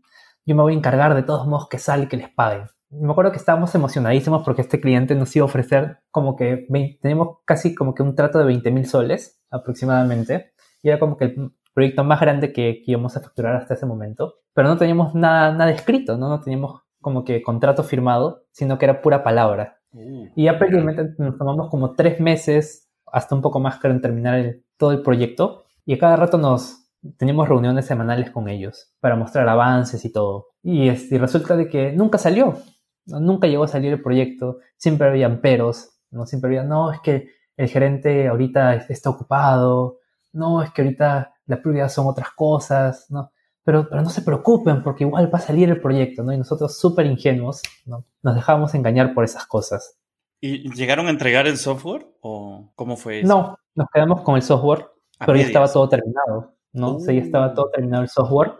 yo 0.44 0.54
me 0.54 0.62
voy 0.62 0.74
a 0.74 0.76
encargar 0.76 1.14
de 1.14 1.22
todos 1.22 1.46
modos 1.46 1.68
que 1.68 1.78
sale 1.78 2.04
y 2.04 2.08
que 2.08 2.16
les 2.16 2.30
paguen. 2.30 2.68
Me 2.90 3.10
acuerdo 3.10 3.32
que 3.32 3.38
estábamos 3.38 3.74
emocionadísimos 3.74 4.44
porque 4.44 4.62
este 4.62 4.80
cliente 4.80 5.14
nos 5.14 5.34
iba 5.34 5.42
a 5.42 5.46
ofrecer 5.46 5.98
como 6.10 6.36
que 6.36 6.66
tenemos 7.02 7.38
casi 7.44 7.74
como 7.74 7.94
que 7.94 8.02
un 8.02 8.14
trato 8.14 8.38
de 8.38 8.44
20 8.44 8.70
mil 8.70 8.86
soles 8.86 9.40
aproximadamente. 9.50 10.52
Y 10.82 10.88
era 10.88 11.00
como 11.00 11.16
que 11.16 11.24
el 11.24 11.52
proyecto 11.74 12.04
más 12.04 12.20
grande 12.20 12.52
que, 12.52 12.82
íbamos 12.86 13.16
a 13.16 13.20
facturar 13.20 13.56
hasta 13.56 13.74
ese 13.74 13.86
momento. 13.86 14.36
Pero 14.54 14.68
no 14.68 14.76
teníamos 14.78 15.14
nada, 15.14 15.52
nada 15.52 15.70
escrito, 15.70 16.16
¿no? 16.16 16.28
No 16.28 16.40
teníamos 16.40 16.82
como 17.00 17.24
que 17.24 17.42
contrato 17.42 17.82
firmado, 17.82 18.44
sino 18.52 18.78
que 18.78 18.86
era 18.86 19.02
pura 19.02 19.22
palabra. 19.22 19.78
Uh, 19.92 20.28
y 20.34 20.44
ya 20.44 20.58
prácticamente 20.58 21.14
nos 21.18 21.36
tomamos 21.36 21.68
como 21.70 21.94
tres 21.94 22.20
meses, 22.20 22.88
hasta 23.06 23.34
un 23.34 23.42
poco 23.42 23.60
más, 23.60 23.78
en 23.84 24.00
terminar 24.00 24.56
todo 24.76 24.92
el 24.92 25.02
proyecto 25.02 25.65
y 25.86 25.94
a 25.94 25.98
cada 25.98 26.16
rato 26.16 26.36
nos 26.36 26.90
teníamos 27.16 27.48
reuniones 27.48 27.86
semanales 27.86 28.30
con 28.30 28.48
ellos 28.48 28.92
para 29.00 29.14
mostrar 29.14 29.48
avances 29.48 30.04
y 30.04 30.12
todo. 30.12 30.48
Y, 30.62 30.88
este, 30.88 31.16
resulta 31.16 31.56
de 31.56 31.68
que 31.68 31.92
nunca 31.92 32.18
salió, 32.18 32.58
nunca 33.06 33.46
llegó 33.46 33.64
a 33.64 33.68
salir 33.68 33.92
el 33.92 34.02
proyecto, 34.02 34.58
siempre 34.76 35.06
habían 35.06 35.40
peros, 35.40 35.90
¿no? 36.10 36.26
Siempre 36.26 36.48
había, 36.48 36.64
no, 36.64 36.92
es 36.92 37.00
que 37.00 37.28
el 37.56 37.68
gerente 37.68 38.26
ahorita 38.26 38.74
está 38.74 39.10
ocupado, 39.10 40.00
no, 40.32 40.60
es 40.62 40.72
que 40.72 40.82
ahorita 40.82 41.32
la 41.46 41.62
prioridad 41.62 41.88
son 41.88 42.08
otras 42.08 42.30
cosas, 42.32 43.06
¿no? 43.08 43.30
Pero, 43.62 43.88
pero 43.88 44.02
no 44.02 44.10
se 44.10 44.22
preocupen 44.22 44.82
porque 44.82 45.04
igual 45.04 45.32
va 45.32 45.38
a 45.38 45.42
salir 45.42 45.68
el 45.70 45.80
proyecto, 45.80 46.24
¿no? 46.24 46.32
Y 46.32 46.38
nosotros 46.38 46.78
súper 46.78 47.06
ingenuos, 47.06 47.62
¿no? 47.84 48.04
Nos 48.22 48.34
dejábamos 48.34 48.74
engañar 48.74 49.14
por 49.14 49.24
esas 49.24 49.46
cosas. 49.46 49.96
¿Y 50.40 50.70
llegaron 50.74 51.06
a 51.06 51.10
entregar 51.10 51.46
el 51.46 51.56
software 51.56 52.06
o 52.20 52.72
cómo 52.74 52.96
fue 52.96 53.20
eso? 53.20 53.28
No, 53.28 53.58
nos 53.74 53.88
quedamos 53.92 54.22
con 54.22 54.36
el 54.36 54.42
software 54.42 54.86
pero 55.18 55.36
ya 55.36 55.44
estaba 55.44 55.72
todo 55.72 55.88
terminado. 55.88 56.56
¿no? 56.76 56.96
O 56.96 57.00
sea, 57.00 57.14
ya 57.14 57.22
estaba 57.22 57.54
todo 57.54 57.70
terminado 57.70 58.02
el 58.02 58.08
software, 58.08 58.52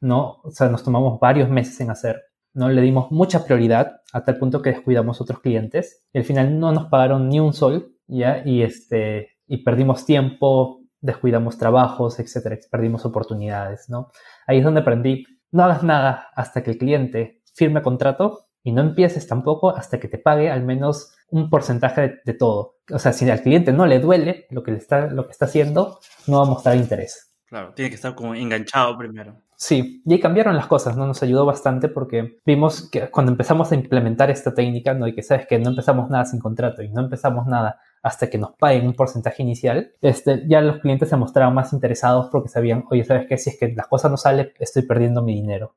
¿no? 0.00 0.40
O 0.42 0.50
sea, 0.50 0.68
nos 0.68 0.82
tomamos 0.82 1.20
varios 1.20 1.48
meses 1.48 1.78
en 1.80 1.90
hacer, 1.90 2.22
¿no? 2.54 2.68
Le 2.68 2.80
dimos 2.80 3.10
mucha 3.12 3.44
prioridad 3.44 4.00
a 4.12 4.24
tal 4.24 4.38
punto 4.38 4.62
que 4.62 4.70
descuidamos 4.70 5.20
otros 5.20 5.40
clientes. 5.40 6.04
Y 6.12 6.18
al 6.18 6.24
final 6.24 6.58
no 6.58 6.72
nos 6.72 6.86
pagaron 6.86 7.28
ni 7.28 7.38
un 7.38 7.52
sol, 7.52 7.94
¿ya? 8.06 8.42
Y, 8.44 8.62
este, 8.62 9.38
y 9.46 9.58
perdimos 9.58 10.06
tiempo, 10.06 10.80
descuidamos 11.00 11.58
trabajos, 11.58 12.18
etcétera, 12.18 12.58
perdimos 12.70 13.04
oportunidades, 13.04 13.88
¿no? 13.88 14.10
Ahí 14.46 14.58
es 14.58 14.64
donde 14.64 14.80
aprendí, 14.80 15.26
no 15.52 15.64
hagas 15.64 15.82
nada 15.82 16.28
hasta 16.34 16.62
que 16.62 16.72
el 16.72 16.78
cliente 16.78 17.42
firme 17.54 17.82
contrato 17.82 18.46
y 18.62 18.72
no 18.72 18.80
empieces 18.80 19.26
tampoco 19.26 19.70
hasta 19.70 19.98
que 19.98 20.08
te 20.08 20.18
pague 20.18 20.50
al 20.50 20.62
menos 20.62 21.14
un 21.30 21.50
porcentaje 21.50 22.20
de, 22.24 22.34
todo. 22.34 22.76
O 22.90 22.98
sea, 22.98 23.12
si 23.12 23.28
al 23.30 23.42
cliente 23.42 23.72
no 23.72 23.86
le 23.86 24.00
duele 24.00 24.46
lo 24.50 24.62
que, 24.62 24.72
le 24.72 24.78
está, 24.78 25.06
lo 25.06 25.26
que 25.26 25.32
está 25.32 25.46
haciendo, 25.46 26.00
no 26.26 26.38
va 26.38 26.46
a 26.46 26.48
mostrar 26.50 26.76
interés. 26.76 27.32
Claro, 27.46 27.72
tiene 27.74 27.88
que 27.88 27.96
estar 27.96 28.14
como 28.14 28.34
enganchado 28.34 28.96
primero. 28.96 29.36
Sí, 29.56 30.02
y 30.06 30.12
ahí 30.12 30.20
cambiaron 30.20 30.56
las 30.56 30.66
cosas, 30.66 30.96
¿no? 30.96 31.06
Nos 31.06 31.22
ayudó 31.22 31.44
bastante 31.44 31.88
porque 31.88 32.38
vimos 32.46 32.88
que 32.88 33.10
cuando 33.10 33.32
empezamos 33.32 33.70
a 33.70 33.74
implementar 33.74 34.30
esta 34.30 34.54
técnica, 34.54 34.94
¿no? 34.94 35.06
Y 35.06 35.14
que 35.14 35.22
sabes 35.22 35.46
que 35.46 35.58
no 35.58 35.70
empezamos 35.70 36.08
nada 36.08 36.24
sin 36.24 36.40
contrato 36.40 36.82
y 36.82 36.88
no 36.88 37.02
empezamos 37.02 37.46
nada 37.46 37.78
hasta 38.02 38.30
que 38.30 38.38
nos 38.38 38.52
paguen 38.52 38.86
un 38.86 38.94
porcentaje 38.94 39.42
inicial, 39.42 39.92
este, 40.00 40.44
ya 40.48 40.62
los 40.62 40.78
clientes 40.78 41.10
se 41.10 41.16
mostraban 41.16 41.54
más 41.54 41.72
interesados 41.74 42.28
porque 42.32 42.48
sabían, 42.48 42.84
oye, 42.90 43.04
¿sabes 43.04 43.26
qué? 43.28 43.36
Si 43.36 43.50
es 43.50 43.58
que 43.58 43.74
las 43.74 43.86
cosas 43.86 44.10
no 44.10 44.16
salen, 44.16 44.50
estoy 44.58 44.82
perdiendo 44.82 45.22
mi 45.22 45.34
dinero. 45.34 45.74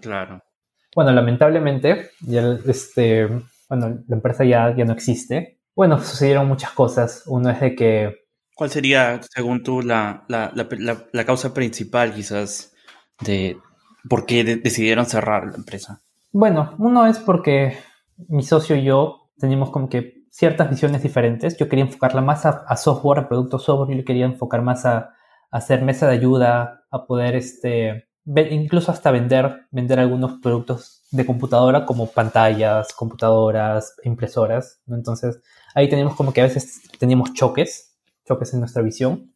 claro. 0.00 0.42
Bueno, 0.94 1.12
lamentablemente, 1.12 2.08
ya 2.20 2.56
este, 2.66 3.28
bueno, 3.68 4.02
la 4.06 4.16
empresa 4.16 4.44
ya, 4.44 4.74
ya 4.76 4.84
no 4.84 4.92
existe. 4.92 5.60
Bueno, 5.74 5.98
sucedieron 5.98 6.48
muchas 6.48 6.70
cosas. 6.70 7.24
Uno 7.26 7.50
es 7.50 7.60
de 7.60 7.74
que... 7.74 8.26
¿Cuál 8.54 8.70
sería, 8.70 9.20
según 9.22 9.62
tú, 9.62 9.82
la, 9.82 10.24
la, 10.28 10.50
la, 10.54 11.24
causa 11.26 11.52
principal 11.52 12.14
quizás 12.14 12.72
de 13.20 13.58
por 14.08 14.24
qué 14.24 14.44
decidieron 14.44 15.04
cerrar 15.04 15.46
la 15.46 15.56
empresa? 15.56 16.02
Bueno, 16.32 16.74
uno 16.78 17.06
es 17.06 17.18
porque 17.18 17.76
mi 18.28 18.42
socio 18.42 18.76
y 18.76 18.84
yo 18.84 19.30
teníamos 19.38 19.70
como 19.70 19.90
que 19.90 20.24
ciertas 20.30 20.70
visiones 20.70 21.02
diferentes. 21.02 21.58
Yo 21.58 21.68
quería 21.68 21.84
enfocarla 21.84 22.22
más 22.22 22.46
a, 22.46 22.76
software, 22.76 23.20
a 23.20 23.28
productos 23.28 23.64
software, 23.64 23.90
yo 23.90 23.96
le 23.96 24.04
quería 24.04 24.24
enfocar 24.24 24.62
más 24.62 24.86
a, 24.86 24.98
a, 24.98 25.12
hacer 25.50 25.82
mesa 25.82 26.06
de 26.06 26.14
ayuda, 26.14 26.86
a 26.90 27.06
poder 27.06 27.36
este, 27.36 28.05
incluso 28.26 28.90
hasta 28.90 29.10
vender, 29.10 29.66
vender 29.70 30.00
algunos 30.00 30.40
productos 30.40 31.04
de 31.10 31.24
computadora 31.24 31.86
como 31.86 32.08
pantallas, 32.08 32.92
computadoras, 32.92 33.94
impresoras. 34.04 34.80
Entonces 34.88 35.40
ahí 35.74 35.88
tenemos 35.88 36.14
como 36.16 36.32
que 36.32 36.40
a 36.40 36.44
veces 36.44 36.82
teníamos 36.98 37.32
choques, 37.34 37.96
choques 38.26 38.52
en 38.54 38.60
nuestra 38.60 38.82
visión. 38.82 39.32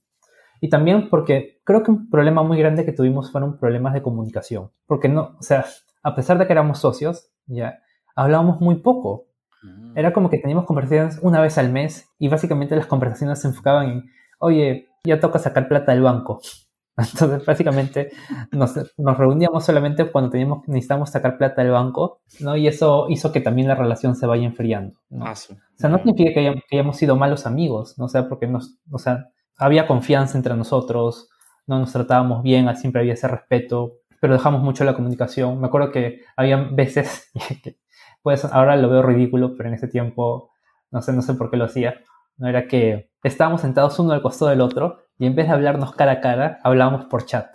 Y 0.61 0.69
también 0.69 1.09
porque 1.09 1.61
creo 1.65 1.83
que 1.83 1.91
un 1.91 2.11
problema 2.11 2.43
muy 2.43 2.59
grande 2.59 2.85
que 2.85 2.93
tuvimos 2.93 3.31
fueron 3.31 3.59
problemas 3.59 3.95
de 3.95 4.03
comunicación. 4.03 4.71
Porque 4.87 5.09
no, 5.09 5.37
o 5.39 5.43
sea, 5.43 5.65
a 6.03 6.15
pesar 6.15 6.39
de 6.39 6.47
que 6.47 6.53
éramos 6.53 6.81
socios, 6.81 7.31
ya 7.47 7.79
hablábamos 8.15 8.61
muy 8.61 8.77
poco. 8.77 9.29
Mm. 9.63 9.97
Era 9.97 10.13
como 10.13 10.29
que 10.29 10.39
teníamos 10.39 10.67
conversaciones 10.67 11.19
una 11.23 11.41
vez 11.41 11.57
al 11.57 11.71
mes 11.71 12.09
y 12.19 12.29
básicamente 12.29 12.77
las 12.77 12.87
conversaciones 12.87 13.41
se 13.41 13.49
enfocaban 13.49 13.89
en, 13.89 14.11
oye, 14.39 14.89
ya 15.05 15.21
toca 15.21 15.39
sacar 15.39 15.69
plata 15.69 15.93
del 15.93 16.03
banco. 16.03 16.41
Entonces, 17.13 17.45
básicamente, 17.45 18.11
nos, 18.53 18.75
reuníamos 18.97 19.65
solamente 19.65 20.11
cuando 20.11 20.31
teníamos, 20.31 20.67
necesitábamos 20.69 21.11
sacar 21.11 21.39
plata 21.39 21.63
del 21.63 21.73
banco, 21.73 22.21
¿no? 22.41 22.57
Y 22.57 22.69
eso 22.69 23.07
hizo 23.09 23.33
que 23.33 23.41
también 23.41 23.69
la 23.69 23.75
relación 23.75 24.17
se 24.17 24.27
vaya 24.27 24.45
enfriando. 24.45 24.95
Ah, 25.21 25.33
o 25.33 25.37
sea, 25.77 25.91
no 25.91 25.99
significa 25.99 26.35
que, 26.35 26.63
hayamos, 26.73 26.97
sido 26.97 27.17
malos 27.17 27.47
amigos, 27.47 27.99
¿no? 27.99 28.07
O 28.07 28.09
sea, 28.09 28.29
porque 28.29 28.47
nos, 28.47 28.79
o 28.91 28.99
sea, 28.99 29.29
había 29.59 29.87
confianza 29.87 30.37
entre 30.37 30.55
nosotros, 30.57 31.29
no 31.67 31.79
nos 31.79 31.93
tratábamos 31.93 32.43
bien, 32.43 32.75
siempre 32.77 33.01
había 33.01 33.15
ese 33.15 33.29
respeto, 33.29 33.99
pero 34.21 34.35
dejamos 34.35 34.63
mucho 34.63 34.85
la 34.85 34.95
comunicación. 34.95 35.61
Me 35.61 35.67
acuerdo 35.67 35.93
que 35.93 36.23
había 36.37 36.57
veces, 36.57 37.31
pues 38.23 38.45
ahora 38.45 38.77
lo 38.77 38.89
veo 38.89 39.03
ridículo, 39.03 39.55
pero 39.57 39.69
en 39.69 39.75
ese 39.75 39.89
tiempo, 39.89 40.51
no 40.91 41.03
sé, 41.03 41.13
no 41.13 41.23
sé 41.23 41.35
por 41.35 41.51
qué 41.51 41.57
lo 41.57 41.65
hacía, 41.65 42.01
no 42.37 42.49
era 42.49 42.67
que 42.67 43.11
estábamos 43.23 43.61
sentados 43.61 43.99
uno 43.99 44.13
al 44.13 44.23
costado 44.23 44.51
del 44.51 44.63
otro 44.63 45.10
y 45.21 45.27
en 45.27 45.35
vez 45.35 45.49
de 45.49 45.53
hablarnos 45.53 45.95
cara 45.95 46.13
a 46.13 46.21
cara, 46.23 46.59
hablábamos 46.63 47.05
por 47.05 47.27
chat. 47.27 47.47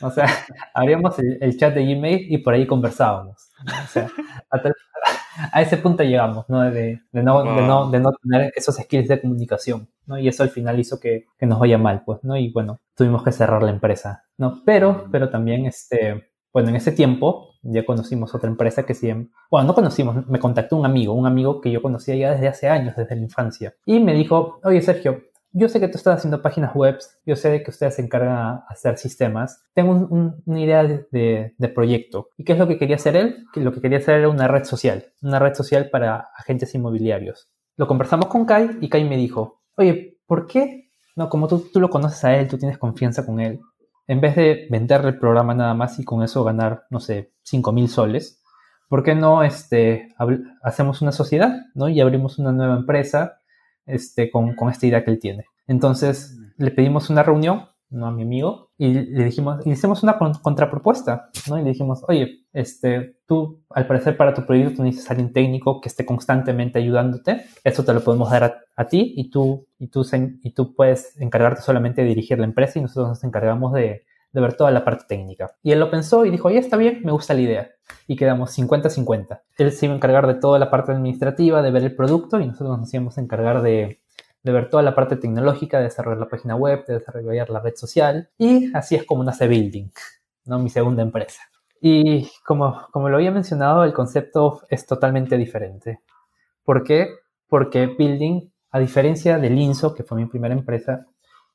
O 0.00 0.10
sea, 0.10 0.26
abríamos 0.74 1.16
el, 1.20 1.56
chat 1.56 1.72
de 1.72 1.84
Gmail 1.94 2.26
y 2.28 2.38
por 2.38 2.52
ahí 2.52 2.66
conversábamos. 2.66 3.48
O 3.64 3.86
sea, 3.86 4.10
a, 5.52 5.62
ese 5.62 5.76
punto 5.76 6.02
llegamos, 6.02 6.48
¿no? 6.48 6.62
De, 6.68 7.00
no, 7.12 7.44
de, 7.92 8.00
no, 8.00 8.12
tener 8.20 8.52
esos 8.56 8.74
skills 8.74 9.06
de 9.06 9.20
comunicación, 9.20 9.88
¿no? 10.04 10.18
Y 10.18 10.26
eso 10.26 10.42
al 10.42 10.50
final 10.50 10.80
hizo 10.80 10.98
que, 10.98 11.26
que, 11.38 11.46
nos 11.46 11.60
vaya 11.60 11.78
mal, 11.78 12.02
pues, 12.04 12.24
¿no? 12.24 12.36
Y 12.36 12.50
bueno, 12.50 12.80
tuvimos 12.96 13.22
que 13.22 13.30
cerrar 13.30 13.62
la 13.62 13.70
empresa, 13.70 14.24
¿no? 14.36 14.60
Pero, 14.66 15.06
pero 15.12 15.30
también, 15.30 15.66
este, 15.66 16.32
bueno, 16.52 16.70
en 16.70 16.76
ese 16.76 16.90
tiempo 16.90 17.50
ya 17.62 17.86
conocimos 17.86 18.34
otra 18.34 18.50
empresa 18.50 18.84
que 18.84 18.94
sí, 18.94 19.12
bueno, 19.48 19.68
no 19.68 19.74
conocimos, 19.74 20.26
me 20.26 20.40
contactó 20.40 20.76
un 20.76 20.86
amigo, 20.86 21.12
un 21.14 21.26
amigo 21.26 21.60
que 21.60 21.70
yo 21.70 21.80
conocía 21.80 22.16
ya 22.16 22.32
desde 22.32 22.48
hace 22.48 22.68
años, 22.68 22.96
desde 22.96 23.14
la 23.14 23.22
infancia, 23.22 23.74
y 23.86 24.00
me 24.00 24.12
dijo, 24.12 24.58
oye 24.64 24.82
Sergio, 24.82 25.22
yo 25.52 25.68
sé 25.68 25.80
que 25.80 25.88
tú 25.88 25.98
estás 25.98 26.18
haciendo 26.18 26.40
páginas 26.40 26.74
web, 26.74 26.98
yo 27.26 27.36
sé 27.36 27.62
que 27.62 27.70
ustedes 27.70 27.96
se 27.96 28.02
encargan 28.02 28.56
de 28.56 28.62
hacer 28.68 28.98
sistemas. 28.98 29.62
Tengo 29.74 30.08
una 30.46 30.60
idea 30.60 30.82
de, 30.84 31.72
proyecto. 31.74 32.28
¿Y 32.36 32.44
qué 32.44 32.54
es 32.54 32.58
lo 32.58 32.66
que 32.66 32.78
quería 32.78 32.96
hacer 32.96 33.16
él? 33.16 33.46
Que 33.52 33.60
lo 33.60 33.72
que 33.72 33.80
quería 33.80 33.98
hacer 33.98 34.20
era 34.20 34.28
una 34.28 34.48
red 34.48 34.64
social, 34.64 35.12
una 35.20 35.38
red 35.38 35.54
social 35.54 35.90
para 35.90 36.28
agentes 36.36 36.74
inmobiliarios. 36.74 37.50
Lo 37.76 37.86
conversamos 37.86 38.26
con 38.26 38.46
Kai 38.46 38.78
y 38.80 38.88
Kai 38.88 39.04
me 39.08 39.16
dijo, 39.16 39.62
oye, 39.76 40.18
¿por 40.26 40.46
qué? 40.46 40.90
No, 41.16 41.28
como 41.28 41.48
tú, 41.48 41.66
tú 41.72 41.80
lo 41.80 41.90
conoces 41.90 42.24
a 42.24 42.36
él, 42.36 42.48
tú 42.48 42.56
tienes 42.56 42.78
confianza 42.78 43.26
con 43.26 43.40
él. 43.40 43.60
En 44.06 44.20
vez 44.20 44.36
de 44.36 44.66
venderle 44.70 45.10
el 45.10 45.18
programa 45.18 45.54
nada 45.54 45.74
más 45.74 45.98
y 45.98 46.04
con 46.04 46.22
eso 46.22 46.44
ganar, 46.44 46.84
no 46.90 47.00
sé, 47.00 47.32
5 47.42 47.72
mil 47.72 47.88
soles, 47.88 48.42
¿por 48.88 49.02
qué 49.02 49.14
no 49.14 49.42
este, 49.42 50.14
hacemos 50.62 51.02
una 51.02 51.12
sociedad 51.12 51.54
¿no? 51.74 51.88
y 51.88 52.00
abrimos 52.00 52.38
una 52.38 52.52
nueva 52.52 52.76
empresa 52.76 53.41
este, 53.86 54.30
con, 54.30 54.54
con 54.54 54.70
esta 54.70 54.86
idea 54.86 55.04
que 55.04 55.10
él 55.10 55.18
tiene. 55.18 55.46
Entonces 55.66 56.38
le 56.56 56.70
pedimos 56.70 57.10
una 57.10 57.22
reunión 57.22 57.66
¿no? 57.90 58.06
a 58.06 58.10
mi 58.10 58.22
amigo 58.22 58.70
y 58.78 58.92
le 58.92 59.24
dijimos, 59.24 59.64
le 59.64 59.72
hicimos 59.72 60.02
una 60.02 60.18
contrapropuesta, 60.18 61.30
¿no? 61.48 61.58
Y 61.58 61.62
le 61.62 61.70
dijimos, 61.70 62.02
oye, 62.08 62.46
este, 62.52 63.16
tú 63.26 63.62
al 63.70 63.86
parecer 63.86 64.16
para 64.16 64.34
tu 64.34 64.44
proyecto 64.44 64.82
necesitas 64.82 65.12
alguien 65.12 65.32
técnico 65.32 65.80
que 65.80 65.88
esté 65.88 66.04
constantemente 66.04 66.78
ayudándote, 66.78 67.44
eso 67.62 67.84
te 67.84 67.92
lo 67.92 68.02
podemos 68.02 68.30
dar 68.30 68.64
a, 68.76 68.84
ti 68.86 69.12
y 69.16 69.30
tú, 69.30 69.66
y, 69.78 69.88
tú, 69.88 70.04
y 70.42 70.50
tú 70.50 70.74
puedes 70.74 71.20
encargarte 71.20 71.62
solamente 71.62 72.02
de 72.02 72.08
dirigir 72.08 72.38
la 72.38 72.46
empresa 72.46 72.78
y 72.78 72.82
nosotros 72.82 73.08
nos 73.08 73.24
encargamos 73.24 73.72
de, 73.72 74.04
de 74.32 74.40
ver 74.40 74.54
toda 74.56 74.70
la 74.70 74.84
parte 74.84 75.04
técnica. 75.06 75.54
Y 75.62 75.72
él 75.72 75.80
lo 75.80 75.90
pensó 75.90 76.24
y 76.24 76.30
dijo, 76.30 76.50
ya 76.50 76.58
está 76.58 76.76
bien, 76.76 77.02
me 77.04 77.12
gusta 77.12 77.34
la 77.34 77.40
idea. 77.40 77.70
Y 78.06 78.16
quedamos 78.16 78.56
50-50. 78.58 79.42
Él 79.58 79.72
se 79.72 79.86
iba 79.86 79.94
a 79.94 79.96
encargar 79.96 80.26
de 80.26 80.34
toda 80.34 80.58
la 80.58 80.70
parte 80.70 80.92
administrativa, 80.92 81.62
de 81.62 81.70
ver 81.70 81.84
el 81.84 81.94
producto 81.94 82.40
y 82.40 82.46
nosotros 82.46 82.78
nos 82.78 82.92
íbamos 82.92 83.18
a 83.18 83.20
encargar 83.20 83.62
de, 83.62 84.00
de 84.42 84.52
ver 84.52 84.70
toda 84.70 84.82
la 84.82 84.94
parte 84.94 85.16
tecnológica, 85.16 85.78
de 85.78 85.84
desarrollar 85.84 86.20
la 86.20 86.28
página 86.28 86.56
web, 86.56 86.84
de 86.86 86.94
desarrollar 86.94 87.50
la 87.50 87.60
red 87.60 87.74
social. 87.76 88.30
Y 88.38 88.74
así 88.74 88.96
es 88.96 89.04
como 89.04 89.22
nace 89.22 89.46
Building, 89.46 89.90
¿no? 90.46 90.58
mi 90.58 90.70
segunda 90.70 91.02
empresa. 91.02 91.42
Y 91.80 92.30
como, 92.44 92.86
como 92.90 93.08
lo 93.08 93.16
había 93.16 93.32
mencionado, 93.32 93.84
el 93.84 93.92
concepto 93.92 94.62
es 94.70 94.86
totalmente 94.86 95.36
diferente. 95.36 96.00
¿Por 96.64 96.84
qué? 96.84 97.08
Porque 97.48 97.86
Building, 97.86 98.50
a 98.70 98.78
diferencia 98.78 99.38
de 99.38 99.50
Linso, 99.50 99.94
que 99.94 100.04
fue 100.04 100.16
mi 100.16 100.26
primera 100.26 100.54
empresa, 100.54 101.06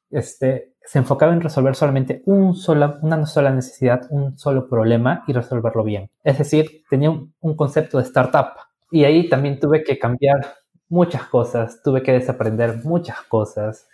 este, 0.09 0.73
se 0.87 0.99
enfocaba 0.99 1.33
en 1.33 1.41
resolver 1.41 1.75
solamente 1.75 2.23
un 2.25 2.55
sola, 2.55 2.97
una 3.01 3.25
sola 3.25 3.51
necesidad, 3.51 4.07
un 4.09 4.37
solo 4.37 4.69
problema 4.69 5.25
y 5.27 5.33
resolverlo 5.33 5.83
bien. 5.83 6.09
Es 6.23 6.37
decir, 6.37 6.83
tenía 6.89 7.09
un, 7.09 7.55
concepto 7.57 7.97
de 7.97 8.05
startup. 8.05 8.53
Y 8.89 9.03
ahí 9.03 9.27
también 9.27 9.59
tuve 9.59 9.83
que 9.83 9.99
cambiar 9.99 10.55
muchas 10.87 11.23
cosas, 11.23 11.81
tuve 11.83 12.01
que 12.01 12.13
desaprender 12.13 12.85
muchas 12.85 13.21
cosas, 13.23 13.89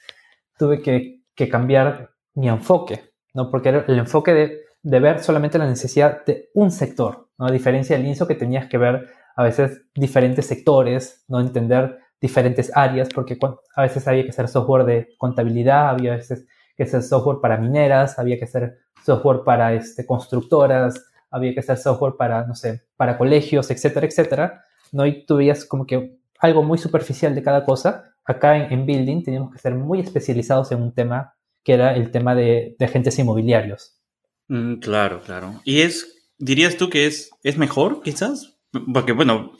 tuve 0.55 0.83
que, 0.83 1.23
cambiar 1.49 2.11
mi 2.35 2.47
enfoque, 2.47 3.01
¿no? 3.33 3.49
Porque 3.49 3.69
era 3.69 3.85
el 3.87 3.97
enfoque 3.97 4.61
de, 4.83 4.99
ver 4.99 5.23
solamente 5.23 5.57
la 5.57 5.65
necesidad 5.65 6.23
de 6.25 6.51
un 6.53 6.69
sector, 6.69 7.27
¿no? 7.39 7.47
A 7.47 7.51
diferencia 7.51 7.97
del 7.97 8.05
INSO 8.05 8.27
que 8.27 8.35
tenías 8.35 8.67
que 8.67 8.77
ver 8.77 9.09
a 9.35 9.43
veces 9.43 9.81
diferentes 9.95 10.45
sectores, 10.45 11.25
¿no? 11.27 11.39
Entender 11.39 11.97
diferentes 12.21 12.71
áreas, 12.75 13.09
porque 13.09 13.35
a 13.75 13.81
veces 13.81 14.07
había 14.07 14.23
que 14.23 14.29
hacer 14.29 14.47
software 14.47 14.85
de 14.85 15.07
contabilidad, 15.17 15.89
había 15.89 16.15
veces 16.15 16.45
que 16.75 16.83
hacer 16.83 17.03
software 17.03 17.39
para 17.41 17.57
mineras, 17.57 18.17
había 18.19 18.37
que 18.37 18.45
hacer 18.45 18.79
software 19.05 19.43
para 19.43 19.73
este, 19.73 20.05
constructoras, 20.05 21.05
había 21.29 21.53
que 21.53 21.59
hacer 21.59 21.77
software 21.77 22.13
para, 22.17 22.45
no 22.45 22.55
sé, 22.55 22.83
para 22.95 23.17
colegios, 23.17 23.69
etcétera, 23.71 24.07
etcétera. 24.07 24.63
¿no? 24.91 25.05
Y 25.05 25.25
tú 25.25 25.37
veías 25.37 25.65
como 25.65 25.85
que 25.85 26.17
algo 26.39 26.63
muy 26.63 26.77
superficial 26.77 27.33
de 27.35 27.43
cada 27.43 27.65
cosa. 27.65 28.15
Acá 28.25 28.55
en, 28.55 28.85
Building 28.85 29.23
teníamos 29.23 29.51
que 29.51 29.59
ser 29.59 29.75
muy 29.75 29.99
especializados 29.99 30.71
en 30.71 30.81
un 30.81 30.93
tema 30.93 31.35
que 31.63 31.73
era 31.73 31.95
el 31.95 32.11
tema 32.11 32.35
de, 32.35 32.75
agentes 32.79 33.17
inmobiliarios. 33.17 33.99
Mm, 34.47 34.75
claro, 34.75 35.21
claro. 35.21 35.61
¿Y 35.63 35.81
es, 35.81 36.29
dirías 36.37 36.77
tú 36.77 36.89
que 36.89 37.07
es, 37.07 37.31
es 37.43 37.57
mejor 37.57 38.01
quizás? 38.01 38.57
Porque, 38.93 39.11
bueno, 39.11 39.53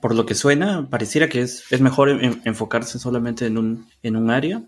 por 0.00 0.14
lo 0.14 0.24
que 0.24 0.34
suena, 0.34 0.88
pareciera 0.88 1.28
que 1.28 1.42
es, 1.42 1.70
es 1.70 1.80
mejor 1.80 2.10
enfocarse 2.44 2.98
solamente 2.98 3.46
en 3.46 3.58
un, 3.58 3.86
en 4.02 4.16
un 4.16 4.30
área. 4.30 4.62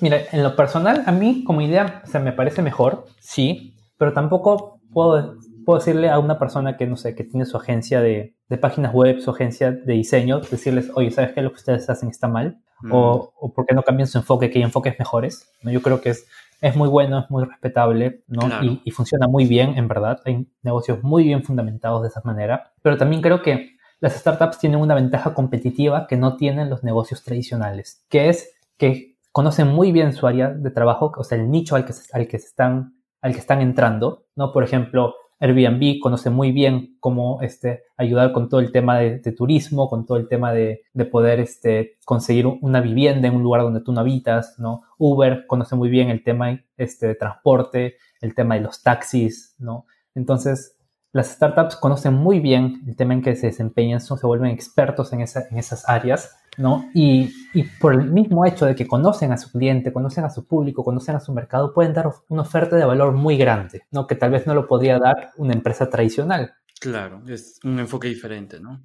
Mira, 0.00 0.18
en 0.32 0.42
lo 0.42 0.56
personal, 0.56 1.02
a 1.06 1.12
mí 1.12 1.44
como 1.44 1.60
idea, 1.60 2.02
o 2.04 2.06
sea, 2.06 2.20
me 2.20 2.32
parece 2.32 2.62
mejor, 2.62 3.06
sí, 3.18 3.74
pero 3.98 4.12
tampoco 4.12 4.80
puedo, 4.92 5.36
puedo 5.64 5.78
decirle 5.78 6.10
a 6.10 6.18
una 6.18 6.38
persona 6.38 6.76
que, 6.76 6.86
no 6.86 6.96
sé, 6.96 7.14
que 7.14 7.24
tiene 7.24 7.44
su 7.44 7.56
agencia 7.56 8.00
de, 8.00 8.34
de 8.48 8.58
páginas 8.58 8.92
web, 8.92 9.20
su 9.20 9.30
agencia 9.30 9.72
de 9.72 9.92
diseño, 9.92 10.40
decirles, 10.40 10.90
oye, 10.94 11.10
¿sabes 11.10 11.32
qué? 11.32 11.42
Lo 11.42 11.50
que 11.50 11.56
ustedes 11.56 11.88
hacen 11.88 12.08
está 12.08 12.28
mal. 12.28 12.58
Mm. 12.82 12.92
O, 12.92 13.32
o 13.38 13.52
por 13.52 13.66
qué 13.66 13.74
no 13.74 13.82
cambian 13.82 14.08
su 14.08 14.18
enfoque, 14.18 14.50
que 14.50 14.58
hay 14.58 14.64
enfoques 14.64 14.98
mejores. 14.98 15.50
¿no? 15.62 15.70
Yo 15.70 15.82
creo 15.82 16.00
que 16.00 16.10
es, 16.10 16.26
es 16.62 16.74
muy 16.76 16.88
bueno, 16.88 17.18
es 17.18 17.30
muy 17.30 17.44
respetable, 17.44 18.22
¿no? 18.26 18.46
Claro. 18.46 18.64
Y, 18.64 18.82
y 18.84 18.90
funciona 18.90 19.26
muy 19.28 19.44
bien, 19.44 19.76
en 19.76 19.86
verdad. 19.86 20.20
Hay 20.24 20.48
negocios 20.62 21.02
muy 21.02 21.24
bien 21.24 21.42
fundamentados 21.42 22.02
de 22.02 22.08
esa 22.08 22.22
manera. 22.24 22.72
Pero 22.82 22.96
también 22.96 23.20
creo 23.20 23.42
que 23.42 23.76
las 24.00 24.14
startups 24.14 24.58
tienen 24.58 24.80
una 24.80 24.94
ventaja 24.94 25.34
competitiva 25.34 26.06
que 26.06 26.16
no 26.16 26.36
tienen 26.36 26.70
los 26.70 26.82
negocios 26.82 27.22
tradicionales, 27.22 28.04
que 28.08 28.30
es 28.30 28.54
que 28.78 29.09
conocen 29.32 29.68
muy 29.68 29.92
bien 29.92 30.12
su 30.12 30.26
área 30.26 30.50
de 30.50 30.70
trabajo, 30.70 31.12
o 31.16 31.24
sea, 31.24 31.38
el 31.38 31.50
nicho 31.50 31.76
al 31.76 31.84
que, 31.84 31.92
al 32.12 32.26
que, 32.28 32.36
están, 32.36 32.94
al 33.22 33.32
que 33.32 33.38
están 33.38 33.60
entrando, 33.60 34.24
¿no? 34.36 34.52
Por 34.52 34.64
ejemplo, 34.64 35.14
Airbnb 35.38 36.00
conoce 36.00 36.28
muy 36.28 36.52
bien 36.52 36.96
cómo 37.00 37.40
este, 37.40 37.84
ayudar 37.96 38.32
con 38.32 38.48
todo 38.50 38.60
el 38.60 38.72
tema 38.72 38.98
de, 38.98 39.18
turismo, 39.32 39.88
con 39.88 40.04
todo 40.04 40.18
el 40.18 40.28
tema 40.28 40.52
de, 40.52 40.82
de 40.92 41.04
poder 41.06 41.40
este, 41.40 41.92
conseguir 42.04 42.46
un- 42.46 42.58
una 42.60 42.80
vivienda 42.82 43.28
en 43.28 43.36
un 43.36 43.42
lugar 43.42 43.62
donde 43.62 43.80
tú 43.80 43.92
no 43.92 44.00
habitas, 44.00 44.58
¿no? 44.58 44.82
Uber 44.98 45.46
conoce 45.46 45.76
muy 45.76 45.88
bien 45.88 46.10
el 46.10 46.22
tema 46.22 46.60
este, 46.76 47.06
de 47.08 47.14
transporte, 47.14 47.96
el 48.20 48.34
tema 48.34 48.56
de 48.56 48.60
los 48.62 48.82
taxis, 48.82 49.54
¿no? 49.58 49.86
Entonces, 50.14 50.76
las 51.12 51.28
startups 51.28 51.76
conocen 51.76 52.14
muy 52.14 52.38
bien 52.40 52.82
el 52.86 52.94
tema 52.96 53.14
en 53.14 53.22
que 53.22 53.34
se 53.34 53.46
desempeñan, 53.46 54.00
son- 54.00 54.18
se 54.18 54.26
vuelven 54.26 54.50
expertos 54.50 55.12
en, 55.14 55.22
esa- 55.22 55.46
en 55.50 55.56
esas 55.58 55.88
áreas, 55.88 56.36
¿no? 56.60 56.90
Y, 56.94 57.32
y 57.54 57.62
por 57.64 57.94
el 57.94 58.12
mismo 58.12 58.44
hecho 58.44 58.66
de 58.66 58.74
que 58.74 58.86
conocen 58.86 59.32
a 59.32 59.38
su 59.38 59.50
cliente, 59.50 59.92
conocen 59.92 60.24
a 60.24 60.30
su 60.30 60.46
público, 60.46 60.84
conocen 60.84 61.16
a 61.16 61.20
su 61.20 61.32
mercado, 61.32 61.72
pueden 61.72 61.94
dar 61.94 62.10
una 62.28 62.42
oferta 62.42 62.76
de 62.76 62.84
valor 62.84 63.12
muy 63.12 63.38
grande, 63.38 63.82
¿no? 63.90 64.06
Que 64.06 64.14
tal 64.14 64.30
vez 64.30 64.46
no 64.46 64.54
lo 64.54 64.68
podría 64.68 64.98
dar 64.98 65.30
una 65.38 65.54
empresa 65.54 65.88
tradicional. 65.88 66.52
Claro, 66.78 67.22
es 67.26 67.58
un 67.64 67.78
enfoque 67.80 68.08
diferente, 68.08 68.60
¿no? 68.60 68.82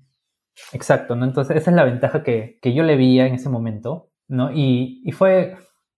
Exacto, 0.71 1.15
¿no? 1.15 1.25
Entonces 1.25 1.57
esa 1.57 1.69
es 1.69 1.75
la 1.75 1.83
ventaja 1.83 2.23
que, 2.23 2.59
que 2.61 2.73
yo 2.73 2.83
le 2.83 2.95
veía 2.95 3.27
en 3.27 3.35
ese 3.35 3.49
momento, 3.49 4.09
¿no? 4.29 4.51
Y, 4.53 5.01
y 5.03 5.11
fue, 5.11 5.57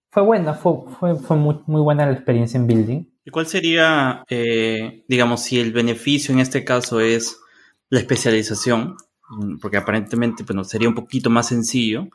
fue 0.09 0.23
buena, 0.23 0.55
fue, 0.55 0.73
fue, 0.99 1.15
fue 1.15 1.38
muy, 1.38 1.59
muy 1.67 1.82
buena 1.82 2.07
la 2.07 2.13
experiencia 2.13 2.59
en 2.59 2.65
building. 2.65 3.05
¿Y 3.23 3.30
cuál 3.30 3.45
sería, 3.45 4.23
eh, 4.30 5.03
digamos, 5.07 5.41
si 5.43 5.59
el 5.59 5.73
beneficio 5.73 6.34
en 6.34 6.39
este 6.39 6.63
caso 6.63 7.01
es 7.01 7.39
la 7.89 7.99
especialización? 7.99 8.95
Mm, 9.30 9.57
Porque 9.59 9.78
aparentemente 9.78 10.43
bueno, 10.43 10.63
sería 10.63 10.89
un 10.89 10.95
poquito 10.95 11.30
más 11.30 11.47
sencillo. 11.47 12.07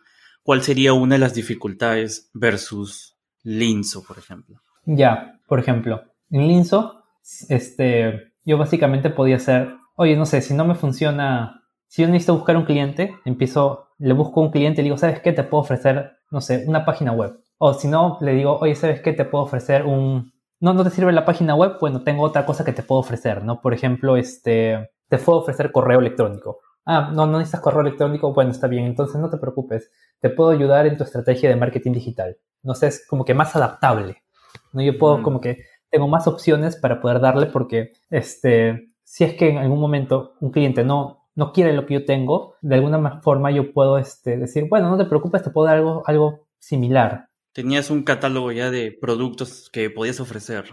¿Cuál 0.43 0.63
sería 0.63 0.93
una 0.93 1.15
de 1.15 1.21
las 1.21 1.35
dificultades 1.35 2.31
versus 2.35 3.17
Linzo, 3.45 4.03
por 4.05 4.19
ejemplo? 4.19 4.61
Ya, 4.85 5.41
por 5.47 5.61
ejemplo, 5.61 6.03
en 6.31 6.49
Linzo, 6.49 7.05
este, 7.49 8.33
yo 8.45 8.59
básicamente 8.59 9.11
podía 9.11 9.37
hacer, 9.37 9.77
oye, 9.95 10.17
no 10.17 10.27
sé, 10.27 10.41
si 10.43 10.55
no 10.55 10.65
me 10.65 10.75
funciona, 10.75 11.63
si 11.87 12.03
yo 12.03 12.09
necesito 12.09 12.35
buscar 12.35 12.57
un 12.57 12.65
cliente, 12.65 13.15
empiezo, 13.25 13.89
le 13.99 14.15
busco 14.15 14.41
un 14.41 14.51
cliente 14.51 14.81
y 14.81 14.85
le 14.85 14.87
digo, 14.89 14.99
¿sabes 14.99 15.21
qué? 15.21 15.33
Te 15.33 15.45
puedo 15.45 15.63
ofrecer, 15.63 16.19
no 16.31 16.41
sé, 16.41 16.65
una 16.67 16.85
página 16.85 17.13
web. 17.13 17.39
O 17.59 17.75
si 17.75 17.87
no, 17.87 18.19
le 18.21 18.35
digo, 18.35 18.59
oye, 18.59 18.75
¿sabes 18.75 19.01
qué? 19.01 19.13
Te 19.13 19.25
puedo 19.25 19.45
ofrecer 19.45 19.85
un... 19.85 20.33
No, 20.59 20.75
no 20.75 20.85
te 20.85 20.91
sirve 20.91 21.13
la 21.13 21.25
página 21.25 21.55
web, 21.55 21.77
bueno, 21.81 22.03
tengo 22.03 22.23
otra 22.23 22.45
cosa 22.47 22.65
que 22.65 22.73
te 22.73 22.83
puedo 22.83 23.01
ofrecer, 23.01 23.45
¿no? 23.45 23.61
Por 23.61 23.75
ejemplo, 23.75 24.17
este, 24.17 24.91
te 25.09 25.19
puedo 25.19 25.41
ofrecer 25.41 25.71
correo 25.71 26.01
electrónico. 26.01 26.59
Ah, 26.85 27.11
no, 27.15 27.27
no 27.27 27.39
necesitas 27.39 27.61
correo 27.61 27.83
electrónico, 27.83 28.33
bueno, 28.35 28.51
está 28.51 28.67
bien, 28.67 28.85
entonces 28.87 29.21
no 29.21 29.31
te 29.31 29.37
preocupes, 29.39 29.91
te 30.21 30.31
puedo 30.31 30.51
ayudar 30.51 30.87
en 30.87 30.97
tu 30.97 31.05
estrategia 31.05 31.49
de 31.49 31.57
marketing 31.57 31.93
digital. 31.93 32.37
No 32.63 32.75
sé, 32.75 32.89
es 32.89 33.07
como 33.07 33.25
que 33.25 33.35
más 33.35 33.55
adaptable. 33.57 34.23
¿no? 34.73 34.83
Yo 34.83 34.99
puedo 34.99 35.19
Mm. 35.19 35.23
como 35.23 35.41
que 35.41 35.59
tengo 35.91 36.09
más 36.09 36.27
opciones 36.27 36.77
para 36.77 37.01
poder 37.01 37.21
darle 37.21 37.47
porque 37.47 37.93
este, 38.11 38.93
si 39.05 39.25
es 39.25 39.35
que 39.35 39.51
en 39.51 39.59
algún 39.59 39.79
momento 39.81 40.35
un 40.41 40.51
cliente 40.51 40.85
no, 40.85 41.29
no 41.35 41.53
quiere 41.53 41.73
lo 41.73 41.87
que 41.87 41.95
yo 41.95 42.05
tengo, 42.05 42.55
de 42.63 42.75
alguna 42.77 42.99
ma- 42.99 43.21
forma 43.21 43.51
yo 43.51 43.73
puedo 43.73 43.99
este, 43.99 44.37
decir, 44.37 44.67
bueno, 44.69 44.89
no 44.91 44.97
te 44.99 45.05
preocupes, 45.05 45.43
te 45.43 45.51
puedo 45.51 45.67
dar 45.69 45.77
algo, 45.79 46.03
algo 46.07 46.47
similar. 46.59 47.29
Tenías 47.53 47.91
un 47.91 48.03
catálogo 48.03 48.51
ya 48.53 48.71
de 48.71 48.97
productos 48.99 49.69
que 49.71 49.91
podías 49.91 50.21
ofrecer. 50.21 50.65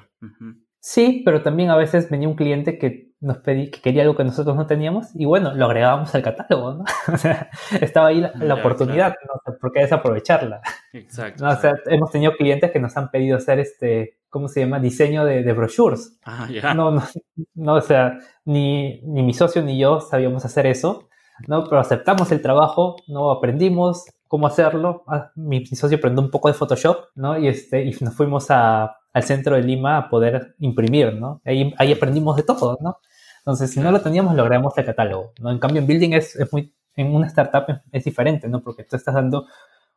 Sí, 0.80 1.22
pero 1.26 1.42
también 1.44 1.70
a 1.70 1.76
veces 1.76 2.10
venía 2.10 2.30
un 2.30 2.36
cliente 2.36 2.78
que 2.78 3.09
nos 3.22 3.38
pedí, 3.38 3.70
que 3.70 3.82
quería 3.82 4.04
algo 4.04 4.16
que 4.16 4.24
nosotros 4.24 4.56
no 4.56 4.66
teníamos 4.66 5.08
y 5.14 5.26
bueno, 5.26 5.54
lo 5.54 5.66
agregábamos 5.66 6.14
al 6.16 6.22
catálogo, 6.22 6.74
¿no? 6.76 6.86
O 7.14 7.18
sea, 7.18 7.50
estaba 7.82 8.08
ahí 8.08 8.22
la, 8.22 8.32
la 8.36 8.56
Ya, 8.56 8.62
oportunidad, 8.62 9.16
¿no? 9.28 9.34
O 9.34 9.42
sea, 9.44 9.54
¿por 9.60 9.72
qué 9.72 9.82
desaprovecharla? 9.82 10.62
Exacto. 10.94 11.44
¿no? 11.46 11.52
O 11.52 11.56
sea, 11.58 11.72
exacto. 11.72 11.90
hemos 11.90 12.12
tenido 12.12 12.32
clientes 12.34 12.72
que 12.72 12.80
nos 12.80 12.96
han 12.96 13.12
pedido 13.12 13.38
hacer 13.38 13.60
este, 13.60 14.20
¿cómo 14.30 14.48
se 14.48 14.62
llama? 14.62 14.80
Diseño 14.80 15.26
de, 15.26 15.44
de 15.44 15.54
brochures. 15.54 16.18
Ah, 16.24 16.48
ya. 16.50 16.74
No, 16.74 16.92
no, 16.92 17.04
no, 17.56 17.74
o 17.76 17.82
sea, 17.82 18.18
ni, 18.46 19.02
ni 19.02 19.24
mi 19.24 19.34
socio 19.34 19.62
ni 19.62 19.78
yo 19.78 20.00
sabíamos 20.00 20.46
hacer 20.46 20.66
eso, 20.68 21.10
¿no? 21.48 21.66
Pero 21.66 21.80
aceptamos 21.82 22.32
el 22.32 22.42
trabajo, 22.42 22.96
¿no? 23.08 23.32
Aprendimos 23.32 24.06
cómo 24.28 24.48
hacerlo. 24.48 25.04
Ah, 25.08 25.32
mi, 25.36 25.60
mi 25.60 25.76
socio 25.76 25.98
aprendió 25.98 26.24
un 26.24 26.32
poco 26.32 26.48
de 26.48 26.54
Photoshop, 26.54 27.08
¿no? 27.16 27.38
Y, 27.38 27.50
este, 27.50 27.84
y 27.84 27.92
nos 28.02 28.16
fuimos 28.16 28.50
a, 28.50 28.96
al 29.12 29.24
centro 29.24 29.56
de 29.56 29.64
Lima 29.64 29.98
a 29.98 30.10
poder 30.10 30.56
imprimir, 30.60 31.14
¿no? 31.16 31.42
Ahí, 31.46 31.74
ahí 31.78 31.92
aprendimos 31.92 32.36
de 32.38 32.44
todo, 32.44 32.78
¿no? 32.82 32.98
Entonces, 33.50 33.72
si 33.72 33.80
no 33.80 33.92
lo 33.92 34.00
teníamos, 34.02 34.36
lo 34.36 34.44
agregamos 34.44 34.78
al 34.78 34.86
catálogo, 34.86 35.34
¿no? 35.42 35.50
En 35.50 35.58
cambio, 35.60 35.82
en 35.82 35.88
Building 35.88 36.14
es, 36.14 36.36
es 36.36 36.54
muy, 36.54 36.72
en 36.96 37.16
una 37.16 37.28
startup 37.28 37.64
es, 37.68 37.78
es 37.92 38.04
diferente, 38.06 38.48
¿no? 38.48 38.62
Porque 38.62 38.84
tú 38.84 38.96
estás 38.96 39.16
dando 39.16 39.48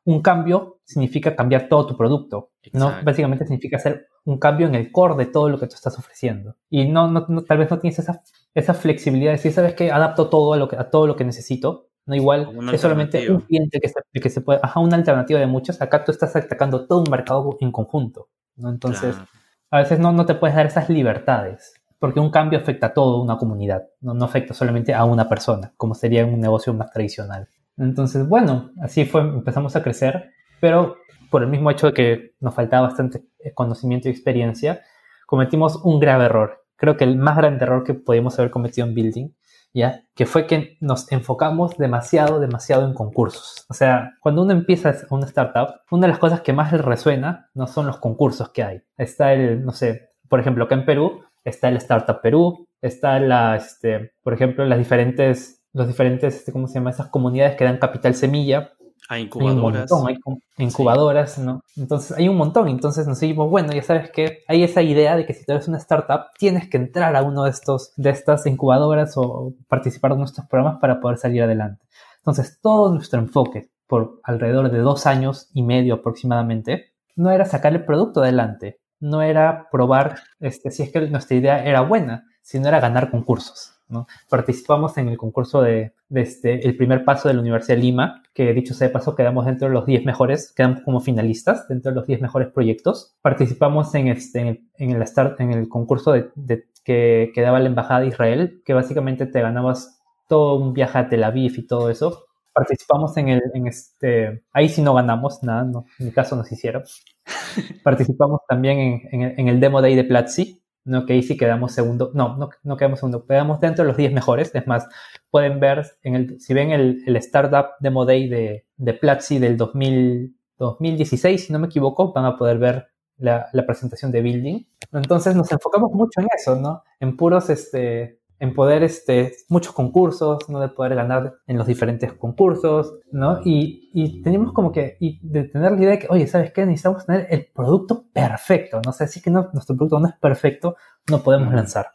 un 0.05 0.21
cambio, 0.23 0.81
significa 0.85 1.37
cambiar 1.37 1.69
todo 1.69 1.87
tu 1.87 1.97
producto, 1.97 2.51
¿no? 2.73 2.87
Exacto. 2.87 3.05
Básicamente 3.05 3.45
significa 3.45 3.77
hacer 3.77 4.07
un 4.25 4.39
cambio 4.39 4.67
en 4.67 4.75
el 4.75 4.91
core 4.91 5.17
de 5.17 5.27
todo 5.27 5.49
lo 5.51 5.59
que 5.61 5.67
tú 5.67 5.75
estás 5.75 5.99
ofreciendo. 5.99 6.57
Y 6.71 6.87
no, 6.87 7.09
no, 7.09 7.27
no- 7.29 7.45
tal 7.45 7.59
vez 7.59 7.71
no 7.71 7.79
tienes 7.79 7.99
esa, 7.99 8.23
esa 8.55 8.75
flexibilidad 8.75 9.33
de 9.33 9.37
decir, 9.37 9.53
¿sabes 9.53 9.75
qué? 9.75 9.93
Adapto 9.93 10.29
todo 10.29 10.55
a, 10.55 10.57
lo 10.57 10.67
que, 10.69 10.77
a 10.77 10.89
todo 10.91 11.07
lo 11.07 11.15
que 11.15 11.25
necesito. 11.25 11.89
No 12.07 12.17
igual, 12.17 12.49
es 12.73 12.81
solamente 12.81 13.31
un 13.31 13.43
cliente 13.43 13.79
que 13.81 13.89
se, 13.89 13.95
que 14.21 14.29
se 14.31 14.41
puede, 14.41 14.59
ajá, 14.63 14.81
una 14.81 14.97
alternativa 14.97 15.39
de 15.39 15.47
muchos. 15.47 15.81
Acá 15.81 16.03
tú 16.05 16.11
estás 16.11 16.35
atacando 16.35 16.87
todo 16.89 17.01
un 17.03 17.11
mercado 17.11 17.57
en 17.61 17.71
conjunto, 17.71 18.29
¿no? 18.57 18.71
Entonces, 18.71 19.15
Claro. 19.15 19.29
a 19.71 19.79
veces 19.79 20.01
no, 20.01 20.11
no 20.13 20.27
te 20.27 20.35
puedes 20.35 20.57
dar 20.57 20.67
esas 20.67 20.89
libertades, 20.89 21.75
porque 22.03 22.19
un 22.19 22.33
cambio 22.33 22.59
afecta 22.59 22.89
a 22.89 22.93
toda 22.93 23.23
una 23.23 23.37
comunidad, 23.37 23.85
no, 24.01 24.13
no 24.13 24.25
afecta 24.25 24.55
solamente 24.55 24.93
a 24.93 25.05
una 25.05 25.29
persona, 25.29 25.73
como 25.77 25.95
sería 25.95 26.23
en 26.23 26.35
un 26.35 26.41
negocio 26.41 26.75
más 26.75 26.91
tradicional. 26.91 27.47
Entonces, 27.79 28.27
bueno, 28.29 28.73
así 28.83 29.05
fue, 29.05 29.21
empezamos 29.21 29.77
a 29.77 29.85
crecer, 29.85 30.33
pero 30.61 30.97
por 31.31 31.45
el 31.45 31.49
mismo 31.49 31.71
hecho 31.71 31.87
de 31.87 31.93
que 31.93 32.35
nos 32.41 32.57
faltaba 32.57 32.89
bastante 32.89 33.23
conocimiento 33.55 34.09
y 34.09 34.11
experiencia, 34.11 34.81
cometimos 35.27 35.77
un 35.85 36.01
grave 36.01 36.25
error. 36.25 36.65
Creo 36.75 36.97
que 36.97 37.05
el 37.05 37.17
más 37.17 37.37
grande 37.37 37.65
error 37.65 37.85
que 37.85 37.95
podíamos 37.95 38.37
haber 38.37 38.51
cometido 38.51 38.85
en 38.89 38.95
Building, 38.97 39.29
¿ya? 39.73 40.03
Que 40.17 40.27
fue 40.27 40.49
que 40.49 40.79
nos 40.81 41.11
enfocamos 41.13 41.77
demasiado, 41.79 42.41
demasiado 42.41 42.85
en 42.85 42.95
concursos. 42.95 43.65
O 43.69 43.75
sea, 43.75 44.15
cuando 44.21 44.43
uno 44.43 44.51
empieza 44.51 44.93
una 45.11 45.27
startup, 45.27 45.69
una 45.93 46.09
de 46.09 46.11
las 46.15 46.19
cosas 46.19 46.41
que 46.41 46.53
más 46.53 46.73
le 46.73 46.79
resuena 46.79 47.49
no 47.55 47.69
son 47.69 47.87
los 47.87 47.99
concursos 47.99 48.49
que 48.49 48.65
hay. 48.65 48.83
Está 48.97 49.35
el, 49.35 49.65
no 49.65 49.71
sé, 49.71 50.11
por 50.29 50.41
ejemplo, 50.41 50.65
acá 50.65 50.75
en 50.75 50.85
Perú 50.85 51.23
está 51.45 51.69
el 51.69 51.77
Startup 51.79 52.21
Perú, 52.21 52.67
está 52.81 53.19
la, 53.21 53.57
este, 53.57 54.13
por 54.23 54.35
ejemplo, 54.35 54.65
las 54.65 54.79
diferentes, 54.79 55.63
los 55.73 55.87
diferentes, 55.87 56.37
este, 56.37 56.53
¿cómo 56.53 56.67
se 56.69 56.75
llama? 56.75 56.91
Esas 56.91 57.09
comunidades 57.09 57.57
que 57.57 57.65
dan 57.65 57.79
capital 57.79 58.15
semilla. 58.15 58.73
Hay 59.09 59.23
Hay 59.23 59.23
un 59.23 59.27
incubadoras. 59.27 59.91
montón, 59.91 60.09
hay 60.09 60.65
incubadoras, 60.65 61.39
¿no? 61.39 61.61
Entonces 61.77 62.17
hay 62.17 62.29
un 62.29 62.37
montón, 62.37 62.69
entonces 62.69 63.07
nos 63.07 63.19
seguimos, 63.19 63.51
bueno, 63.51 63.73
ya 63.73 63.83
sabes 63.83 64.11
que 64.11 64.39
hay 64.47 64.63
esa 64.63 64.81
idea 64.81 65.17
de 65.17 65.27
que 65.27 65.35
si 65.35 65.45
tú 65.45 65.53
eres 65.53 65.67
una 65.69 65.79
startup, 65.79 66.27
tienes 66.39 66.71
que 66.71 66.77
entrar 66.77 67.15
a 67.17 67.23
uno 67.23 67.45
de 67.45 67.51
estos, 67.51 67.93
de 67.97 68.11
estas 68.11 68.47
incubadoras 68.47 69.15
o 69.17 69.53
participar 69.69 70.13
de 70.13 70.19
nuestros 70.19 70.47
programas 70.47 70.81
para 70.81 71.01
poder 71.01 71.19
salir 71.19 71.43
adelante. 71.43 71.85
Entonces 72.19 72.59
todo 72.63 72.95
nuestro 72.95 73.19
enfoque 73.21 73.71
por 73.93 74.21
alrededor 74.23 74.71
de 74.71 74.79
dos 74.79 75.05
años 75.05 75.51
y 75.53 75.63
medio 75.63 75.97
aproximadamente, 75.97 76.93
no 77.15 77.31
era 77.31 77.45
sacar 77.45 77.75
el 77.75 77.85
producto 77.85 78.23
adelante, 78.23 78.79
no 79.03 79.21
era 79.21 79.69
probar 79.71 80.21
este, 80.41 80.71
si 80.71 80.85
es 80.85 80.93
que 80.93 81.01
nuestra 81.09 81.37
idea 81.37 81.65
era 81.65 81.81
buena, 81.83 82.25
sino 82.41 82.69
era 82.69 82.81
ganar 82.81 83.11
concursos. 83.11 83.75
¿no? 83.89 84.07
Participamos 84.31 84.97
en 84.97 85.09
el 85.09 85.19
concurso 85.19 85.61
de, 85.61 85.93
este, 86.11 86.67
el 86.67 86.77
primer 86.77 87.05
paso 87.05 87.29
de 87.29 87.35
la 87.35 87.41
Universidad 87.41 87.77
de 87.77 87.83
Lima, 87.83 88.23
que 88.33 88.55
dicho 88.55 88.73
sea 88.73 88.89
de 88.89 88.93
paso, 88.93 89.15
quedamos 89.15 89.45
dentro 89.45 89.69
de 89.69 89.75
los 89.75 89.85
10 89.85 90.07
mejores, 90.07 90.53
quedamos 90.57 90.81
como 90.83 91.01
finalistas 91.01 91.69
dentro 91.69 91.91
de 91.91 91.97
los 91.97 92.07
10 92.07 92.23
mejores 92.23 92.49
proyectos. 92.49 93.17
Participamos 93.21 93.95
en, 93.95 94.09
este, 94.09 94.63
en, 94.79 94.91
el, 94.91 95.07
start, 95.07 95.41
en 95.41 95.53
el 95.53 95.69
concurso 95.69 96.13
de, 96.13 96.65
que 96.85 97.33
daba 97.37 97.59
la 97.59 97.69
Embajada 97.69 98.01
de 98.01 98.07
Israel, 98.07 98.63
que 98.65 98.73
básicamente 98.73 99.27
te 99.27 99.43
ganabas 99.43 100.01
todo 100.29 100.55
un 100.55 100.73
viaje 100.73 100.99
a 100.99 101.09
Tel 101.09 101.25
Aviv 101.25 101.59
y 101.59 101.67
todo 101.67 101.91
eso. 101.91 102.25
Participamos 102.55 103.17
en 103.17 103.29
el, 103.29 103.43
en 103.53 103.67
este, 103.67 104.45
ahí 104.53 104.69
sí 104.69 104.81
no 104.81 104.95
ganamos 104.95 105.43
nada, 105.43 105.65
no, 105.65 105.87
en 105.99 106.07
mi 106.07 106.13
caso 106.13 106.37
nos 106.37 106.51
hicieron. 106.53 106.85
Participamos 107.85 108.41
también 108.49 109.03
en, 109.11 109.49
el, 109.49 109.61
Demo 109.61 109.81
Day 109.83 109.95
de 109.95 110.05
Platzi, 110.05 110.63
¿no? 110.85 111.07
que 111.07 111.13
ahí 111.13 111.23
sí 111.23 111.37
quedamos 111.37 111.73
segundo, 111.73 112.11
no, 112.15 112.39
no, 112.63 112.77
quedamos 112.77 112.99
segundo, 112.99 113.25
quedamos 113.27 113.61
dentro 113.61 113.85
de 113.85 113.89
los 113.89 113.97
10 113.97 114.13
mejores, 114.13 114.55
es 114.55 114.67
más, 114.67 114.89
pueden 115.31 115.61
ver, 115.61 115.87
en 116.03 116.17
el, 116.17 116.41
si 116.41 116.55
ven 116.55 116.71
el, 116.71 117.03
el 117.07 117.17
Startup 117.17 117.73
Demo 117.81 118.05
Day 118.05 118.29
de, 118.29 118.67
de 118.77 118.95
Platzi 118.95 119.39
del 119.39 119.57
2000, 119.57 120.37
2016, 120.59 121.47
si 121.47 121.53
no 121.53 121.59
me 121.59 121.67
equivoco, 121.67 122.13
van 122.13 122.25
a 122.25 122.37
poder 122.37 122.59
ver 122.59 122.89
la, 123.19 123.49
la, 123.53 123.67
presentación 123.67 124.11
de 124.11 124.23
Building. 124.23 124.65
Entonces 124.93 125.35
nos 125.35 125.51
enfocamos 125.53 125.93
mucho 125.93 126.21
en 126.21 126.29
eso, 126.37 126.57
¿no? 126.57 126.83
En 127.01 127.17
puros, 127.17 127.51
este, 127.51 128.21
en 128.43 128.55
poder, 128.55 128.83
este, 128.83 129.37
muchos 129.49 129.73
concursos, 129.73 130.49
¿no? 130.49 130.59
De 130.59 130.69
poder 130.69 130.97
ganar 130.97 131.37
en 131.47 131.57
los 131.57 131.65
diferentes 131.65 132.13
concursos, 132.13 132.99
¿no? 133.13 133.41
Y, 133.45 133.89
y 133.95 134.21
teníamos 134.21 134.53
como 134.53 134.73
que, 134.73 134.97
y 134.99 135.21
de 135.23 135.45
tener 135.45 135.71
la 135.71 135.79
idea 135.79 135.91
de 135.91 135.99
que, 136.01 136.09
oye, 136.11 136.27
¿sabes 136.27 136.51
qué? 136.51 136.67
Necesitamos 136.67 137.07
tener 137.07 137.29
el 137.31 137.47
producto 137.55 138.09
perfecto, 138.13 138.81
¿no? 138.85 138.91
O 138.91 138.93
sea, 138.93 139.07
si 139.07 139.23
que 139.23 139.31
no, 139.31 139.49
nuestro 139.53 139.77
producto 139.77 140.01
no 140.01 140.09
es 140.09 140.17
perfecto, 140.17 140.75
no 141.09 141.23
podemos 141.23 141.55
lanzar. 141.55 141.87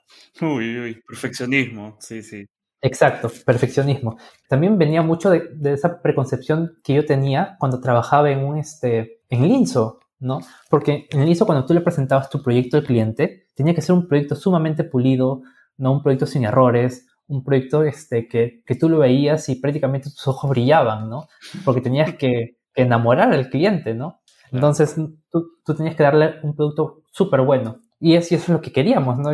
Uy, 0.41 0.79
uy, 0.79 1.03
perfeccionismo, 1.05 1.97
sí, 1.99 2.23
sí. 2.23 2.45
Exacto, 2.81 3.29
perfeccionismo. 3.45 4.17
También 4.47 4.77
venía 4.77 5.01
mucho 5.01 5.29
de, 5.29 5.49
de, 5.53 5.73
esa 5.73 6.01
preconcepción 6.01 6.77
que 6.81 6.93
yo 6.93 7.05
tenía 7.05 7.57
cuando 7.59 7.81
trabajaba 7.81 8.31
en 8.31 8.45
un, 8.45 8.57
este, 8.57 9.19
en 9.27 9.45
Linso, 9.49 9.99
¿no? 10.21 10.39
Porque 10.69 11.07
en 11.09 11.25
Linso 11.25 11.45
cuando 11.45 11.65
tú 11.65 11.73
le 11.73 11.81
presentabas 11.81 12.29
tu 12.29 12.41
proyecto 12.41 12.77
al 12.77 12.85
cliente, 12.85 13.47
tenía 13.53 13.75
que 13.75 13.81
ser 13.81 13.95
un 13.95 14.07
proyecto 14.07 14.35
sumamente 14.35 14.85
pulido, 14.85 15.41
¿no? 15.78 15.93
Un 15.93 16.03
proyecto 16.03 16.25
sin 16.25 16.45
errores, 16.45 17.07
un 17.28 17.43
proyecto 17.43 17.84
este, 17.84 18.28
que, 18.28 18.63
que 18.65 18.75
tú 18.75 18.89
lo 18.89 18.99
veías 18.99 19.49
y 19.49 19.55
prácticamente 19.55 20.09
tus 20.09 20.28
ojos 20.28 20.49
brillaban, 20.49 21.09
¿no? 21.09 21.28
Porque 21.65 21.82
tenías 21.82 22.15
que, 22.15 22.57
que 22.73 22.82
enamorar 22.84 23.34
al 23.34 23.49
cliente, 23.49 23.93
¿no? 23.93 24.21
Entonces 24.51 24.95
tú, 25.30 25.49
tú 25.65 25.75
tenías 25.75 25.95
que 25.95 26.03
darle 26.03 26.36
un 26.43 26.55
producto 26.55 27.01
súper 27.11 27.41
bueno. 27.41 27.82
Y 27.99 28.15
eso, 28.15 28.36
eso, 28.36 28.43
es 28.43 28.49
lo 28.49 28.61
que 28.61 28.71
queríamos, 28.71 29.17
¿no? 29.17 29.32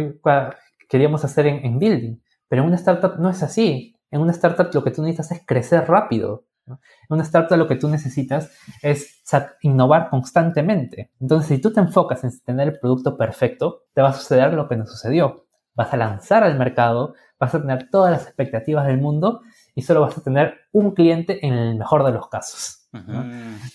Queríamos 0.90 1.24
hacer 1.24 1.48
en, 1.48 1.66
en, 1.66 1.78
Building. 1.78 2.20
Pero 2.48 2.64
en 2.64 2.68
una 2.68 2.78
startup 2.78 3.20
no 3.20 3.30
es 3.30 3.44
así. 3.44 3.96
En 4.10 4.22
una 4.22 4.32
startup 4.32 4.70
lo 4.74 4.84
que 4.84 4.92
tú 4.92 5.04
necesitas 5.04 5.32
es 5.32 5.46
crecer 5.46 5.86
rápido. 5.88 6.46
En 6.66 6.78
una 7.10 7.24
startup 7.24 7.58
lo 7.58 7.68
que 7.68 7.76
tú 7.76 7.90
necesitas 7.90 8.52
es 8.82 9.22
innovar 9.62 10.10
constantemente. 10.10 11.12
Entonces, 11.20 11.50
si 11.50 11.62
tú 11.62 11.72
te 11.74 11.80
enfocas 11.80 12.24
en 12.24 12.32
tener 12.44 12.70
el 12.70 12.80
producto 12.80 13.18
perfecto, 13.18 13.84
te 13.94 14.02
va 14.02 14.10
a 14.10 14.14
suceder 14.14 14.54
lo 14.54 14.68
que 14.68 14.78
nos 14.78 14.90
sucedió 14.90 15.44
vas 15.76 15.94
a 15.94 15.98
lanzar 15.98 16.44
al 16.44 16.58
mercado, 16.58 17.16
vas 17.40 17.54
a 17.56 17.62
tener 17.62 17.90
todas 17.90 18.12
las 18.12 18.24
expectativas 18.24 18.86
del 18.88 19.00
mundo 19.00 19.42
y 19.76 19.82
solo 19.82 20.02
vas 20.02 20.18
a 20.18 20.22
tener 20.22 20.56
un 20.72 20.92
cliente 20.92 21.46
en 21.46 21.54
el 21.54 21.76
mejor 21.76 22.04
de 22.06 22.12
los 22.12 22.28
casos. 22.30 22.88
¿no? 22.92 23.26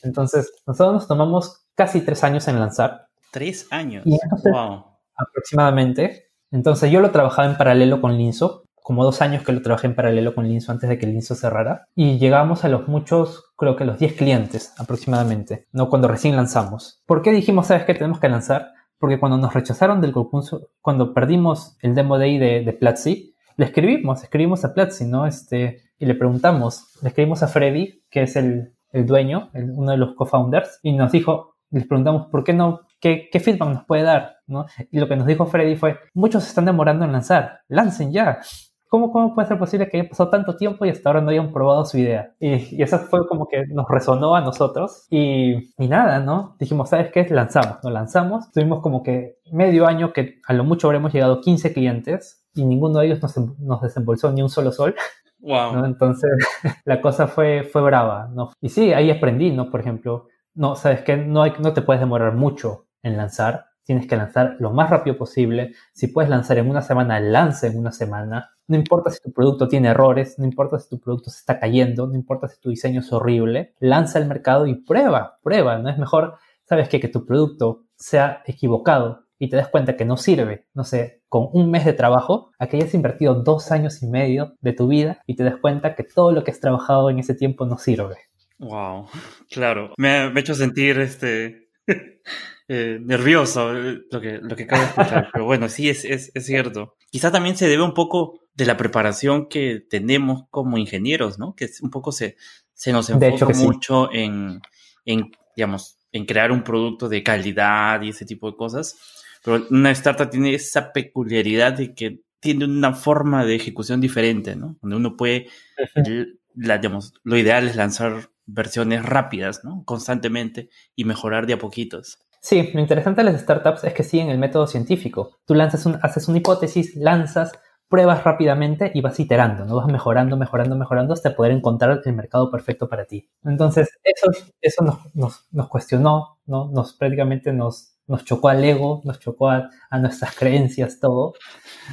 Entonces, 0.03 0.53
nosotros 0.67 0.95
nos 0.95 1.09
tomamos 1.09 1.67
casi 1.75 2.01
tres 2.03 2.23
años 2.25 2.47
en 2.49 2.61
lanzar. 2.61 3.09
Tres 3.31 3.67
años. 3.71 4.05
Entonces, 4.07 4.53
wow. 4.53 4.85
Aproximadamente. 5.17 6.31
Entonces, 6.51 6.91
yo 6.91 7.01
lo 7.01 7.11
trabajaba 7.11 7.51
en 7.51 7.57
paralelo 7.57 8.01
con 8.01 8.17
Linso, 8.17 8.65
como 8.77 9.05
dos 9.05 9.21
años 9.21 9.45
que 9.45 9.53
lo 9.53 9.61
trabajé 9.61 9.89
en 9.89 9.95
paralelo 9.95 10.35
con 10.35 10.49
Linso 10.49 10.73
antes 10.73 10.89
de 10.89 10.99
que 10.99 11.07
Linso 11.07 11.35
cerrara. 11.35 11.89
Y 11.95 12.19
llegamos 12.19 12.65
a 12.65 12.69
los 12.69 12.89
muchos, 12.89 13.53
creo 13.57 13.77
que 13.77 13.85
los 13.85 13.99
10 13.99 14.15
clientes 14.15 14.73
aproximadamente, 14.79 15.67
¿no? 15.73 15.91
Cuando 15.91 16.09
recién 16.09 16.37
lanzamos. 16.37 17.03
¿Por 17.05 17.21
qué 17.21 17.33
dijimos, 17.33 17.67
sabes 17.67 17.85
qué, 17.85 17.95
tenemos 17.95 18.21
que 18.21 18.29
lanzar? 18.29 18.73
Porque 18.99 19.19
cuando 19.19 19.39
nos 19.39 19.55
rechazaron 19.55 20.01
del 20.01 20.13
concurso, 20.13 20.71
cuando 20.81 21.15
perdimos 21.15 21.77
el 21.83 21.95
demo 21.95 22.19
day 22.19 22.39
de, 22.39 22.63
de 22.63 22.73
Platzi, 22.73 23.35
le 23.57 23.65
escribimos, 23.65 24.23
escribimos 24.23 24.65
a 24.65 24.75
Platzi, 24.75 25.05
¿no? 25.05 25.27
Este, 25.27 25.83
y 25.99 26.07
le 26.07 26.15
preguntamos, 26.15 26.97
le 27.03 27.09
escribimos 27.09 27.43
a 27.43 27.49
Freddy, 27.49 28.03
que 28.11 28.23
es 28.23 28.37
el, 28.37 28.73
el 28.93 29.07
dueño, 29.07 29.51
el, 29.53 29.71
uno 29.71 29.91
de 29.91 29.99
los 29.99 30.15
co-founders, 30.15 30.81
y 30.83 30.93
nos 30.93 31.13
dijo, 31.13 31.57
les 31.71 31.87
preguntamos, 31.87 32.27
¿por 32.29 32.45
qué 32.45 32.53
no? 32.53 32.81
¿Qué, 33.01 33.29
¿Qué 33.31 33.41
feedback 33.41 33.69
nos 33.69 33.85
puede 33.85 34.03
dar? 34.03 34.39
¿no? 34.49 34.67
Y 34.91 34.99
lo 34.99 35.09
que 35.09 35.17
nos 35.17 35.27
dijo 35.27 35.47
Freddy 35.47 35.77
fue, 35.77 35.99
muchos 36.15 36.43
se 36.43 36.49
están 36.49 36.65
demorando 36.65 37.05
en 37.05 37.13
lanzar, 37.13 37.61
lancen 37.69 38.13
ya. 38.13 38.41
¿Cómo, 38.89 39.13
¿Cómo 39.13 39.35
puede 39.35 39.49
ser 39.49 39.59
posible 39.59 39.89
que 39.89 40.01
haya 40.01 40.09
pasado 40.09 40.31
tanto 40.31 40.57
tiempo 40.57 40.87
y 40.87 40.91
hasta 40.91 41.09
ahora 41.09 41.21
no 41.21 41.31
hayan 41.31 41.53
probado 41.53 41.85
su 41.85 41.99
idea? 41.99 42.35
Y, 42.41 42.77
y 42.77 42.83
eso 42.83 42.99
fue 42.99 43.27
como 43.29 43.47
que 43.47 43.67
nos 43.69 43.87
resonó 43.89 44.35
a 44.35 44.41
nosotros. 44.41 45.07
Y, 45.11 45.75
y 45.77 45.89
nada, 45.89 46.21
¿no? 46.21 46.57
Dijimos, 46.59 46.89
¿sabes 46.89 47.13
qué? 47.13 47.27
Lanzamos, 47.29 47.79
nos 47.83 47.93
lanzamos. 47.93 48.51
Tuvimos 48.51 48.81
como 48.81 49.03
que 49.03 49.39
medio 49.53 49.87
año 49.87 50.13
que 50.13 50.41
a 50.47 50.55
lo 50.55 50.65
mucho 50.65 50.89
habremos 50.89 51.13
llegado 51.13 51.35
a 51.35 51.41
15 51.41 51.73
clientes 51.73 52.47
y 52.55 52.65
ninguno 52.65 52.99
de 52.99 53.07
ellos 53.07 53.23
nos, 53.23 53.37
nos 53.59 53.83
desembolsó 53.83 54.33
ni 54.33 54.43
un 54.43 54.49
solo 54.49 54.73
sol. 54.73 54.95
Wow. 55.41 55.75
¿no? 55.75 55.87
Entonces, 55.87 56.31
la 56.85 57.01
cosa 57.01 57.29
fue, 57.29 57.65
fue 57.65 57.83
brava, 57.83 58.29
¿no? 58.33 58.51
Y 58.61 58.69
sí, 58.71 58.93
ahí 58.93 59.11
aprendí, 59.11 59.53
¿no? 59.53 59.71
Por 59.71 59.81
ejemplo, 59.81 60.29
no, 60.55 60.75
¿sabes 60.77 61.03
qué? 61.03 61.17
No, 61.17 61.43
hay, 61.43 61.53
no 61.61 61.73
te 61.73 61.83
puedes 61.83 62.01
demorar 62.01 62.35
mucho 62.35 62.87
en 63.03 63.17
lanzar. 63.17 63.67
Tienes 63.85 64.07
que 64.07 64.17
lanzar 64.17 64.57
lo 64.59 64.73
más 64.73 64.91
rápido 64.91 65.17
posible. 65.17 65.75
Si 65.93 66.09
puedes 66.09 66.29
lanzar 66.29 66.59
en 66.59 66.69
una 66.69 66.83
semana, 66.83 67.21
lanza 67.21 67.69
en 67.69 67.79
una 67.79 67.93
semana. 67.93 68.51
No 68.69 68.77
importa 68.77 69.11
si 69.11 69.21
tu 69.21 69.33
producto 69.33 69.67
tiene 69.67 69.89
errores, 69.89 70.39
no 70.39 70.45
importa 70.45 70.79
si 70.79 70.89
tu 70.89 71.01
producto 71.01 71.31
se 71.31 71.41
está 71.41 71.59
cayendo, 71.59 72.07
no 72.07 72.15
importa 72.15 72.49
si 72.49 72.61
tu 72.61 72.71
diseño 72.71 73.01
es 73.01 73.13
horrible, 73.13 73.75
lanza 73.81 74.19
al 74.19 74.29
mercado 74.29 74.67
y 74.67 74.75
prueba, 74.75 75.39
prueba. 75.43 75.79
No 75.79 75.89
es 75.89 75.99
mejor, 75.99 76.35
sabes 76.65 76.89
que 76.89 77.09
tu 77.09 77.25
producto 77.25 77.87
sea 77.97 78.43
equivocado 78.47 79.25
y 79.39 79.49
te 79.49 79.57
das 79.57 79.69
cuenta 79.69 79.97
que 79.97 80.05
no 80.05 80.17
sirve, 80.17 80.67
no 80.75 80.85
sé, 80.85 81.23
con 81.29 81.49
un 81.53 81.71
mes 81.71 81.85
de 81.85 81.93
trabajo, 81.93 82.51
a 82.59 82.67
que 82.67 82.77
hayas 82.77 82.95
invertido 82.95 83.43
dos 83.43 83.71
años 83.71 84.03
y 84.03 84.07
medio 84.09 84.57
de 84.61 84.73
tu 84.73 84.89
vida 84.89 85.23
y 85.27 85.37
te 85.37 85.45
das 85.45 85.57
cuenta 85.57 85.95
que 85.95 86.05
todo 86.05 86.33
lo 86.33 86.45
que 86.45 86.51
has 86.51 86.61
trabajado 86.61 87.11
en 87.11 87.19
ese 87.19 87.35
tiempo 87.35 87.65
no 87.67 87.79
sirve. 87.79 88.17
Wow, 88.59 89.07
claro. 89.51 89.95
Me 89.97 90.11
ha 90.11 90.33
hecho 90.39 90.55
sentir 90.55 90.99
este 90.99 91.71
eh, 92.69 92.99
nervioso 93.03 93.73
lo 93.73 94.21
que, 94.21 94.39
lo 94.43 94.55
que 94.55 94.65
acabo 94.65 94.83
de 94.83 94.89
escuchar. 94.89 95.29
Pero 95.33 95.47
bueno, 95.47 95.69
sí, 95.69 95.89
es, 95.89 96.05
es, 96.05 96.31
es 96.35 96.47
cierto. 96.47 96.97
Quizá 97.11 97.33
también 97.33 97.57
se 97.57 97.67
debe 97.67 97.83
un 97.83 97.95
poco 97.95 98.41
de 98.55 98.67
la 98.67 98.77
preparación 98.77 99.49
que 99.49 99.81
tenemos 99.89 100.45
como 100.51 100.77
ingenieros, 100.77 101.39
¿no? 101.39 101.55
Que 101.55 101.69
un 101.81 101.91
poco 101.91 102.13
se, 102.13 102.37
se 102.75 102.93
nos 102.93 103.09
enfoca 103.09 103.29
hecho 103.29 103.49
mucho 103.51 104.11
sí. 104.13 104.19
en, 104.19 104.61
en, 105.07 105.31
digamos, 105.57 105.99
en 106.13 106.27
crear 106.27 106.53
un 106.53 106.63
producto 106.63 107.09
de 107.09 107.23
calidad 107.23 108.03
y 108.03 108.11
ese 108.11 108.27
tipo 108.27 108.51
de 108.51 108.57
cosas. 108.57 108.97
Pero 109.43 109.67
una 109.71 109.91
startup 109.93 110.29
tiene 110.29 110.55
esa 110.55 110.93
peculiaridad 110.93 111.73
de 111.73 111.95
que 111.95 112.21
tiene 112.41 112.67
una 112.67 112.93
forma 112.93 113.45
de 113.45 113.55
ejecución 113.55 114.01
diferente, 114.01 114.57
¿no? 114.57 114.77
Donde 114.83 114.97
uno 114.97 115.17
puede, 115.17 115.49
uh 115.79 116.01
-huh. 116.01 116.39
la, 116.55 116.79
digamos, 116.79 117.15
lo 117.25 117.37
ideal 117.37 117.67
es 117.67 117.77
lanzar 117.77 118.31
versiones 118.49 119.05
rápidas, 119.05 119.63
¿no? 119.63 119.85
Constantemente 119.85 120.71
y 120.97 121.05
mejorar 121.05 121.47
de 121.47 121.53
a 121.53 121.59
poquitos. 121.59 122.19
Sí, 122.41 122.71
lo 122.73 122.81
interesante 122.81 123.23
de 123.23 123.31
las 123.31 123.41
startups 123.41 123.85
es 123.85 123.93
que 123.93 124.05
siguen 124.05 124.31
el 124.31 124.39
método 124.39 124.67
científico. 124.67 125.39
Tú 125.45 125.55
lanzas 125.55 125.87
un, 125.87 125.99
haces 126.03 126.29
una 126.29 126.39
hipótesis, 126.39 126.97
lanzas, 126.97 127.53
pruebas 127.89 128.23
rápidamente 128.23 128.91
y 128.95 129.01
vas 129.01 129.19
iterando, 129.19 129.65
¿no? 129.65 129.77
Vas 129.77 129.87
mejorando, 129.87 130.37
mejorando, 130.37 130.77
mejorando 130.77 131.15
hasta 131.15 131.35
poder 131.35 131.53
encontrar 131.53 132.01
el 132.05 132.13
mercado 132.15 132.51
perfecto 132.51 132.89
para 132.89 133.07
ti. 133.07 133.29
Entonces, 133.45 133.89
eso, 134.05 134.31
eso 134.61 134.85
nos, 134.85 135.15
nos, 135.15 135.47
nos 135.53 135.69
cuestionó, 135.69 136.39
¿no? 136.47 136.71
Nos 136.71 136.95
prácticamente 136.95 137.53
nos, 137.53 137.99
nos 138.07 138.25
chocó 138.25 138.49
al 138.49 138.63
ego, 138.63 139.01
nos 139.05 139.19
chocó 139.19 139.51
a, 139.51 139.71
a, 139.91 139.99
nuestras 139.99 140.37
creencias, 140.37 141.01
todo, 141.01 141.33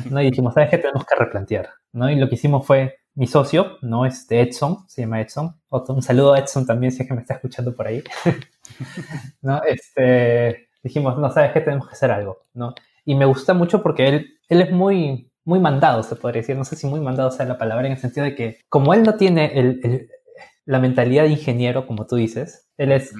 ¿no? 0.09 0.21
Y 0.21 0.29
dijimos, 0.29 0.53
¿sabes 0.53 0.69
qué? 0.69 0.77
Tenemos 0.77 1.05
que 1.05 1.15
replantear, 1.15 1.69
¿no? 1.93 2.09
Y 2.09 2.15
lo 2.15 2.27
que 2.27 2.35
hicimos 2.35 2.65
fue, 2.65 2.95
mi 3.15 3.27
socio, 3.27 3.77
¿no? 3.81 4.05
Este 4.05 4.41
Edson, 4.41 4.87
se 4.87 5.01
llama 5.01 5.21
Edson. 5.21 5.55
Un 5.69 6.01
saludo 6.01 6.33
a 6.33 6.39
Edson 6.39 6.65
también, 6.65 6.91
si 6.91 7.01
es 7.01 7.07
que 7.07 7.13
me 7.13 7.21
está 7.21 7.35
escuchando 7.35 7.73
por 7.75 7.87
ahí. 7.87 8.03
¿No? 9.41 9.61
Este, 9.63 10.67
dijimos, 10.83 11.17
no, 11.17 11.31
¿sabes 11.31 11.53
qué? 11.53 11.61
Tenemos 11.61 11.87
que 11.87 11.93
hacer 11.93 12.11
algo, 12.11 12.45
¿no? 12.53 12.73
Y 13.05 13.15
me 13.15 13.25
gusta 13.25 13.53
mucho 13.53 13.81
porque 13.81 14.07
él, 14.07 14.39
él 14.49 14.61
es 14.61 14.71
muy, 14.71 15.31
muy 15.45 15.59
mandado, 15.59 16.03
se 16.03 16.15
podría 16.15 16.41
decir. 16.41 16.57
No 16.57 16.65
sé 16.65 16.75
si 16.75 16.87
muy 16.87 16.99
mandado 16.99 17.31
sea 17.31 17.45
la 17.45 17.57
palabra, 17.57 17.87
en 17.87 17.93
el 17.93 17.99
sentido 17.99 18.25
de 18.25 18.35
que, 18.35 18.59
como 18.69 18.93
él 18.93 19.03
no 19.03 19.15
tiene 19.15 19.57
el, 19.57 19.79
el, 19.83 20.09
la 20.65 20.79
mentalidad 20.79 21.23
de 21.23 21.29
ingeniero, 21.29 21.87
como 21.87 22.07
tú 22.07 22.15
dices, 22.15 22.67
él 22.77 22.91
es 22.91 23.13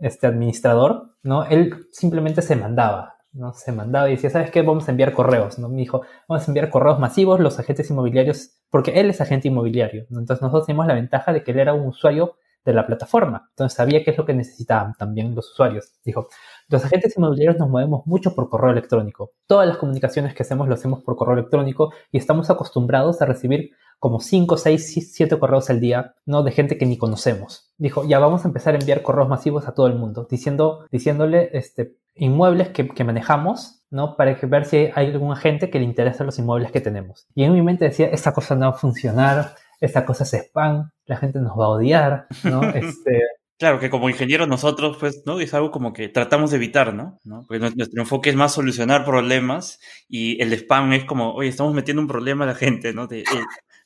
este 0.00 0.26
administrador, 0.26 1.14
¿no? 1.22 1.44
Él 1.44 1.86
simplemente 1.92 2.42
se 2.42 2.56
mandaba, 2.56 3.17
¿no? 3.38 3.52
Se 3.54 3.72
mandaba 3.72 4.08
y 4.08 4.16
decía, 4.16 4.30
¿sabes 4.30 4.50
qué? 4.50 4.62
Vamos 4.62 4.88
a 4.88 4.90
enviar 4.90 5.12
correos, 5.12 5.58
¿no? 5.58 5.68
Me 5.68 5.76
dijo, 5.76 6.02
vamos 6.28 6.46
a 6.46 6.50
enviar 6.50 6.68
correos 6.70 6.98
masivos, 6.98 7.40
los 7.40 7.58
agentes 7.58 7.88
inmobiliarios, 7.90 8.50
porque 8.68 9.00
él 9.00 9.08
es 9.10 9.20
agente 9.20 9.48
inmobiliario, 9.48 10.06
¿no? 10.10 10.18
Entonces 10.18 10.42
nosotros 10.42 10.66
tenemos 10.66 10.86
la 10.86 10.94
ventaja 10.94 11.32
de 11.32 11.42
que 11.42 11.52
él 11.52 11.60
era 11.60 11.72
un 11.72 11.86
usuario 11.86 12.34
de 12.64 12.74
la 12.74 12.86
plataforma, 12.86 13.46
entonces 13.50 13.76
sabía 13.76 14.04
qué 14.04 14.10
es 14.10 14.18
lo 14.18 14.26
que 14.26 14.34
necesitaban 14.34 14.92
también 14.98 15.34
los 15.34 15.50
usuarios. 15.52 15.92
Dijo, 16.04 16.28
los 16.68 16.84
agentes 16.84 17.16
inmobiliarios 17.16 17.58
nos 17.58 17.70
movemos 17.70 18.06
mucho 18.06 18.34
por 18.34 18.50
correo 18.50 18.72
electrónico. 18.72 19.30
Todas 19.46 19.66
las 19.66 19.78
comunicaciones 19.78 20.34
que 20.34 20.42
hacemos 20.42 20.68
lo 20.68 20.74
hacemos 20.74 21.02
por 21.02 21.16
correo 21.16 21.34
electrónico 21.34 21.92
y 22.12 22.18
estamos 22.18 22.50
acostumbrados 22.50 23.22
a 23.22 23.26
recibir 23.26 23.70
como 23.98 24.20
5, 24.20 24.56
6, 24.56 25.10
7 25.12 25.38
correos 25.38 25.70
al 25.70 25.80
día, 25.80 26.14
¿no? 26.26 26.42
De 26.42 26.52
gente 26.52 26.78
que 26.78 26.86
ni 26.86 26.98
conocemos. 26.98 27.72
Dijo, 27.78 28.04
ya 28.04 28.18
vamos 28.18 28.44
a 28.44 28.48
empezar 28.48 28.74
a 28.74 28.78
enviar 28.78 29.02
correos 29.02 29.28
masivos 29.28 29.66
a 29.66 29.74
todo 29.74 29.86
el 29.86 29.94
mundo, 29.94 30.26
diciendo, 30.30 30.86
diciéndole, 30.90 31.50
este, 31.52 31.96
inmuebles 32.18 32.68
que, 32.68 32.88
que 32.88 33.04
manejamos, 33.04 33.82
¿no? 33.90 34.16
Para 34.16 34.34
ver 34.34 34.64
si 34.64 34.90
hay 34.94 35.06
algún 35.06 35.32
agente 35.32 35.70
que 35.70 35.78
le 35.78 35.84
interesa 35.84 36.24
los 36.24 36.38
inmuebles 36.38 36.70
que 36.72 36.80
tenemos. 36.80 37.26
Y 37.34 37.44
en 37.44 37.54
mi 37.54 37.62
mente 37.62 37.86
decía, 37.86 38.06
esta 38.06 38.32
cosa 38.32 38.54
no 38.54 38.70
va 38.70 38.76
a 38.76 38.78
funcionar, 38.78 39.54
esta 39.80 40.04
cosa 40.04 40.24
es 40.24 40.34
spam, 40.34 40.90
la 41.06 41.16
gente 41.16 41.38
nos 41.40 41.58
va 41.58 41.66
a 41.66 41.68
odiar, 41.68 42.26
¿no? 42.44 42.60
Este... 42.74 43.22
Claro, 43.58 43.80
que 43.80 43.90
como 43.90 44.08
ingenieros 44.08 44.46
nosotros, 44.46 44.98
pues, 45.00 45.24
¿no? 45.26 45.40
Es 45.40 45.52
algo 45.52 45.72
como 45.72 45.92
que 45.92 46.08
tratamos 46.08 46.52
de 46.52 46.58
evitar, 46.58 46.94
¿no? 46.94 47.18
¿no? 47.24 47.44
Porque 47.48 47.58
nuestro 47.58 48.00
enfoque 48.00 48.30
es 48.30 48.36
más 48.36 48.52
solucionar 48.52 49.04
problemas 49.04 49.80
y 50.08 50.40
el 50.40 50.52
spam 50.52 50.92
es 50.92 51.04
como, 51.04 51.34
oye, 51.34 51.48
estamos 51.48 51.74
metiendo 51.74 52.00
un 52.00 52.06
problema 52.06 52.44
a 52.44 52.48
la 52.48 52.54
gente, 52.54 52.92
¿no? 52.92 53.08
De, 53.08 53.22
eh, 53.22 53.24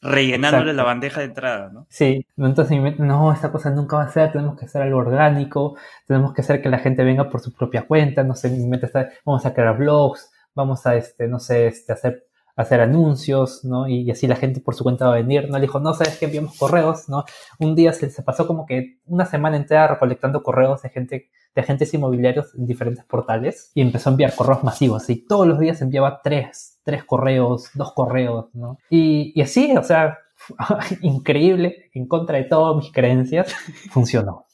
rellenándole 0.03 0.72
la 0.74 0.82
bandeja 0.82 1.20
de 1.20 1.26
entrada, 1.26 1.70
¿no? 1.72 1.86
Sí, 1.88 2.26
entonces 2.36 2.98
no, 2.98 3.32
esta 3.32 3.53
cosa 3.53 3.70
nunca 3.70 3.96
va 3.96 4.03
a 4.03 4.09
ser, 4.09 4.32
tenemos 4.32 4.59
que 4.59 4.64
hacer 4.64 4.82
algo 4.82 4.98
orgánico, 4.98 5.76
tenemos 6.07 6.34
que 6.34 6.40
hacer 6.40 6.61
que 6.61 6.68
la 6.68 6.78
gente 6.78 7.05
venga 7.05 7.30
por 7.30 7.40
su 7.40 7.53
propia 7.53 7.86
cuenta, 7.86 8.24
no 8.24 8.34
sé, 8.34 8.50
mi 8.50 8.66
mente 8.66 8.86
está, 8.86 9.11
vamos 9.24 9.46
a 9.46 9.55
crear 9.55 9.76
blogs, 9.78 10.32
vamos 10.55 10.84
a, 10.86 10.96
este, 10.96 11.28
no 11.28 11.38
sé, 11.38 11.68
este, 11.68 11.92
hacer 11.92 12.26
hacer 12.57 12.80
anuncios, 12.80 13.64
¿no? 13.64 13.88
Y, 13.88 14.11
así 14.11 14.26
la 14.26 14.36
gente 14.36 14.61
por 14.61 14.74
su 14.74 14.84
cuenta 14.84 15.07
va 15.07 15.12
a 15.14 15.16
venir, 15.16 15.48
¿no? 15.48 15.57
Le 15.57 15.62
dijo, 15.62 15.80
no, 15.80 15.94
sabes 15.94 16.18
que 16.18 16.26
enviamos 16.26 16.57
correos, 16.59 17.09
¿no? 17.09 17.24
Un 17.59 17.74
día 17.74 17.92
se, 17.92 18.11
se, 18.11 18.22
pasó 18.22 18.46
como 18.46 18.66
que 18.66 18.98
una 19.07 19.26
semana 19.26 19.57
entera 19.57 19.88
recolectando 19.88 20.42
correos 20.42 20.82
de 20.82 20.90
gente, 20.90 21.30
de 21.55 21.61
agentes 21.61 21.92
inmobiliarios 21.94 22.55
en 22.55 22.66
diferentes 22.66 23.05
portales 23.05 23.70
y 23.74 23.80
empezó 23.80 24.11
a 24.11 24.12
enviar 24.12 24.34
correos 24.34 24.64
masivos 24.64 25.09
y 25.11 25.26
todos 25.26 25.46
los 25.46 25.59
días 25.59 25.80
enviaba 25.82 26.20
tres, 26.22 26.80
tres 26.84 27.05
correos, 27.05 27.70
dos 27.74 27.92
correos, 27.92 28.46
¿no? 28.55 28.78
Y, 28.90 29.32
y 29.34 29.42
así, 29.42 29.76
o 29.76 29.82
sea, 29.82 30.18
increíble, 31.00 31.90
en 31.94 32.07
contra 32.07 32.38
de 32.38 32.44
todas 32.44 32.76
mis 32.76 32.92
creencias, 32.92 33.55
funcionó. 33.90 34.46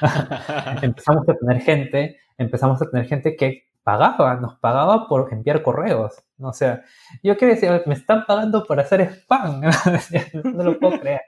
empezamos 0.82 1.28
a 1.28 1.34
tener 1.34 1.62
gente, 1.62 2.16
empezamos 2.38 2.80
a 2.82 2.90
tener 2.90 3.06
gente 3.06 3.36
que 3.36 3.64
pagaba, 3.84 4.34
nos 4.36 4.58
pagaba 4.58 5.06
por 5.06 5.32
enviar 5.32 5.62
correos. 5.62 6.14
O 6.40 6.52
sea, 6.52 6.82
yo 7.22 7.36
qué 7.36 7.46
decía, 7.46 7.82
me 7.86 7.94
están 7.94 8.24
pagando 8.26 8.64
por 8.64 8.80
hacer 8.80 9.02
spam. 9.02 9.60
no 10.44 10.64
lo 10.64 10.78
puedo 10.78 11.00
creer. 11.00 11.22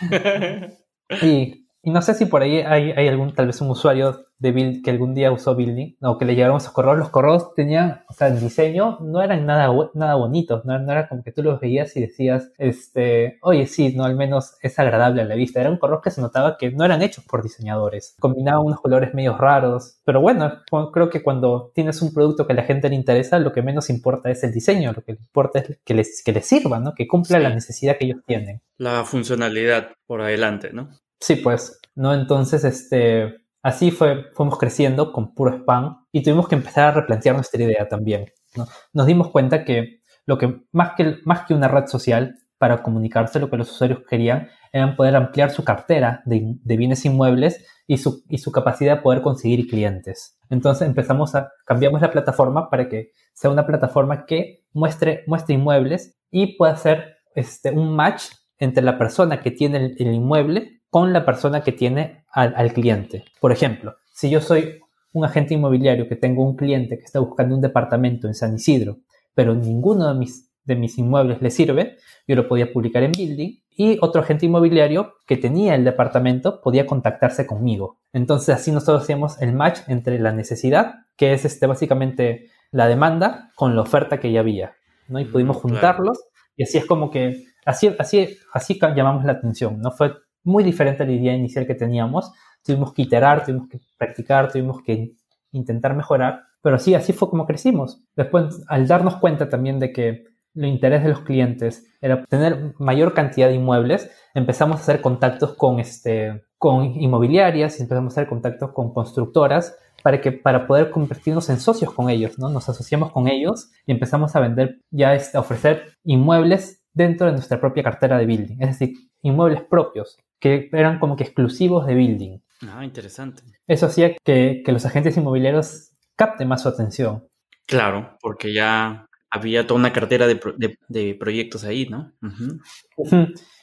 Y 1.20 1.61
y 1.84 1.90
no 1.90 2.00
sé 2.00 2.14
si 2.14 2.26
por 2.26 2.42
ahí 2.42 2.58
hay, 2.58 2.92
hay, 2.92 3.08
algún, 3.08 3.34
tal 3.34 3.46
vez 3.46 3.60
un 3.60 3.70
usuario 3.70 4.26
de 4.38 4.52
Build 4.52 4.84
que 4.84 4.90
algún 4.90 5.14
día 5.14 5.32
usó 5.32 5.56
Building, 5.56 5.96
o 6.00 6.16
que 6.16 6.24
le 6.24 6.34
llegaron 6.34 6.56
esos 6.56 6.72
correos. 6.72 6.98
Los 6.98 7.10
correos 7.10 7.54
tenían, 7.54 8.02
o 8.08 8.12
sea, 8.12 8.28
el 8.28 8.40
diseño 8.40 8.98
no 9.00 9.20
eran 9.20 9.46
nada, 9.46 9.68
nada 9.94 10.14
bonitos, 10.14 10.64
no, 10.64 10.78
no, 10.78 10.92
era 10.92 11.08
como 11.08 11.24
que 11.24 11.32
tú 11.32 11.42
los 11.42 11.60
veías 11.60 11.96
y 11.96 12.00
decías, 12.00 12.52
este, 12.58 13.38
oye, 13.42 13.66
sí, 13.66 13.94
no, 13.96 14.04
al 14.04 14.16
menos 14.16 14.56
es 14.62 14.78
agradable 14.78 15.22
a 15.22 15.24
la 15.24 15.34
vista. 15.34 15.60
Eran 15.60 15.78
correos 15.78 16.02
que 16.02 16.10
se 16.10 16.20
notaba 16.20 16.56
que 16.56 16.70
no 16.70 16.84
eran 16.84 17.02
hechos 17.02 17.24
por 17.24 17.42
diseñadores. 17.42 18.16
Combinaban 18.20 18.64
unos 18.64 18.80
colores 18.80 19.12
medio 19.12 19.36
raros. 19.36 19.98
Pero 20.04 20.20
bueno, 20.20 20.52
creo 20.92 21.10
que 21.10 21.22
cuando 21.22 21.72
tienes 21.74 22.00
un 22.00 22.12
producto 22.12 22.46
que 22.46 22.52
a 22.52 22.56
la 22.56 22.64
gente 22.64 22.88
le 22.88 22.94
interesa, 22.94 23.40
lo 23.40 23.52
que 23.52 23.62
menos 23.62 23.90
importa 23.90 24.30
es 24.30 24.44
el 24.44 24.52
diseño, 24.52 24.92
lo 24.92 25.02
que 25.02 25.12
importa 25.12 25.60
es 25.60 25.78
que 25.84 25.94
les, 25.94 26.22
que 26.24 26.32
les 26.32 26.46
sirva, 26.46 26.78
¿no? 26.78 26.94
Que 26.94 27.08
cumpla 27.08 27.40
la 27.40 27.50
necesidad 27.50 27.96
que 27.98 28.06
ellos 28.06 28.20
tienen. 28.26 28.60
La 28.76 29.04
funcionalidad 29.04 29.92
por 30.06 30.20
adelante, 30.20 30.72
¿no? 30.72 30.90
Sí, 31.22 31.36
pues, 31.36 31.80
¿no? 31.94 32.12
Entonces, 32.12 32.64
este, 32.64 33.44
así 33.62 33.92
fue, 33.92 34.24
fuimos 34.34 34.58
creciendo 34.58 35.12
con 35.12 35.34
puro 35.34 35.54
spam 35.54 36.04
y 36.10 36.20
tuvimos 36.20 36.48
que 36.48 36.56
empezar 36.56 36.88
a 36.88 36.92
replantear 37.00 37.36
nuestra 37.36 37.62
idea 37.62 37.88
también, 37.88 38.26
¿no? 38.56 38.66
Nos 38.92 39.06
dimos 39.06 39.30
cuenta 39.30 39.64
que 39.64 40.00
lo 40.26 40.36
que, 40.36 40.62
más 40.72 40.94
que, 40.96 41.18
más 41.24 41.46
que 41.46 41.54
una 41.54 41.68
red 41.68 41.86
social 41.86 42.34
para 42.58 42.82
comunicarse, 42.82 43.38
lo 43.38 43.48
que 43.48 43.56
los 43.56 43.70
usuarios 43.70 44.00
querían 44.08 44.48
era 44.72 44.96
poder 44.96 45.14
ampliar 45.14 45.52
su 45.52 45.62
cartera 45.62 46.22
de, 46.24 46.56
bienes 46.64 47.04
inmuebles 47.04 47.64
y 47.86 47.98
su, 47.98 48.24
y 48.28 48.38
su 48.38 48.50
capacidad 48.50 48.96
de 48.96 49.02
poder 49.02 49.22
conseguir 49.22 49.68
clientes. 49.68 50.36
Entonces 50.50 50.88
empezamos 50.88 51.36
a, 51.36 51.52
cambiamos 51.64 52.00
la 52.00 52.10
plataforma 52.10 52.68
para 52.68 52.88
que 52.88 53.12
sea 53.32 53.50
una 53.50 53.64
plataforma 53.64 54.26
que 54.26 54.64
muestre, 54.72 55.22
muestre 55.28 55.54
inmuebles 55.54 56.18
y 56.32 56.56
pueda 56.56 56.72
hacer 56.72 57.16
este, 57.36 57.70
un 57.70 57.94
match 57.94 58.24
entre 58.58 58.82
la 58.82 58.98
persona 58.98 59.40
que 59.40 59.52
tiene 59.52 59.94
el 59.98 60.14
inmueble 60.14 60.81
con 60.92 61.14
la 61.14 61.24
persona 61.24 61.62
que 61.62 61.72
tiene 61.72 62.26
al, 62.30 62.74
cliente. 62.74 63.24
Por 63.40 63.50
ejemplo, 63.50 63.96
si 64.12 64.28
yo 64.28 64.42
soy 64.42 64.78
un 65.14 65.24
agente 65.24 65.54
inmobiliario 65.54 66.06
que 66.06 66.16
tengo 66.16 66.44
un 66.44 66.54
cliente 66.54 66.98
que 66.98 67.04
está 67.04 67.18
buscando 67.18 67.54
un 67.54 67.62
departamento 67.62 68.26
en 68.26 68.34
San 68.34 68.56
Isidro, 68.56 68.98
pero 69.32 69.54
ninguno 69.54 70.12
de 70.12 70.18
mis, 70.18 70.50
de 70.64 70.76
mis 70.76 70.98
inmuebles 70.98 71.40
le 71.40 71.50
sirve, 71.50 71.96
yo 72.28 72.36
lo 72.36 72.46
podía 72.46 72.70
publicar 72.70 73.02
en 73.04 73.12
Building 73.12 73.60
y 73.70 73.96
otro 74.02 74.20
agente 74.20 74.44
inmobiliario 74.44 75.14
que 75.26 75.38
tenía 75.38 75.74
el 75.76 75.84
departamento 75.86 76.60
podía 76.60 76.86
contactarse 76.86 77.46
conmigo. 77.46 77.96
Entonces 78.12 78.54
así 78.54 78.70
nosotros 78.70 79.04
hacíamos 79.04 79.40
el 79.40 79.54
match 79.54 79.78
entre 79.88 80.18
la 80.18 80.32
necesidad, 80.32 81.06
que 81.16 81.32
es 81.32 81.46
este, 81.46 81.64
básicamente 81.66 82.50
la 82.70 82.86
demanda, 82.86 83.50
con 83.54 83.74
la 83.74 83.80
oferta 83.80 84.20
que 84.20 84.30
ya 84.30 84.40
había. 84.40 84.74
¿no? 85.08 85.18
Y 85.18 85.24
pudimos 85.24 85.56
juntarlos 85.56 86.20
y 86.54 86.64
así 86.64 86.76
es 86.76 86.84
como 86.84 87.10
que, 87.10 87.44
así, 87.64 87.94
así, 87.98 88.36
así 88.52 88.78
llamamos 88.94 89.24
la 89.24 89.32
atención. 89.32 89.80
No 89.80 89.90
fue 89.90 90.12
muy 90.44 90.64
diferente 90.64 91.02
a 91.02 91.06
la 91.06 91.12
idea 91.12 91.34
inicial 91.34 91.66
que 91.66 91.74
teníamos. 91.74 92.32
Tuvimos 92.64 92.92
que 92.92 93.02
iterar, 93.02 93.44
tuvimos 93.44 93.68
que 93.68 93.80
practicar, 93.98 94.50
tuvimos 94.50 94.82
que 94.82 95.12
intentar 95.52 95.94
mejorar, 95.94 96.44
pero 96.62 96.78
sí, 96.78 96.94
así 96.94 97.12
fue 97.12 97.28
como 97.28 97.46
crecimos. 97.46 98.02
Después, 98.16 98.62
al 98.68 98.86
darnos 98.86 99.16
cuenta 99.16 99.48
también 99.48 99.78
de 99.78 99.92
que 99.92 100.24
el 100.54 100.66
interés 100.66 101.02
de 101.02 101.10
los 101.10 101.20
clientes 101.20 101.86
era 102.00 102.24
tener 102.24 102.74
mayor 102.78 103.14
cantidad 103.14 103.48
de 103.48 103.54
inmuebles, 103.54 104.10
empezamos 104.34 104.78
a 104.78 104.82
hacer 104.82 105.00
contactos 105.00 105.54
con, 105.54 105.80
este, 105.80 106.44
con 106.58 106.84
inmobiliarias, 106.84 107.80
empezamos 107.80 108.12
a 108.12 108.14
hacer 108.14 108.28
contactos 108.28 108.72
con 108.72 108.92
constructoras 108.92 109.76
para, 110.02 110.20
que, 110.20 110.32
para 110.32 110.66
poder 110.66 110.90
convertirnos 110.90 111.48
en 111.48 111.58
socios 111.58 111.92
con 111.92 112.10
ellos, 112.10 112.38
¿no? 112.38 112.48
Nos 112.48 112.68
asociamos 112.68 113.12
con 113.12 113.28
ellos 113.28 113.70
y 113.86 113.92
empezamos 113.92 114.36
a 114.36 114.40
vender, 114.40 114.80
ya 114.90 115.14
este, 115.14 115.38
a 115.38 115.40
ofrecer 115.40 115.96
inmuebles 116.04 116.82
dentro 116.92 117.26
de 117.26 117.32
nuestra 117.32 117.58
propia 117.58 117.82
cartera 117.82 118.18
de 118.18 118.26
building, 118.26 118.56
es 118.60 118.78
decir, 118.78 118.94
inmuebles 119.22 119.62
propios 119.62 120.18
que 120.42 120.68
eran 120.72 120.98
como 120.98 121.14
que 121.14 121.22
exclusivos 121.22 121.86
de 121.86 121.94
building. 121.94 122.38
Ah, 122.68 122.84
interesante. 122.84 123.44
Eso 123.68 123.86
hacía 123.86 124.16
que, 124.24 124.62
los 124.66 124.84
agentes 124.84 125.16
inmobiliarios 125.16 125.92
capten 126.16 126.48
más 126.48 126.62
su 126.62 126.68
atención. 126.68 127.28
Claro, 127.64 128.18
porque 128.20 128.52
ya 128.52 129.06
había 129.30 129.66
toda 129.68 129.78
una 129.78 129.92
cartera 129.92 130.26
de, 130.26 131.14
proyectos 131.14 131.64
ahí, 131.64 131.88
¿no? 131.88 132.12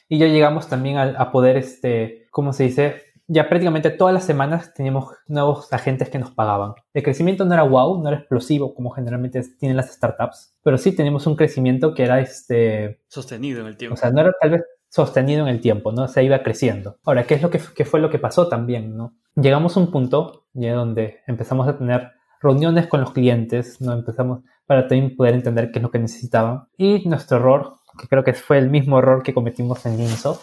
Y 0.08 0.18
ya 0.18 0.28
llegamos 0.28 0.70
también 0.70 0.98
a, 0.98 1.32
poder, 1.32 1.58
este, 1.58 2.28
¿cómo 2.32 2.54
se 2.54 2.64
dice? 2.64 3.04
Ya 3.28 3.50
prácticamente 3.50 3.92
todas 3.92 4.14
las 4.14 4.26
semanas 4.26 4.74
teníamos 4.74 5.14
nuevos 5.28 5.72
agentes 5.74 6.10
que 6.10 6.18
nos 6.18 6.32
pagaban. 6.32 6.74
El 6.94 7.04
crecimiento 7.04 7.44
no 7.46 7.54
era 7.54 7.64
wow, 7.64 8.02
no 8.02 8.08
era 8.08 8.20
explosivo 8.20 8.74
como 8.74 8.90
generalmente 8.90 9.44
tienen 9.60 9.76
las 9.76 9.94
startups, 9.94 10.56
pero 10.64 10.78
sí 10.78 10.94
teníamos 10.94 11.28
un 11.28 11.36
crecimiento 11.36 11.94
que 11.94 12.04
era 12.04 12.22
este... 12.22 13.02
Sostenido 13.10 13.60
en 13.60 13.68
el 13.68 13.78
tiempo. 13.78 13.96
O 13.96 13.98
sea, 13.98 14.12
no 14.12 14.22
era 14.22 14.32
tal 14.42 14.52
vez 14.52 14.64
sostenido 14.90 15.48
en 15.48 15.54
el 15.54 15.62
tiempo, 15.62 15.92
¿no? 15.92 16.08
Se 16.08 16.24
iba 16.24 16.44
creciendo. 16.44 16.98
Ahora, 17.06 17.26
¿qué 17.26 17.36
es 17.36 17.42
lo 17.42 17.50
que, 17.50 17.60
fue 17.60 18.00
lo 18.00 18.10
que 18.10 18.20
pasó 18.20 18.50
también, 18.50 18.98
¿no? 18.98 19.16
Llegamos 19.36 19.78
a 19.78 19.80
un 19.80 19.92
punto 19.92 20.48
ya 20.54 20.74
donde 20.74 21.20
empezamos 21.28 21.68
a 21.68 21.78
tener 21.78 22.12
reuniones 22.42 22.88
con 22.88 23.02
los 23.02 23.12
clientes, 23.12 23.80
¿no? 23.80 23.94
Empezamos 23.94 24.42
para 24.66 24.88
también 24.88 25.16
poder 25.16 25.36
entender 25.36 25.72
qué 25.72 25.80
es 25.80 25.84
lo 25.84 25.92
que 25.92 26.00
necesitaban. 26.00 26.68
Y 26.78 27.08
nuestro 27.08 27.38
error, 27.38 27.76
que 28.00 28.08
creo 28.08 28.24
que 28.24 28.34
fue 28.34 28.58
el 28.58 28.70
mismo 28.70 29.00
error 29.00 29.24
que 29.24 29.34
cometimos 29.34 29.86
en 29.86 30.00
Inso, 30.00 30.42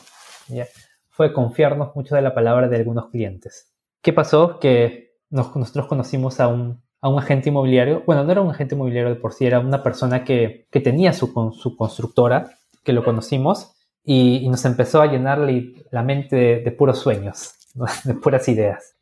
fue 1.11 1.33
confiarnos 1.33 1.95
mucho 1.97 2.15
de 2.15 2.23
la 2.23 2.35
palabra 2.35 2.69
de 2.69 2.77
algunos 2.77 3.11
clientes. 3.11 3.73
¿Qué 4.01 4.13
pasó? 4.13 4.59
Que 4.61 5.17
nosotros 5.31 5.87
conocimos 5.87 6.39
a 6.41 6.49
un, 6.49 6.83
a 7.01 7.09
un 7.09 7.19
agente 7.19 7.49
inmobiliario, 7.49 8.03
bueno, 8.07 8.23
no 8.23 8.33
era 8.33 8.43
un 8.43 8.51
agente 8.51 8.75
inmobiliario 8.75 9.11
de 9.11 9.21
por 9.21 9.33
sí, 9.33 9.47
era 9.47 9.59
una 9.59 9.83
persona 9.83 10.23
que, 10.25 10.69
que 10.71 10.81
tenía 10.81 11.13
su, 11.13 11.33
su 11.59 11.77
constructora, 11.77 12.51
que 12.85 12.93
lo 12.93 13.05
conocimos, 13.05 13.76
y, 14.09 14.49
nos 14.49 14.65
empezó 14.65 15.03
a 15.03 15.07
llenarle 15.07 15.75
la 15.91 16.03
mente 16.03 16.63
de, 16.65 16.73
puros 16.73 17.01
sueños, 17.01 17.55
de 18.05 18.15
puras 18.15 18.49
ideas. 18.49 18.97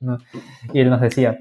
Y 0.72 0.80
él 0.80 0.88
nos 0.88 1.02
decía, 1.02 1.38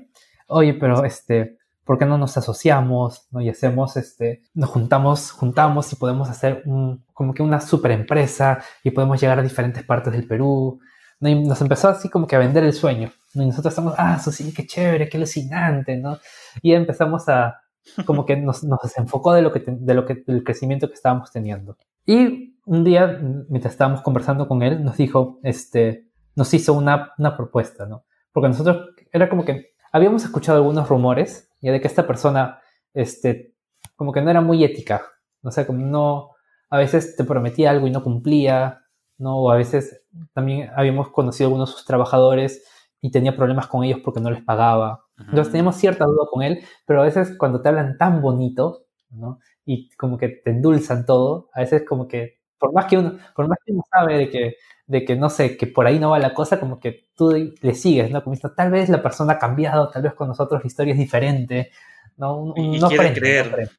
oye, 0.47 0.73
pero 0.73 1.05
este, 1.05 1.57
¿por 1.85 1.97
qué 1.97 2.05
no 2.05 2.17
nos 2.17 2.35
asociamos 2.35 3.25
¿no? 3.31 3.39
y 3.39 3.47
hacemos, 3.47 3.95
este, 3.95 4.43
nos 4.53 4.69
juntamos, 4.69 5.31
juntamos 5.31 5.91
y 5.93 5.95
podemos 5.95 6.29
hacer 6.29 6.61
un, 6.65 7.05
como 7.13 7.33
que 7.33 7.41
una 7.41 7.61
super 7.61 7.91
empresa 7.91 8.59
y 8.83 8.91
podemos 8.91 9.21
llegar 9.21 9.39
a 9.39 9.43
diferentes 9.43 9.83
partes 9.83 10.11
del 10.11 10.27
Perú? 10.27 10.81
Y 11.21 11.35
nos 11.35 11.61
empezó 11.61 11.87
así 11.87 12.09
como 12.09 12.27
que 12.27 12.35
a 12.35 12.39
vender 12.39 12.65
el 12.65 12.73
sueño. 12.73 13.13
Y 13.33 13.45
nosotros 13.45 13.71
estamos, 13.71 13.95
ah, 13.97 14.17
eso 14.19 14.29
sí, 14.29 14.53
qué 14.53 14.67
chévere, 14.67 15.07
qué 15.07 15.15
alucinante, 15.15 15.95
¿no? 15.95 16.19
Y 16.61 16.73
empezamos 16.73 17.29
a, 17.29 17.61
como 18.05 18.25
que 18.25 18.35
nos, 18.35 18.65
nos 18.65 18.81
desenfocó 18.81 19.31
de 19.31 19.41
lo 19.41 19.53
que, 19.53 19.63
de 19.65 19.93
lo 19.93 20.05
que, 20.05 20.21
del 20.27 20.43
crecimiento 20.43 20.89
que 20.89 20.95
estábamos 20.95 21.31
teniendo. 21.31 21.77
Y 22.05 22.52
un 22.65 22.83
día, 22.83 23.19
mientras 23.49 23.73
estábamos 23.73 24.01
conversando 24.01 24.47
con 24.47 24.63
él, 24.63 24.83
nos 24.83 24.97
dijo, 24.97 25.39
este, 25.43 26.07
nos 26.35 26.53
hizo 26.53 26.73
una, 26.73 27.13
una 27.17 27.35
propuesta, 27.35 27.85
¿no? 27.85 28.05
Porque 28.31 28.49
nosotros, 28.49 28.89
era 29.11 29.29
como 29.29 29.45
que 29.45 29.73
habíamos 29.91 30.23
escuchado 30.23 30.59
algunos 30.59 30.87
rumores, 30.87 31.51
ya 31.61 31.71
de 31.71 31.81
que 31.81 31.87
esta 31.87 32.07
persona, 32.07 32.59
este, 32.93 33.53
como 33.95 34.11
que 34.11 34.21
no 34.21 34.29
era 34.29 34.41
muy 34.41 34.63
ética, 34.63 35.03
no 35.41 35.51
sé, 35.51 35.65
como 35.65 35.79
no, 35.79 36.31
a 36.69 36.77
veces 36.77 37.15
te 37.15 37.23
prometía 37.23 37.69
algo 37.69 37.87
y 37.87 37.91
no 37.91 38.03
cumplía, 38.03 38.81
¿no? 39.17 39.37
O 39.37 39.51
a 39.51 39.55
veces 39.55 40.05
también 40.33 40.69
habíamos 40.75 41.09
conocido 41.09 41.47
a 41.47 41.49
algunos 41.49 41.69
de 41.69 41.75
sus 41.75 41.85
trabajadores 41.85 42.65
y 43.01 43.11
tenía 43.11 43.35
problemas 43.35 43.67
con 43.67 43.83
ellos 43.83 43.99
porque 44.03 44.21
no 44.21 44.31
les 44.31 44.43
pagaba. 44.43 45.05
Entonces 45.19 45.51
teníamos 45.51 45.75
cierta 45.75 46.05
duda 46.05 46.25
con 46.31 46.41
él, 46.41 46.63
pero 46.85 47.01
a 47.01 47.05
veces 47.05 47.37
cuando 47.37 47.61
te 47.61 47.69
hablan 47.69 47.97
tan 47.97 48.21
bonito, 48.21 48.85
¿no? 49.09 49.39
Y 49.65 49.89
como 49.95 50.17
que 50.17 50.29
te 50.29 50.51
endulzan 50.51 51.05
todo, 51.05 51.49
a 51.53 51.59
veces 51.59 51.83
como 51.87 52.07
que 52.07 52.39
por 52.63 52.71
más 52.71 52.85
que 52.85 52.97
uno, 52.97 53.17
por 53.35 53.49
más 53.49 53.57
que 53.65 53.73
uno 53.73 53.83
sabe 53.91 54.17
de 54.17 54.29
que, 54.29 54.55
de 54.87 55.03
que, 55.03 55.17
no 55.17 55.29
sé, 55.29 55.57
que 55.57 55.67
por 55.67 55.85
ahí 55.85 55.99
no 55.99 56.11
va 56.11 56.19
la 56.19 56.33
cosa, 56.33 56.61
como 56.61 56.79
que 56.79 57.07
tú 57.13 57.53
le 57.61 57.73
sigues, 57.75 58.09
¿no? 58.09 58.23
Como 58.23 58.37
tal 58.37 58.71
vez 58.71 58.87
la 58.87 59.03
persona 59.03 59.33
ha 59.33 59.37
cambiado, 59.37 59.89
tal 59.89 60.03
vez 60.03 60.13
con 60.13 60.29
nosotros 60.29 60.63
la 60.63 60.67
historia 60.67 60.93
es 60.93 60.97
diferente, 60.97 61.71
¿no? 62.15 62.53
y, 62.55 62.79
no 62.79 62.87
quieres 62.87 63.19
creer. 63.19 63.69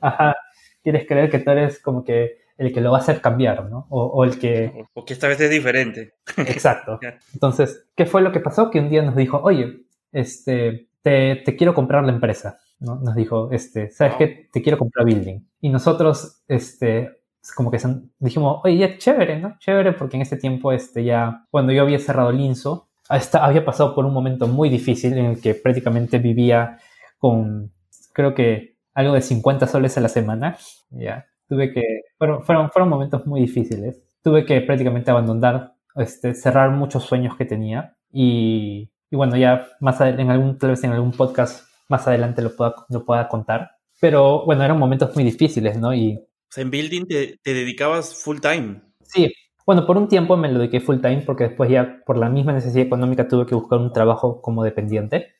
Ajá, 0.00 0.36
quieres 0.84 1.04
creer 1.08 1.30
que 1.30 1.40
tú 1.40 1.50
eres 1.50 1.80
como 1.80 2.04
que 2.04 2.42
el 2.58 2.72
que 2.72 2.80
lo 2.80 2.92
va 2.92 2.98
a 2.98 3.00
hacer 3.00 3.20
cambiar, 3.20 3.68
¿no? 3.68 3.88
O, 3.90 4.22
el 4.22 4.38
que... 4.38 4.86
O, 4.94 5.04
que 5.04 5.14
esta 5.14 5.26
vez 5.26 5.40
es 5.40 5.50
diferente. 5.50 6.14
Exacto. 6.36 7.00
Entonces, 7.32 7.88
¿qué 7.96 8.06
fue 8.06 8.22
lo 8.22 8.30
que 8.30 8.38
pasó? 8.38 8.70
Que 8.70 8.78
un 8.78 8.88
día 8.88 9.02
nos 9.02 9.16
dijo, 9.16 9.40
oye, 9.42 9.86
este, 10.12 10.90
te, 11.02 11.42
te 11.44 11.56
quiero 11.56 11.74
comprar 11.74 12.04
la 12.04 12.12
empresa, 12.12 12.60
¿no? 12.78 13.00
Nos 13.00 13.16
dijo, 13.16 13.50
este, 13.50 13.90
¿sabes 13.90 14.14
qué? 14.16 14.48
Te 14.52 14.62
quiero 14.62 14.78
comprar 14.78 15.06
Building. 15.06 15.40
Y 15.60 15.70
nosotros, 15.70 16.44
este, 16.46 17.19
como 17.54 17.70
que 17.70 17.78
dijimos, 18.18 18.60
oye, 18.64 18.76
ya 18.76 18.98
chévere, 18.98 19.38
¿no? 19.38 19.56
Chévere 19.58 19.92
porque 19.92 20.16
en 20.16 20.22
ese 20.22 20.36
tiempo, 20.36 20.72
este, 20.72 21.04
ya, 21.04 21.46
cuando 21.50 21.72
yo 21.72 21.82
había 21.82 21.98
cerrado 21.98 22.32
Linzo, 22.32 22.88
había 23.08 23.64
pasado 23.64 23.94
por 23.94 24.04
un 24.04 24.12
momento 24.12 24.46
muy 24.46 24.68
difícil 24.68 25.16
en 25.18 25.26
el 25.26 25.40
que 25.40 25.54
prácticamente 25.54 26.18
vivía 26.18 26.78
con, 27.18 27.72
creo 28.12 28.34
que, 28.34 28.76
algo 28.94 29.14
de 29.14 29.20
50 29.20 29.66
soles 29.66 29.96
a 29.96 30.00
la 30.00 30.08
semana, 30.08 30.56
ya. 30.90 31.26
Tuve 31.48 31.72
que, 31.72 31.82
fueron, 32.18 32.44
fueron, 32.44 32.70
fueron 32.70 32.88
momentos 32.88 33.26
muy 33.26 33.40
difíciles. 33.40 34.02
Tuve 34.22 34.44
que 34.44 34.60
prácticamente 34.60 35.10
abandonar, 35.10 35.74
este, 35.96 36.34
cerrar 36.34 36.70
muchos 36.70 37.04
sueños 37.04 37.36
que 37.36 37.44
tenía 37.44 37.96
y, 38.12 38.90
y 39.10 39.16
bueno, 39.16 39.36
ya 39.36 39.66
más 39.80 40.00
en 40.00 40.30
algún, 40.30 40.58
tal 40.58 40.70
vez 40.70 40.84
en 40.84 40.92
algún 40.92 41.12
podcast 41.12 41.64
más 41.88 42.06
adelante 42.06 42.42
lo 42.42 42.54
pueda, 42.54 42.74
lo 42.88 43.04
pueda 43.04 43.28
contar. 43.28 43.72
Pero 44.00 44.44
bueno, 44.46 44.64
eran 44.64 44.78
momentos 44.78 45.14
muy 45.14 45.24
difíciles, 45.24 45.76
¿no? 45.78 45.92
Y, 45.92 46.24
o 46.50 46.52
sea, 46.52 46.62
en 46.62 46.70
Building 46.70 47.06
te, 47.06 47.38
te 47.42 47.54
dedicabas 47.54 48.22
full 48.22 48.40
time. 48.40 48.82
Sí, 49.02 49.32
bueno, 49.64 49.86
por 49.86 49.96
un 49.96 50.08
tiempo 50.08 50.36
me 50.36 50.50
lo 50.50 50.58
dediqué 50.58 50.80
full 50.80 51.00
time 51.00 51.22
porque 51.24 51.44
después 51.44 51.70
ya 51.70 52.02
por 52.04 52.18
la 52.18 52.28
misma 52.28 52.52
necesidad 52.52 52.84
económica 52.84 53.28
tuve 53.28 53.46
que 53.46 53.54
buscar 53.54 53.78
un 53.78 53.92
trabajo 53.92 54.42
como 54.42 54.64
dependiente. 54.64 55.36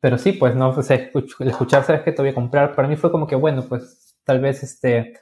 Pero 0.00 0.16
sí, 0.16 0.32
pues 0.32 0.56
no, 0.56 0.70
o 0.70 0.82
sea, 0.82 0.96
escuchar, 0.96 1.84
sabes 1.84 2.00
que 2.00 2.12
te 2.12 2.22
voy 2.22 2.30
a 2.30 2.34
comprar, 2.34 2.74
para 2.74 2.88
mí 2.88 2.96
fue 2.96 3.12
como 3.12 3.26
que, 3.26 3.36
bueno, 3.36 3.66
pues 3.68 4.16
tal 4.24 4.40
vez 4.40 4.62
este 4.62 5.12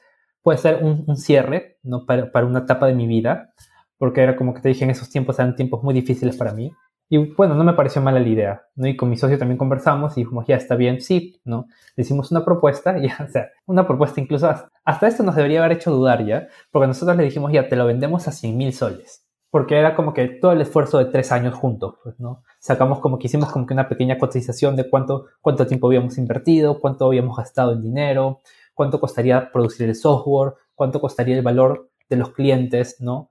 puede 0.42 0.58
ser 0.58 0.84
un, 0.84 1.16
cierre, 1.16 1.78
¿no? 1.82 2.06
Para, 2.06 2.30
para, 2.30 2.46
una 2.46 2.60
etapa 2.60 2.86
de 2.86 2.94
mi 2.94 3.08
vida, 3.08 3.52
porque 3.96 4.22
era 4.22 4.36
como 4.36 4.54
que 4.54 4.60
te 4.60 4.68
dije, 4.68 4.84
en 4.84 4.90
esos 4.90 5.10
tiempos 5.10 5.36
eran 5.40 5.56
tiempos 5.56 5.82
muy 5.82 5.92
difíciles 5.92 6.36
para 6.36 6.52
mí. 6.52 6.70
Y 7.11 7.16
bueno, 7.34 7.54
no 7.54 7.64
me 7.64 7.72
pareció 7.72 8.02
mala 8.02 8.20
la 8.20 8.28
idea, 8.28 8.62
¿no? 8.76 8.86
Y 8.86 8.96
con 8.96 9.09
mi 9.09 9.16
socio 9.16 9.38
también 9.38 9.56
conversamos 9.56 10.16
y 10.16 10.22
dijimos, 10.22 10.44
ya 10.46 10.56
está 10.56 10.76
bien, 10.76 11.00
sí, 11.00 11.40
¿no? 11.44 11.66
Le 11.96 12.02
hicimos 12.02 12.30
una 12.30 12.44
propuesta, 12.44 12.98
ya, 12.98 13.16
o 13.26 13.28
sea, 13.28 13.48
una 13.66 13.86
propuesta 13.86 14.20
incluso 14.20 14.48
hasta 14.84 15.09
esto 15.09 15.22
nos 15.22 15.34
debería 15.34 15.61
haber 15.61 15.78
hecho 15.78 15.90
dudar 15.90 16.24
ya, 16.24 16.48
porque 16.70 16.86
nosotros 16.86 17.16
le 17.16 17.24
dijimos, 17.24 17.52
ya, 17.52 17.68
te 17.68 17.76
lo 17.76 17.86
vendemos 17.86 18.28
a 18.28 18.32
100 18.32 18.56
mil 18.56 18.72
soles. 18.72 19.24
Porque 19.50 19.78
era 19.78 19.96
como 19.96 20.12
que 20.12 20.28
todo 20.28 20.52
el 20.52 20.61
esfuerzo 20.61 20.98
de 20.98 21.06
tres 21.06 21.32
años 21.32 21.54
juntos, 21.54 21.94
pues, 22.04 22.20
¿no? 22.20 22.42
Sacamos 22.61 23.00
como 23.00 23.18
que 23.18 23.28
hicimos 23.28 23.50
como 23.50 23.66
que 23.66 23.72
una 23.72 23.88
pequeña 23.88 24.18
cotización 24.18 24.76
de 24.76 24.90
cuánto, 24.90 25.24
cuánto 25.40 25.66
tiempo 25.66 25.86
habíamos 25.86 26.18
invertido, 26.18 26.80
cuánto 26.80 27.06
habíamos 27.06 27.34
gastado 27.38 27.72
en 27.72 27.80
dinero, 27.80 28.40
cuánto 28.74 29.00
costaría 29.00 29.50
producir 29.50 29.88
el 29.88 29.94
software, 29.94 30.52
cuánto 30.74 31.00
costaría 31.00 31.36
el 31.36 31.42
valor 31.42 31.88
de 32.09 32.16
los 32.16 32.30
clientes, 32.32 32.96
¿no? 33.00 33.30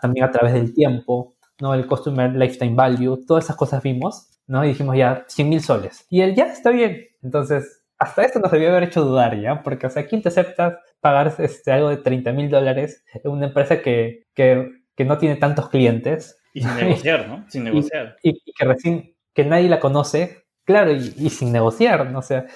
también 0.00 0.24
a 0.24 0.30
través 0.30 0.52
del 0.52 0.74
tiempo, 0.74 1.31
¿no? 1.62 1.72
El 1.74 1.86
Customer 1.86 2.34
Lifetime 2.34 2.74
Value, 2.74 3.24
todas 3.24 3.44
esas 3.44 3.54
cosas 3.54 3.84
vimos, 3.84 4.28
¿no? 4.48 4.64
Y 4.64 4.68
dijimos 4.68 4.96
ya, 4.96 5.24
100 5.28 5.48
mil 5.48 5.62
soles. 5.62 6.04
Y 6.10 6.20
él 6.20 6.34
ya 6.34 6.46
está 6.46 6.70
bien. 6.70 7.06
Entonces, 7.22 7.84
hasta 7.98 8.24
esto 8.24 8.40
nos 8.40 8.50
debió 8.50 8.70
haber 8.70 8.82
hecho 8.82 9.04
dudar, 9.04 9.40
¿ya? 9.40 9.62
Porque, 9.62 9.86
o 9.86 9.90
sea, 9.90 10.04
¿quién 10.06 10.22
te 10.22 10.28
acepta 10.28 10.80
pagar 11.00 11.32
este, 11.38 11.70
algo 11.70 11.88
de 11.88 11.98
30 11.98 12.32
mil 12.32 12.50
dólares 12.50 13.04
en 13.14 13.30
una 13.30 13.46
empresa 13.46 13.80
que, 13.80 14.26
que, 14.34 14.72
que, 14.96 15.04
no 15.04 15.18
tiene 15.18 15.36
tantos 15.36 15.68
clientes? 15.68 16.36
Y 16.52 16.62
sin 16.62 16.74
negociar, 16.74 17.28
¿no? 17.28 17.44
Sin 17.48 17.62
negociar. 17.62 18.16
Y, 18.24 18.42
que 18.52 18.64
recién, 18.64 19.14
que 19.32 19.44
nadie 19.44 19.68
la 19.68 19.78
conoce, 19.78 20.42
claro, 20.64 20.90
y, 20.90 21.30
sin 21.30 21.52
negociar, 21.52 22.10
¿no? 22.10 22.18
O 22.18 22.22
sea, 22.22 22.46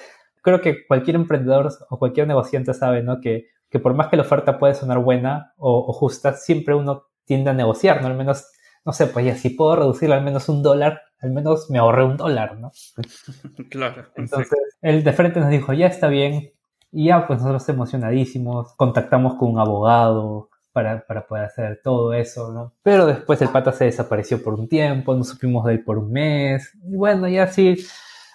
creo 0.41 0.59
que 0.59 0.85
cualquier 0.85 1.15
emprendedor 1.15 1.69
o 1.89 1.97
cualquier 1.97 2.27
negociante 2.27 2.73
sabe, 2.73 3.03
¿no? 3.03 3.21
Que, 3.21 3.45
que 3.69 3.79
por 3.79 3.93
más 3.93 4.09
que 4.09 4.17
la 4.17 4.23
oferta 4.23 4.59
puede 4.59 4.75
sonar 4.75 4.99
buena 4.99 5.53
o, 5.55 5.77
o 5.87 5.93
justa, 5.93 6.33
siempre 6.33 6.75
uno 6.75 7.05
tiende 7.23 7.51
a 7.51 7.53
negociar, 7.53 8.01
¿no? 8.01 8.07
Al 8.07 8.17
menos 8.17 8.49
no 8.87 8.93
sé, 8.93 9.07
pues 9.07 9.25
ya 9.25 9.35
si 9.35 9.49
puedo 9.49 9.75
reducirlo 9.75 10.15
al 10.15 10.23
menos 10.23 10.47
un 10.47 10.63
dólar, 10.63 11.01
al 11.19 11.31
menos 11.31 11.69
me 11.69 11.77
ahorré 11.77 12.05
un 12.05 12.15
dólar, 12.15 12.57
¿no? 12.57 12.71
Claro. 13.69 14.05
Entonces, 14.15 14.57
él 14.81 15.03
de 15.03 15.11
frente 15.11 15.41
nos 15.41 15.49
dijo, 15.49 15.73
ya 15.73 15.87
está 15.87 16.07
bien. 16.07 16.53
Y 16.89 17.07
ya, 17.07 17.27
pues 17.27 17.39
nosotros 17.39 17.67
emocionadísimos, 17.67 18.73
contactamos 18.77 19.35
con 19.35 19.51
un 19.51 19.59
abogado 19.59 20.49
para, 20.71 21.05
para 21.05 21.27
poder 21.27 21.43
hacer 21.43 21.81
todo 21.83 22.13
eso, 22.13 22.53
¿no? 22.53 22.75
Pero 22.81 23.05
después 23.05 23.41
el 23.41 23.49
pata 23.49 23.73
se 23.73 23.83
desapareció 23.83 24.41
por 24.41 24.53
un 24.53 24.69
tiempo, 24.69 25.13
no 25.13 25.25
supimos 25.25 25.65
de 25.65 25.73
él 25.73 25.83
por 25.83 25.97
un 25.97 26.09
mes. 26.09 26.71
Y 26.89 26.95
bueno, 26.95 27.27
ya 27.27 27.47
sí, 27.47 27.75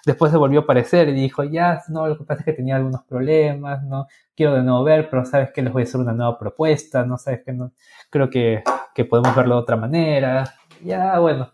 después 0.05 0.31
se 0.31 0.37
volvió 0.37 0.61
a 0.61 0.63
aparecer 0.63 1.09
y 1.09 1.13
dijo, 1.13 1.43
ya, 1.43 1.81
no, 1.89 2.07
lo 2.07 2.17
que 2.17 2.23
pasa 2.23 2.41
es 2.41 2.45
que 2.45 2.53
tenía 2.53 2.75
algunos 2.75 3.03
problemas, 3.03 3.83
¿no? 3.83 4.07
Quiero 4.35 4.53
de 4.53 4.63
nuevo 4.63 4.83
ver, 4.83 5.09
pero 5.09 5.25
sabes 5.25 5.51
que 5.51 5.61
les 5.61 5.71
voy 5.71 5.83
a 5.83 5.85
hacer 5.85 6.01
una 6.01 6.13
nueva 6.13 6.37
propuesta, 6.37 7.05
¿no? 7.05 7.17
Sabes 7.17 7.41
que 7.43 7.53
no, 7.53 7.71
creo 8.09 8.29
que 8.29 8.63
que 8.93 9.05
podemos 9.05 9.35
verlo 9.35 9.55
de 9.55 9.61
otra 9.61 9.75
manera. 9.75 10.55
Ya, 10.83 11.19
bueno, 11.19 11.51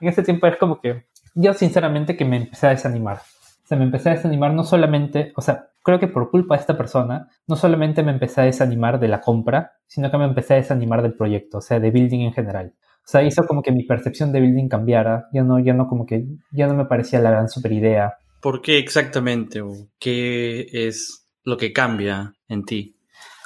en 0.00 0.08
ese 0.08 0.22
tiempo 0.22 0.46
es 0.46 0.56
como 0.56 0.80
que 0.80 1.06
yo 1.34 1.52
sinceramente 1.54 2.16
que 2.16 2.24
me 2.24 2.36
empecé 2.36 2.66
a 2.66 2.70
desanimar. 2.70 3.18
O 3.18 3.66
sea, 3.66 3.78
me 3.78 3.84
empecé 3.84 4.10
a 4.10 4.14
desanimar 4.14 4.52
no 4.52 4.62
solamente, 4.62 5.32
o 5.36 5.40
sea, 5.40 5.68
creo 5.82 5.98
que 5.98 6.06
por 6.06 6.30
culpa 6.30 6.54
de 6.54 6.60
esta 6.60 6.76
persona, 6.76 7.28
no 7.46 7.56
solamente 7.56 8.02
me 8.02 8.12
empecé 8.12 8.42
a 8.42 8.44
desanimar 8.44 9.00
de 9.00 9.08
la 9.08 9.20
compra, 9.20 9.72
sino 9.86 10.10
que 10.10 10.18
me 10.18 10.24
empecé 10.24 10.54
a 10.54 10.56
desanimar 10.58 11.02
del 11.02 11.14
proyecto, 11.14 11.58
o 11.58 11.60
sea, 11.60 11.80
de 11.80 11.90
building 11.90 12.20
en 12.20 12.32
general. 12.32 12.74
O 13.04 13.06
sea, 13.06 13.22
hizo 13.22 13.46
como 13.46 13.62
que 13.62 13.72
mi 13.72 13.84
percepción 13.84 14.32
de 14.32 14.40
building 14.40 14.68
cambiara, 14.68 15.28
ya 15.32 15.42
no, 15.42 15.58
ya 15.58 15.74
no 15.74 15.86
como 15.88 16.06
que, 16.06 16.24
ya 16.52 16.66
no 16.66 16.74
me 16.74 16.86
parecía 16.86 17.20
la 17.20 17.30
gran 17.30 17.48
super 17.48 17.72
idea. 17.72 18.16
¿Por 18.40 18.62
qué 18.62 18.78
exactamente? 18.78 19.60
¿O 19.60 19.72
qué 19.98 20.66
es 20.72 21.26
lo 21.44 21.56
que 21.56 21.72
cambia 21.72 22.32
en 22.48 22.64
ti? 22.64 22.96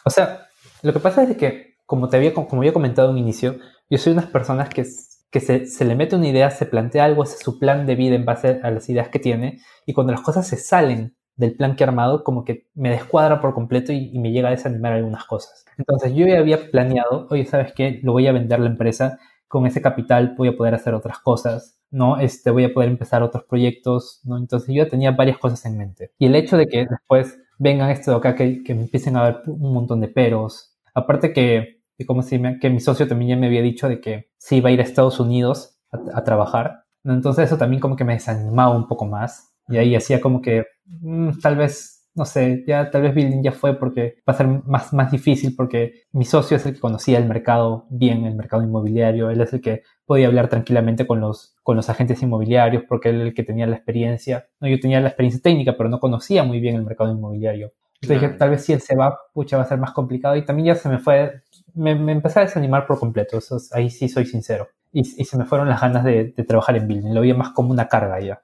O 0.05 0.11
sea, 0.11 0.47
lo 0.83 0.93
que 0.93 1.01
pasa 1.01 1.25
es 1.25 1.37
que 1.37 1.77
como 1.87 2.09
te 2.09 2.19
había, 2.19 2.35
como 2.35 2.61
había 2.61 2.73
comentado 2.73 3.11
en 3.11 3.19
inicio, 3.19 3.57
yo 3.89 3.99
soy 3.99 4.13
unas 4.13 4.27
personas 4.27 4.69
que, 4.69 4.87
que 5.31 5.41
se, 5.41 5.67
se, 5.67 5.85
le 5.85 5.97
mete 5.97 6.17
una 6.17 6.29
idea, 6.29 6.51
se 6.51 6.67
plantea 6.67 7.05
algo, 7.05 7.23
hace 7.23 7.43
su 7.43 7.59
plan 7.59 7.87
de 7.87 7.97
vida 7.97 8.15
en 8.15 8.25
base 8.25 8.61
a 8.63 8.71
las 8.71 8.89
ideas 8.89 9.09
que 9.09 9.19
tiene, 9.19 9.61
y 9.87 9.95
cuando 9.95 10.13
las 10.13 10.21
cosas 10.21 10.47
se 10.47 10.57
salen 10.57 11.17
del 11.39 11.55
plan 11.57 11.77
que 11.77 11.85
he 11.85 11.87
armado, 11.87 12.25
como 12.25 12.45
que 12.45 12.67
me 12.75 12.91
descuadra 12.91 13.41
por 13.41 13.55
completo 13.55 13.93
y, 13.93 14.19
me 14.19 14.33
llega 14.33 14.49
a 14.49 14.51
desanimar 14.51 14.93
algunas 14.93 15.25
cosas. 15.25 15.65
Entonces 15.79 16.13
yo 16.15 16.27
ya 16.27 16.39
había 16.39 16.71
planeado, 16.71 17.27
oye, 17.31 17.47
¿sabes 17.47 17.73
qué? 17.73 18.01
Lo 18.03 18.13
voy 18.13 18.27
a 18.27 18.33
vender 18.33 18.59
la 18.59 18.69
empresa, 18.69 19.19
con 19.49 19.67
ese 19.67 19.83
capital 19.83 20.35
voy 20.37 20.49
a 20.49 20.57
poder 20.57 20.75
hacer 20.75 20.95
otras 20.95 21.19
cosas, 21.19 21.81
¿no? 21.91 22.19
Este, 22.19 22.51
voy 22.51 22.65
a 22.65 22.73
poder 22.73 22.91
empezar 22.91 23.23
otros 23.23 23.45
proyectos, 23.45 24.21
¿no? 24.25 24.37
Entonces 24.37 24.75
yo 24.75 24.89
tenía 24.89 25.11
varias 25.11 25.39
cosas 25.39 25.65
en 25.67 25.79
mente. 25.79 26.13
Y 26.19 26.27
el 26.27 26.35
hecho 26.37 26.57
de 26.57 26.67
que 26.67 26.87
después 26.89 27.39
vengan 27.59 27.91
esto 27.91 28.13
de 28.13 28.17
acá, 28.19 28.35
que, 28.35 28.63
que 28.63 28.73
empiecen 28.73 29.17
a 29.17 29.23
haber 29.23 29.43
un 29.47 29.73
montón 29.73 30.01
de 30.01 30.09
peros, 30.09 30.77
aparte 30.95 31.33
que 31.33 31.79
y 31.99 32.07
como 32.07 32.23
si 32.23 32.41
que 32.61 32.71
mi 32.71 32.81
socio 32.81 33.09
también 33.09 33.31
ya 33.31 33.37
me 33.37 33.49
había 33.49 33.61
dicho 33.61 33.89
de 33.89 34.01
que 34.01 34.31
sí 34.39 34.57
iba 34.57 34.69
a 34.69 34.73
ir 34.73 34.81
a 34.81 34.85
Estados 34.85 35.19
Unidos 35.19 35.77
a, 35.91 36.23
trabajar. 36.23 36.85
Entonces 37.05 37.47
eso 37.47 37.59
también 37.59 37.81
como 37.81 37.97
que 37.97 38.05
me 38.05 38.15
desanimaba 38.15 38.77
un 38.77 38.87
poco 38.87 39.05
más. 39.05 39.53
Y 39.67 39.79
ahí 39.79 39.97
hacía 39.97 40.21
como 40.21 40.41
que 40.41 40.65
mm, 40.87 41.41
tal 41.43 41.57
vez, 41.57 41.98
no 42.19 42.25
sé, 42.25 42.65
ya 42.67 42.91
tal 42.91 43.03
vez 43.03 43.15
Building 43.15 43.43
ya 43.43 43.53
fue 43.53 43.79
porque 43.79 44.17
va 44.29 44.35
a 44.35 44.37
ser 44.37 44.47
más, 44.47 44.93
más 44.93 45.11
difícil 45.11 45.55
porque 45.57 46.03
mi 46.13 46.25
socio 46.25 46.57
es 46.57 46.67
el 46.67 46.75
que 46.75 46.81
conocía 46.81 47.19
el 47.19 47.27
mercado 47.27 47.87
bien, 47.89 48.27
el 48.27 48.35
mercado 48.35 48.63
inmobiliario. 48.63 49.31
Él 49.31 49.41
es 49.41 49.53
el 49.53 49.61
que 49.61 49.83
podía 50.05 50.27
hablar 50.27 50.49
tranquilamente 50.49 51.07
con 51.07 51.21
los, 51.21 51.57
con 51.63 51.77
los 51.77 51.89
agentes 51.89 52.23
inmobiliarios 52.23 52.83
porque 52.89 53.11
él 53.11 53.21
es 53.21 53.27
el 53.29 53.35
que 53.35 53.45
tenía 53.45 53.67
la 53.67 53.77
experiencia. 53.77 54.49
No, 54.61 54.69
yo 54.69 54.79
tenía 54.81 55.01
la 55.01 55.09
experiencia 55.09 55.41
técnica, 55.43 55.77
pero 55.77 55.89
no 55.89 56.01
conocía 56.01 56.45
muy 56.45 56.61
bien 56.61 56.77
el 56.77 56.85
mercado 56.85 57.11
inmobiliario. 57.11 57.73
Entonces 58.01 58.21
dije, 58.21 58.39
tal 58.39 58.51
vez 58.51 58.65
si 58.65 58.73
él 58.73 58.81
se 58.81 58.95
va, 58.95 59.19
pucha, 59.33 59.57
va 59.57 59.65
a 59.65 59.67
ser 59.67 59.79
más 59.79 59.93
complicado. 59.93 60.37
Y 60.37 60.45
también 60.45 60.67
ya 60.67 60.75
se 60.77 60.89
me 60.89 60.99
fue 60.99 61.43
me, 61.79 62.13
empecé 62.13 62.41
a 62.41 62.43
desanimar 62.43 62.87
por 62.87 62.99
completo, 62.99 63.39
eso 63.39 63.59
ahí 63.73 63.91
sí 63.91 64.09
soy 64.09 64.27
sincero. 64.27 64.69
Y, 64.93 65.05
se 65.05 65.37
me 65.37 65.45
fueron 65.45 65.69
las 65.69 65.81
ganas 65.81 66.03
de, 66.05 66.33
trabajar 66.47 66.77
en 66.77 66.89
building, 66.89 67.15
lo 67.15 67.21
vi 67.21 67.35
más 67.35 67.51
como 67.51 67.71
una 67.71 67.89
carga 67.89 68.21
ya, 68.21 68.43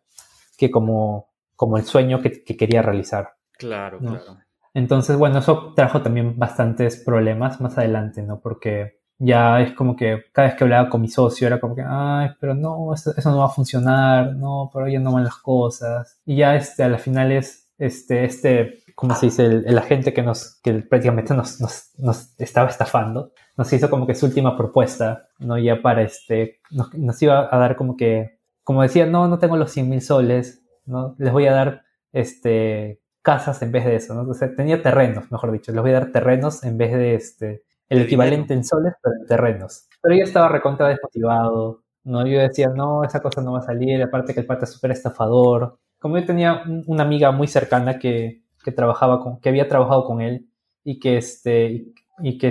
que 0.58 0.70
como, 0.70 1.30
como 1.56 1.78
el 1.78 1.84
sueño 1.84 2.20
que, 2.20 2.44
quería 2.44 2.82
realizar. 2.82 3.34
Claro, 3.58 3.98
claro. 3.98 4.38
Entonces, 4.74 5.16
bueno, 5.16 5.38
eso 5.38 5.72
trajo 5.74 6.02
también 6.02 6.38
bastantes 6.38 6.96
problemas 6.96 7.60
más 7.60 7.78
adelante, 7.78 8.22
¿no? 8.22 8.40
Porque 8.40 9.00
ya 9.18 9.60
es 9.60 9.72
como 9.72 9.94
que 9.94 10.24
cada 10.32 10.48
vez 10.48 10.56
que 10.56 10.64
hablaba 10.64 10.88
con 10.88 11.00
mi 11.00 11.08
socio 11.08 11.46
era 11.46 11.60
como 11.60 11.76
que, 11.76 11.84
ay, 11.86 12.30
pero 12.40 12.54
no, 12.54 12.92
eso, 12.92 13.12
no 13.24 13.38
va 13.38 13.46
a 13.46 13.48
funcionar, 13.48 14.34
no, 14.34 14.70
pero 14.72 14.88
ya 14.88 14.98
no 14.98 15.12
van 15.12 15.24
las 15.24 15.36
cosas. 15.36 16.20
Y 16.24 16.36
ya 16.36 16.56
este, 16.56 16.82
a 16.82 16.88
la 16.88 16.98
final 16.98 17.30
es 17.30 17.70
este, 17.78 18.24
este 18.24 18.84
¿cómo 18.94 19.14
se 19.14 19.26
dice? 19.26 19.44
El, 19.46 19.78
agente 19.78 20.12
que 20.12 20.22
nos, 20.22 20.60
que 20.62 20.72
prácticamente 20.74 21.34
nos, 21.34 21.60
nos, 21.60 21.90
nos, 21.98 22.38
estaba 22.38 22.68
estafando, 22.68 23.32
nos 23.56 23.72
hizo 23.72 23.90
como 23.90 24.06
que 24.06 24.14
su 24.14 24.26
última 24.26 24.56
propuesta, 24.56 25.28
¿no? 25.38 25.58
Ya 25.58 25.82
para 25.82 26.02
este, 26.02 26.60
nos, 26.70 26.94
nos 26.94 27.20
iba 27.22 27.48
a 27.50 27.58
dar 27.58 27.76
como 27.76 27.96
que, 27.96 28.38
como 28.62 28.82
decía, 28.82 29.06
no, 29.06 29.28
no 29.28 29.38
tengo 29.38 29.56
los 29.56 29.72
100 29.72 29.88
mil 29.88 30.00
soles, 30.00 30.64
¿no? 30.86 31.14
Les 31.18 31.32
voy 31.32 31.46
a 31.46 31.52
dar, 31.52 31.82
este, 32.12 33.00
casas 33.24 33.62
en 33.62 33.72
vez 33.72 33.86
de 33.86 33.96
eso, 33.96 34.14
¿no? 34.14 34.30
O 34.30 34.34
sea, 34.34 34.54
tenía 34.54 34.82
terrenos, 34.82 35.32
mejor 35.32 35.50
dicho, 35.50 35.72
les 35.72 35.80
voy 35.80 35.90
a 35.90 35.94
dar 35.94 36.12
terrenos 36.12 36.62
en 36.62 36.76
vez 36.76 36.92
de 36.92 37.14
este, 37.14 37.64
el 37.88 38.02
equivalente 38.02 38.52
en 38.52 38.64
soles, 38.64 38.92
pero 39.02 39.16
en 39.18 39.26
terrenos. 39.26 39.88
Pero 40.02 40.14
yo 40.14 40.24
estaba 40.24 40.48
recontra 40.48 40.88
desmotivado, 40.88 41.82
¿no? 42.04 42.26
Yo 42.26 42.38
decía, 42.38 42.68
no, 42.68 43.02
esa 43.02 43.20
cosa 43.20 43.40
no 43.40 43.52
va 43.52 43.60
a 43.60 43.62
salir, 43.62 44.02
aparte 44.02 44.34
que 44.34 44.40
el 44.40 44.46
pata 44.46 44.66
es 44.66 44.72
súper 44.72 44.90
estafador. 44.90 45.78
Como 45.98 46.18
yo 46.18 46.26
tenía 46.26 46.64
una 46.86 47.02
amiga 47.02 47.32
muy 47.32 47.46
cercana 47.46 47.98
que, 47.98 48.42
que 48.62 48.72
trabajaba 48.72 49.20
con, 49.20 49.40
que 49.40 49.48
había 49.48 49.68
trabajado 49.68 50.04
con 50.04 50.20
él 50.20 50.50
y 50.84 50.98
que 50.98 51.16
este, 51.16 51.86
y 52.18 52.36
que, 52.36 52.50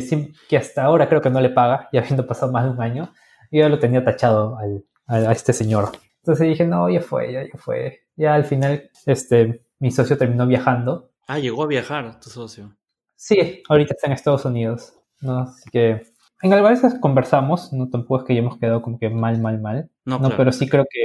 que 0.49 0.57
hasta 0.57 0.84
ahora 0.84 1.07
creo 1.07 1.21
que 1.21 1.30
no 1.30 1.39
le 1.39 1.51
paga, 1.51 1.88
ya 1.93 2.01
habiendo 2.01 2.26
pasado 2.26 2.51
más 2.51 2.63
de 2.63 2.71
un 2.71 2.82
año, 2.82 3.13
y 3.51 3.59
yo 3.59 3.69
lo 3.69 3.78
tenía 3.78 4.03
tachado 4.03 4.57
al, 4.57 4.84
a, 5.05 5.32
este 5.32 5.53
señor. 5.53 5.89
Entonces 6.24 6.47
dije, 6.47 6.65
no, 6.65 6.89
ya 6.89 7.01
fue, 7.01 7.32
ya, 7.32 7.43
ya 7.43 7.59
fue. 7.59 7.99
Ya 8.15 8.34
al 8.34 8.45
final, 8.45 8.89
este, 9.05 9.61
mi 9.84 9.91
socio 9.91 10.17
terminó 10.17 10.47
viajando. 10.47 11.11
Ah, 11.27 11.39
llegó 11.39 11.63
a 11.63 11.67
viajar 11.67 12.17
tu 12.21 12.29
socio. 12.29 12.73
Sí, 13.17 13.61
ahorita 13.67 13.93
está 13.93 14.07
en 14.07 14.13
Estados 14.13 14.45
Unidos, 14.45 14.93
¿no? 15.19 15.39
Así 15.39 15.69
que 15.69 16.03
en 16.41 16.53
algunas 16.53 16.81
veces 16.81 16.97
conversamos, 17.01 17.73
no 17.73 17.89
tampoco 17.89 18.21
es 18.21 18.23
que 18.23 18.34
ya 18.34 18.39
hemos 18.39 18.57
quedado 18.57 18.81
como 18.81 18.97
que 18.97 19.09
mal, 19.09 19.41
mal, 19.41 19.59
mal. 19.59 19.89
No, 20.05 20.21
pero 20.38 20.53
sí 20.53 20.69
creo 20.69 20.86
que, 20.89 21.01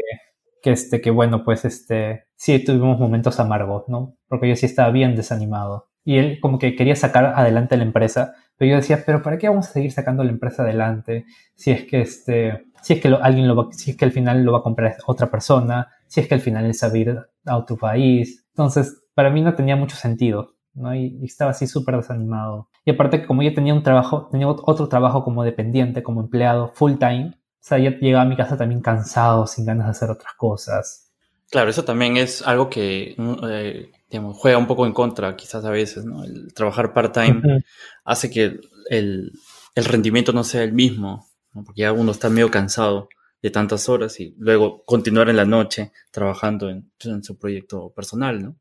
que, 0.63 0.71
este, 0.71 1.01
que 1.01 1.11
bueno, 1.11 1.43
pues 1.43 1.65
este, 1.65 2.29
sí 2.37 2.65
tuvimos 2.65 3.01
momentos 3.01 3.41
amargos, 3.41 3.89
¿no? 3.89 4.17
Porque 4.29 4.49
yo 4.49 4.55
sí 4.55 4.67
estaba 4.67 4.93
bien 4.93 5.17
desanimado. 5.17 5.89
Y 6.05 6.19
él 6.19 6.39
como 6.41 6.61
que 6.61 6.77
quería 6.77 6.95
sacar 6.95 7.33
adelante 7.35 7.77
la 7.77 7.83
empresa, 7.83 8.37
pero 8.57 8.71
yo 8.71 8.77
decía, 8.77 9.03
pero 9.05 9.23
¿para 9.23 9.39
qué 9.39 9.49
vamos 9.49 9.67
a 9.67 9.73
seguir 9.73 9.91
sacando 9.91 10.23
la 10.23 10.31
empresa 10.31 10.63
adelante? 10.63 11.27
Si 11.57 11.73
es 11.73 11.85
que 11.85 12.03
este, 12.03 12.69
si 12.81 12.93
es 12.93 13.01
que 13.01 13.09
alguien 13.09 13.49
lo 13.49 13.57
va, 13.57 13.73
si 13.73 13.91
es 13.91 13.97
que 13.97 14.05
al 14.05 14.13
final 14.13 14.45
lo 14.45 14.53
va 14.53 14.59
a 14.59 14.63
comprar 14.63 14.97
otra 15.07 15.29
persona, 15.29 15.89
si 16.07 16.21
es 16.21 16.29
que 16.29 16.35
al 16.35 16.41
final 16.41 16.65
es 16.67 16.83
a 16.85 16.97
ir 16.97 17.19
a 17.45 17.57
otro 17.57 17.77
país. 17.77 18.45
Entonces, 18.59 19.05
para 19.15 19.31
mí 19.31 19.41
no 19.41 19.55
tenía 19.55 19.77
mucho 19.77 19.95
sentido, 19.95 20.57
¿no? 20.75 20.93
Y, 20.93 21.25
estaba 21.25 21.53
así 21.53 21.69
súper 21.69 21.97
desanimado. 21.97 22.69
Y 22.85 22.91
aparte, 22.91 23.25
como 23.25 23.45
yo 23.45 23.55
tenía 23.55 23.73
un 23.73 23.85
trabajo, 23.85 24.29
tenía 24.33 24.49
otro 24.49 24.89
trabajo 24.89 25.23
como 25.23 25.45
dependiente, 25.45 26.03
como 26.03 26.23
empleado, 26.23 26.73
full 26.75 26.95
time, 26.99 27.37
o 27.37 27.61
sea, 27.61 27.79
yo 27.79 27.93
llegaba 27.93 28.25
a 28.25 28.29
mi 28.29 28.37
casa 28.37 28.57
también 28.57 28.81
cansado, 28.81 29.47
sin 29.47 29.65
ganas 29.65 29.87
de 29.87 29.91
hacer 29.93 30.11
otras 30.11 30.35
cosas. 30.35 31.13
Claro, 31.53 31.71
eso 31.71 31.85
también 31.85 32.17
es 32.17 32.45
algo 32.45 32.69
que 32.69 33.15
eh, 33.49 33.93
juega 34.35 34.59
un 34.59 34.67
poco 34.67 34.87
en 34.87 34.93
contra, 34.93 35.37
quizás 35.37 35.65
a 35.65 35.71
veces, 35.71 36.05
¿no? 36.05 36.25
El 36.25 36.53
trabajar 36.53 36.93
part-time 36.93 37.63
hace 38.05 38.29
que 38.29 38.59
el, 38.91 39.31
rendimiento 39.77 40.33
no 40.33 40.43
sea 40.43 40.65
el 40.65 40.73
mismo, 40.73 41.29
porque 41.55 41.83
ya 41.83 41.93
uno 41.93 42.11
está 42.11 42.29
medio 42.29 42.51
cansado 42.51 43.09
de 43.43 43.51
tantas 43.51 43.89
horas 43.89 44.19
y 44.21 44.35
luego 44.39 44.85
continuar 44.85 45.29
en 45.29 45.37
la 45.37 45.45
noche 45.45 45.93
trabajando 46.11 46.69
en, 46.71 46.91
su 47.23 47.39
proyecto 47.39 47.93
personal, 47.95 48.43
¿no? 48.43 48.57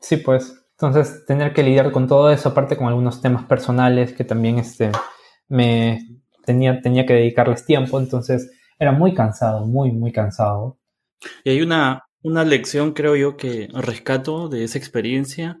Sí, 0.00 0.18
pues. 0.18 0.60
Entonces, 0.72 1.24
tener 1.24 1.52
que 1.52 1.62
lidiar 1.62 1.92
con 1.92 2.08
todo 2.08 2.30
eso, 2.30 2.48
aparte 2.48 2.76
con 2.76 2.88
algunos 2.88 3.22
temas 3.22 3.44
personales 3.44 4.12
que 4.12 4.24
también 4.24 4.58
este, 4.58 4.90
me 5.48 6.20
tenía, 6.44 6.80
tenía 6.80 7.06
que 7.06 7.14
dedicarles 7.14 7.64
tiempo, 7.64 7.98
entonces 7.98 8.50
era 8.78 8.92
muy 8.92 9.14
cansado, 9.14 9.66
muy, 9.66 9.92
muy 9.92 10.12
cansado. 10.12 10.78
Y 11.44 11.50
hay 11.50 11.62
una, 11.62 12.04
una 12.22 12.44
lección, 12.44 12.92
creo 12.92 13.16
yo, 13.16 13.36
que 13.36 13.68
rescato 13.72 14.48
de 14.48 14.64
esa 14.64 14.78
experiencia, 14.78 15.58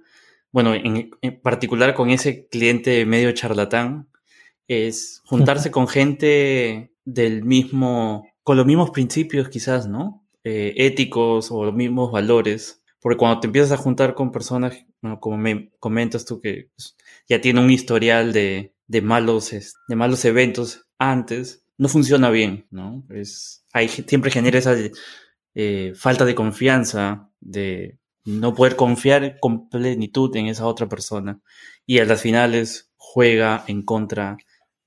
bueno, 0.50 0.74
en, 0.74 1.10
particular 1.42 1.94
con 1.94 2.10
ese 2.10 2.48
cliente 2.48 3.04
medio 3.06 3.32
charlatán, 3.32 4.08
es 4.66 5.20
juntarse 5.26 5.70
con 5.72 5.88
gente 5.88 6.93
del 7.04 7.44
mismo, 7.44 8.26
con 8.42 8.56
los 8.56 8.66
mismos 8.66 8.90
principios 8.90 9.48
quizás, 9.48 9.88
¿no? 9.88 10.26
Eh, 10.44 10.74
éticos 10.76 11.50
o 11.50 11.64
los 11.64 11.74
mismos 11.74 12.12
valores. 12.12 12.82
Porque 13.00 13.18
cuando 13.18 13.40
te 13.40 13.46
empiezas 13.48 13.72
a 13.72 13.82
juntar 13.82 14.14
con 14.14 14.32
personas, 14.32 14.76
como 15.20 15.36
me 15.36 15.70
comentas 15.78 16.24
tú, 16.24 16.40
que 16.40 16.70
pues, 16.74 16.96
ya 17.28 17.40
tiene 17.40 17.60
un 17.60 17.70
historial 17.70 18.32
de, 18.32 18.74
de, 18.86 19.02
malos, 19.02 19.50
de 19.50 19.96
malos 19.96 20.24
eventos 20.24 20.86
antes, 20.98 21.66
no 21.76 21.88
funciona 21.88 22.30
bien, 22.30 22.66
¿no? 22.70 23.04
Es, 23.10 23.64
hay, 23.72 23.88
siempre 23.88 24.30
genera 24.30 24.58
esa 24.58 24.74
eh, 25.54 25.92
falta 25.94 26.24
de 26.24 26.34
confianza, 26.34 27.30
de 27.40 27.98
no 28.24 28.54
poder 28.54 28.76
confiar 28.76 29.38
con 29.40 29.68
plenitud 29.68 30.34
en 30.36 30.46
esa 30.46 30.66
otra 30.66 30.88
persona. 30.88 31.40
Y 31.86 31.98
a 31.98 32.04
las 32.04 32.22
finales 32.22 32.90
juega 32.96 33.64
en 33.66 33.82
contra, 33.82 34.36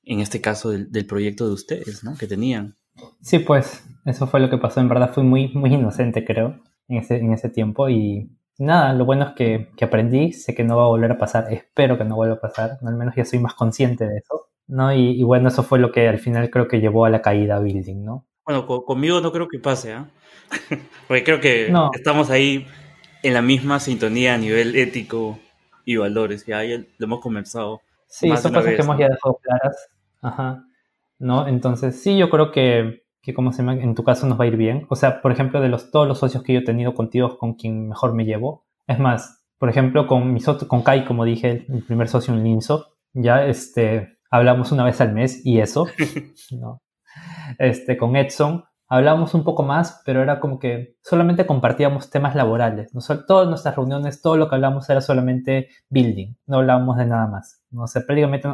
en 0.07 0.19
este 0.19 0.41
caso, 0.41 0.71
del, 0.71 1.05
proyecto 1.05 1.47
de 1.47 1.53
ustedes, 1.53 2.03
¿no? 2.03 2.15
Que 2.17 2.27
tenían. 2.27 2.75
Sí, 3.21 3.39
pues 3.39 3.83
eso 4.05 4.27
fue 4.27 4.39
lo 4.39 4.49
que 4.49 4.57
pasó. 4.57 4.79
En 4.79 4.89
verdad 4.89 5.13
fui 5.13 5.23
muy, 5.23 5.49
muy 5.49 5.73
inocente, 5.73 6.25
creo, 6.25 6.59
en 6.87 6.97
ese, 6.97 7.17
en 7.17 7.33
ese 7.33 7.49
tiempo. 7.49 7.89
Y 7.89 8.31
nada, 8.57 8.93
lo 8.93 9.05
bueno 9.05 9.25
es 9.25 9.31
que, 9.35 9.69
que 9.75 9.85
aprendí. 9.85 10.33
Sé 10.33 10.55
que 10.55 10.63
no 10.63 10.77
va 10.77 10.83
a 10.83 10.87
volver 10.87 11.11
a 11.11 11.17
pasar. 11.17 11.51
Espero 11.51 11.97
que 11.97 12.05
no 12.05 12.15
vuelva 12.15 12.35
a 12.35 12.41
pasar. 12.41 12.79
Al 12.81 12.95
menos 12.95 13.15
ya 13.15 13.25
soy 13.25 13.39
más 13.39 13.53
consciente 13.53 14.07
de 14.07 14.17
eso. 14.17 14.47
¿no? 14.67 14.93
Y, 14.93 15.19
y, 15.19 15.23
bueno, 15.23 15.47
eso 15.47 15.63
fue 15.63 15.79
lo 15.79 15.91
que 15.91 16.07
al 16.07 16.19
final 16.19 16.49
creo 16.49 16.67
que 16.67 16.79
llevó 16.79 17.05
a 17.05 17.09
la 17.09 17.21
caída 17.21 17.59
building, 17.59 18.03
¿no? 18.03 18.25
Bueno, 18.45 18.65
conmigo 18.65 19.19
no 19.19 19.31
creo 19.31 19.47
que 19.47 19.59
pase, 19.59 19.93
¿ah? 19.93 20.09
Porque 21.07 21.23
creo 21.23 21.41
que 21.41 21.73
estamos 21.93 22.29
ahí 22.29 22.65
en 23.23 23.33
la 23.33 23.41
misma 23.41 23.79
sintonía 23.79 24.35
a 24.35 24.37
nivel 24.37 24.75
ético 24.75 25.39
y 25.83 25.97
valores. 25.97 26.45
Ya 26.45 26.61
lo 26.63 27.05
hemos 27.05 27.19
conversado. 27.19 27.81
Sí, 28.07 28.29
son 28.37 28.53
cosas 28.53 28.75
que 28.75 28.81
hemos 28.81 28.97
ya 28.97 29.09
dejado 29.09 29.39
claras. 29.41 29.89
Ajá. 30.27 30.63
¿No? 31.19 31.47
Entonces, 31.47 32.01
sí, 32.01 32.17
yo 32.17 32.29
creo 32.29 32.51
que, 32.51 33.03
que 33.21 33.33
como 33.33 33.51
se 33.51 33.61
en 33.63 33.95
tu 33.95 34.03
caso 34.03 34.27
nos 34.27 34.39
va 34.39 34.45
a 34.45 34.47
ir 34.47 34.57
bien. 34.57 34.85
O 34.89 34.95
sea, 34.95 35.21
por 35.21 35.31
ejemplo, 35.31 35.61
de 35.61 35.69
los, 35.69 35.91
todos 35.91 36.07
los 36.07 36.19
socios 36.19 36.43
que 36.43 36.53
yo 36.53 36.59
he 36.59 36.65
tenido 36.65 36.93
contigo, 36.93 37.37
con 37.37 37.55
quien 37.55 37.89
mejor 37.89 38.13
me 38.13 38.25
llevo. 38.25 38.65
Es 38.85 38.99
más, 38.99 39.45
por 39.57 39.69
ejemplo, 39.69 40.07
con 40.07 40.33
mi 40.33 40.41
con 40.41 40.83
Kai, 40.83 41.05
como 41.05 41.25
dije, 41.25 41.65
el 41.67 41.83
primer 41.83 42.07
socio 42.07 42.33
en 42.33 42.43
Linso, 42.43 42.97
ya 43.13 43.45
este, 43.45 44.19
hablamos 44.29 44.71
una 44.71 44.83
vez 44.83 45.01
al 45.01 45.13
mes 45.13 45.45
y 45.45 45.59
eso. 45.59 45.87
¿no? 46.51 46.81
este, 47.57 47.97
con 47.97 48.15
Edson, 48.15 48.65
hablábamos 48.87 49.33
un 49.33 49.43
poco 49.43 49.63
más, 49.63 50.01
pero 50.05 50.21
era 50.21 50.39
como 50.39 50.59
que 50.59 50.97
solamente 51.01 51.45
compartíamos 51.45 52.09
temas 52.09 52.35
laborales. 52.35 52.93
¿no? 52.93 53.01
Todas 53.25 53.47
nuestras 53.47 53.75
reuniones, 53.75 54.21
todo 54.21 54.37
lo 54.37 54.49
que 54.49 54.55
hablábamos 54.55 54.89
era 54.89 55.01
solamente 55.01 55.69
building, 55.89 56.35
no 56.45 56.57
hablábamos 56.57 56.97
de 56.97 57.05
nada 57.05 57.27
más. 57.27 57.63
¿no? 57.71 57.83
O 57.83 57.87
sea, 57.87 58.03
prácticamente, 58.05 58.47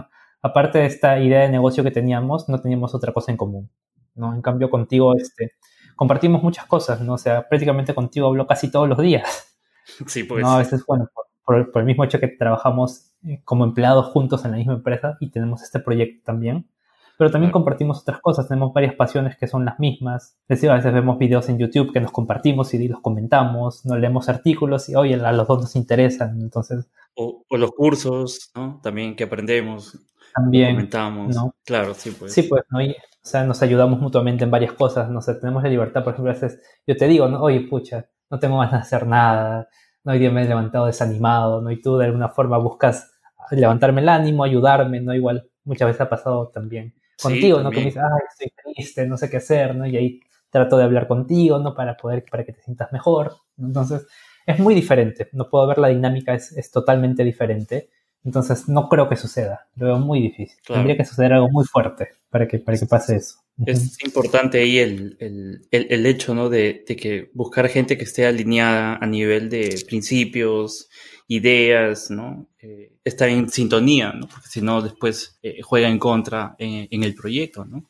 aparte 0.43 0.77
de 0.79 0.85
esta 0.85 1.19
idea 1.19 1.41
de 1.41 1.49
negocio 1.49 1.83
que 1.83 1.91
teníamos, 1.91 2.47
no 2.49 2.61
teníamos 2.61 2.93
otra 2.93 3.11
cosa 3.11 3.31
en 3.31 3.37
común. 3.37 3.69
¿no? 4.13 4.35
En 4.35 4.41
cambio, 4.41 4.69
contigo 4.69 5.15
este, 5.15 5.53
compartimos 5.95 6.43
muchas 6.43 6.67
cosas, 6.67 7.01
¿no? 7.01 7.13
O 7.13 7.17
sea, 7.17 7.47
prácticamente 7.47 7.95
contigo 7.95 8.27
hablo 8.27 8.45
casi 8.45 8.69
todos 8.69 8.87
los 8.87 8.99
días. 8.99 9.49
Sí, 10.07 10.23
pues. 10.23 10.41
¿no? 10.41 10.51
A 10.51 10.59
veces, 10.59 10.85
bueno, 10.87 11.09
por, 11.43 11.69
por 11.69 11.81
el 11.81 11.85
mismo 11.85 12.05
hecho 12.05 12.17
que 12.17 12.29
trabajamos 12.29 13.11
eh, 13.27 13.41
como 13.43 13.65
empleados 13.65 14.05
juntos 14.13 14.45
en 14.45 14.51
la 14.51 14.57
misma 14.57 14.75
empresa 14.75 15.17
y 15.19 15.29
tenemos 15.29 15.61
este 15.61 15.81
proyecto 15.81 16.23
también, 16.23 16.69
pero 17.17 17.29
también 17.29 17.51
compartimos 17.51 18.01
otras 18.01 18.19
cosas, 18.21 18.47
tenemos 18.47 18.73
varias 18.73 18.95
pasiones 18.95 19.37
que 19.37 19.47
son 19.47 19.65
las 19.65 19.79
mismas. 19.79 20.37
Es 20.43 20.57
decir, 20.57 20.69
a 20.69 20.75
veces 20.75 20.93
vemos 20.93 21.17
videos 21.17 21.47
en 21.49 21.59
YouTube 21.59 21.93
que 21.93 22.01
nos 22.01 22.11
compartimos 22.11 22.73
y 22.73 22.87
los 22.87 23.01
comentamos, 23.01 23.85
nos 23.85 23.99
leemos 23.99 24.29
artículos 24.29 24.89
y, 24.89 24.95
oye, 24.95 25.15
a 25.15 25.31
los 25.31 25.47
dos 25.47 25.61
nos 25.61 25.75
interesan, 25.75 26.41
entonces... 26.41 26.89
O, 27.15 27.43
los 27.51 27.71
cursos, 27.71 28.51
¿no? 28.55 28.79
También 28.81 29.15
que 29.15 29.25
aprendemos, 29.25 29.99
también 30.33 30.71
comentamos. 30.75 31.35
¿no? 31.35 31.55
Claro, 31.65 31.93
sí, 31.93 32.11
pues. 32.11 32.33
Sí, 32.33 32.43
pues, 32.43 32.63
¿no? 32.69 32.79
o 32.79 32.83
sea, 33.21 33.43
nos 33.43 33.61
ayudamos 33.61 33.99
mutuamente 33.99 34.43
en 34.43 34.51
varias 34.51 34.73
cosas, 34.73 35.09
no 35.09 35.21
sé, 35.21 35.35
tenemos 35.35 35.63
la 35.63 35.69
libertad, 35.69 36.03
por 36.03 36.13
ejemplo, 36.13 36.31
a 36.31 36.33
veces 36.33 36.61
yo 36.85 36.97
te 36.97 37.07
digo, 37.07 37.27
¿no? 37.27 37.41
oye, 37.41 37.61
pucha, 37.61 38.09
no 38.29 38.39
tengo 38.39 38.57
ganas 38.57 38.73
de 38.73 38.77
hacer 38.79 39.07
nada, 39.07 39.69
no, 40.03 40.11
hoy 40.11 40.19
día 40.19 40.31
me 40.31 40.43
he 40.43 40.47
levantado 40.47 40.85
desanimado, 40.87 41.61
¿no? 41.61 41.71
Y 41.71 41.81
tú 41.81 41.97
de 41.97 42.05
alguna 42.05 42.29
forma 42.29 42.57
buscas 42.57 43.13
levantarme 43.51 44.01
el 44.01 44.09
ánimo, 44.09 44.43
ayudarme, 44.43 44.99
¿no? 44.99 45.13
Igual 45.13 45.49
muchas 45.63 45.87
veces 45.87 46.01
ha 46.01 46.09
pasado 46.09 46.49
también 46.49 46.93
contigo, 47.21 47.61
¿no? 47.61 47.71
Que 47.71 47.77
me 47.77 47.85
dices, 47.85 48.03
ay, 48.03 48.21
estoy 48.29 48.73
triste, 48.73 49.07
no 49.07 49.17
sé 49.17 49.29
qué 49.29 49.37
hacer, 49.37 49.75
¿no? 49.75 49.85
Y 49.85 49.95
ahí 49.95 50.19
trato 50.49 50.77
de 50.77 50.83
hablar 50.83 51.07
contigo, 51.07 51.59
¿no? 51.59 51.73
Para 51.73 51.95
poder, 51.95 52.25
para 52.29 52.43
que 52.43 52.53
te 52.53 52.61
sientas 52.61 52.91
mejor. 52.91 53.33
Entonces, 53.57 54.05
es 54.45 54.59
muy 54.59 54.75
diferente. 54.75 55.29
No 55.31 55.49
puedo 55.49 55.67
ver 55.67 55.77
la 55.77 55.87
dinámica, 55.87 56.33
es, 56.33 56.51
es 56.51 56.69
totalmente 56.69 57.23
diferente. 57.23 57.89
Entonces, 58.23 58.69
no 58.69 58.87
creo 58.89 59.09
que 59.09 59.15
suceda. 59.15 59.67
Lo 59.75 59.87
veo 59.87 59.99
muy 59.99 60.21
difícil. 60.21 60.57
Tendría 60.65 60.95
que 60.95 61.05
suceder 61.05 61.33
algo 61.33 61.49
muy 61.49 61.65
fuerte 61.65 62.09
para 62.29 62.47
que, 62.47 62.59
para 62.59 62.77
que 62.77 62.85
pase 62.85 63.17
eso. 63.17 63.39
Es 63.65 64.03
importante 64.03 64.59
ahí 64.59 64.79
el, 64.79 65.15
el, 65.19 65.67
el, 65.69 66.05
hecho, 66.07 66.33
¿no? 66.33 66.49
De, 66.49 66.83
de, 66.87 66.95
que 66.95 67.29
buscar 67.35 67.67
gente 67.67 67.97
que 67.97 68.03
esté 68.03 68.25
alineada 68.25 68.97
a 68.99 69.05
nivel 69.05 69.47
de 69.49 69.83
principios, 69.87 70.89
ideas, 71.27 72.09
¿no? 72.09 72.47
Eh, 72.61 72.93
estar 73.03 73.29
en 73.29 73.49
sintonía, 73.49 74.11
¿no? 74.11 74.27
Porque 74.27 74.47
si 74.47 74.61
no, 74.61 74.81
después 74.81 75.39
eh, 75.43 75.61
juega 75.61 75.87
en 75.87 75.99
contra 75.99 76.55
en, 76.57 77.03
el 77.03 77.15
proyecto, 77.15 77.65
¿no? 77.65 77.89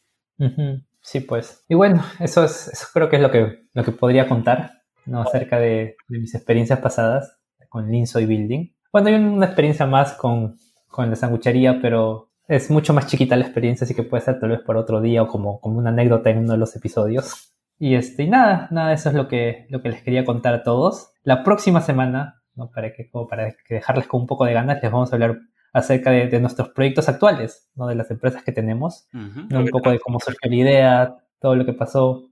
Sí, 1.01 1.19
pues. 1.21 1.63
Y 1.67 1.75
bueno, 1.75 2.03
eso, 2.19 2.43
es, 2.43 2.67
eso 2.67 2.87
creo 2.93 3.09
que 3.09 3.17
es 3.17 3.21
lo 3.21 3.31
que, 3.31 3.67
lo 3.73 3.83
que 3.83 3.91
podría 3.91 4.27
contar, 4.27 4.83
¿no? 5.05 5.21
Acerca 5.21 5.59
de, 5.59 5.95
mis 6.07 6.33
experiencias 6.35 6.79
pasadas 6.79 7.37
con 7.69 7.89
Linso 7.89 8.19
y 8.19 8.25
Building. 8.25 8.73
Bueno, 8.93 9.07
hay 9.07 9.15
una 9.15 9.47
experiencia 9.47 9.87
más 9.87 10.13
con, 10.13 10.57
con 10.87 11.09
la 11.09 11.15
sanguchería, 11.15 11.79
pero 11.81 12.29
es 12.47 12.69
mucho 12.69 12.93
más 12.93 13.07
chiquita 13.07 13.35
la 13.35 13.45
experiencia, 13.45 13.85
así 13.85 13.95
que 13.95 14.03
puede 14.03 14.23
ser 14.23 14.39
tal 14.39 14.51
vez 14.51 14.61
por 14.61 14.77
otro 14.77 15.01
día 15.01 15.23
o 15.23 15.27
como, 15.27 15.59
como 15.59 15.79
una 15.79 15.89
anécdota 15.89 16.29
en 16.29 16.37
uno 16.37 16.53
de 16.53 16.59
los 16.59 16.75
episodios. 16.75 17.55
Y 17.79 17.95
este, 17.95 18.21
y 18.23 18.29
nada, 18.29 18.67
nada, 18.69 18.93
eso 18.93 19.09
es 19.09 19.15
lo 19.15 19.27
que, 19.27 19.65
lo 19.69 19.81
que 19.81 19.89
les 19.89 20.03
quería 20.03 20.23
contar 20.23 20.53
a 20.53 20.61
todos. 20.61 21.11
La 21.23 21.43
próxima 21.43 21.81
semana 21.81 22.43
para, 22.73 22.93
que, 22.93 23.09
para 23.27 23.51
que 23.67 23.73
dejarles 23.73 24.05
con 24.05 24.21
un 24.21 24.27
poco 24.27 24.45
de 24.45 24.53
ganas, 24.53 24.81
les 24.83 24.91
vamos 24.91 25.11
a 25.11 25.15
hablar 25.15 25.39
acerca 25.73 26.11
de, 26.11 26.39
nuestros 26.39 26.69
proyectos 26.69 27.09
actuales, 27.09 27.71
¿no? 27.75 27.87
de 27.87 27.95
las 27.95 28.11
empresas 28.11 28.43
que 28.43 28.51
tenemos, 28.51 29.07
un 29.11 29.69
poco 29.71 29.89
de 29.89 29.99
cómo 29.99 30.19
surgió 30.19 30.51
la 30.51 30.55
idea, 30.55 31.15
todo 31.39 31.55
lo 31.55 31.65
que 31.65 31.73
pasó. 31.73 32.29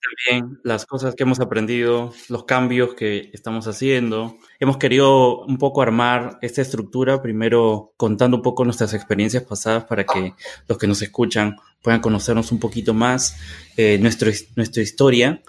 También 0.00 0.60
las 0.64 0.86
cosas 0.86 1.14
que 1.14 1.24
hemos 1.24 1.40
aprendido, 1.40 2.12
los 2.28 2.44
cambios 2.44 2.94
que 2.94 3.30
estamos 3.32 3.66
haciendo. 3.66 4.36
Hemos 4.58 4.76
querido 4.76 5.44
un 5.44 5.58
poco 5.58 5.82
armar 5.82 6.38
esta 6.42 6.62
estructura, 6.62 7.22
primero 7.22 7.92
contando 7.96 8.38
un 8.38 8.42
poco 8.42 8.64
nuestras 8.64 8.94
experiencias 8.94 9.42
pasadas 9.42 9.84
para 9.84 10.04
que 10.04 10.34
los 10.68 10.78
que 10.78 10.86
nos 10.86 11.02
escuchan 11.02 11.56
puedan 11.82 12.00
conocernos 12.00 12.52
un 12.52 12.60
poquito 12.60 12.94
más, 12.94 13.36
eh, 13.76 13.98
nuestra 13.98 14.82
historia, 14.82 15.42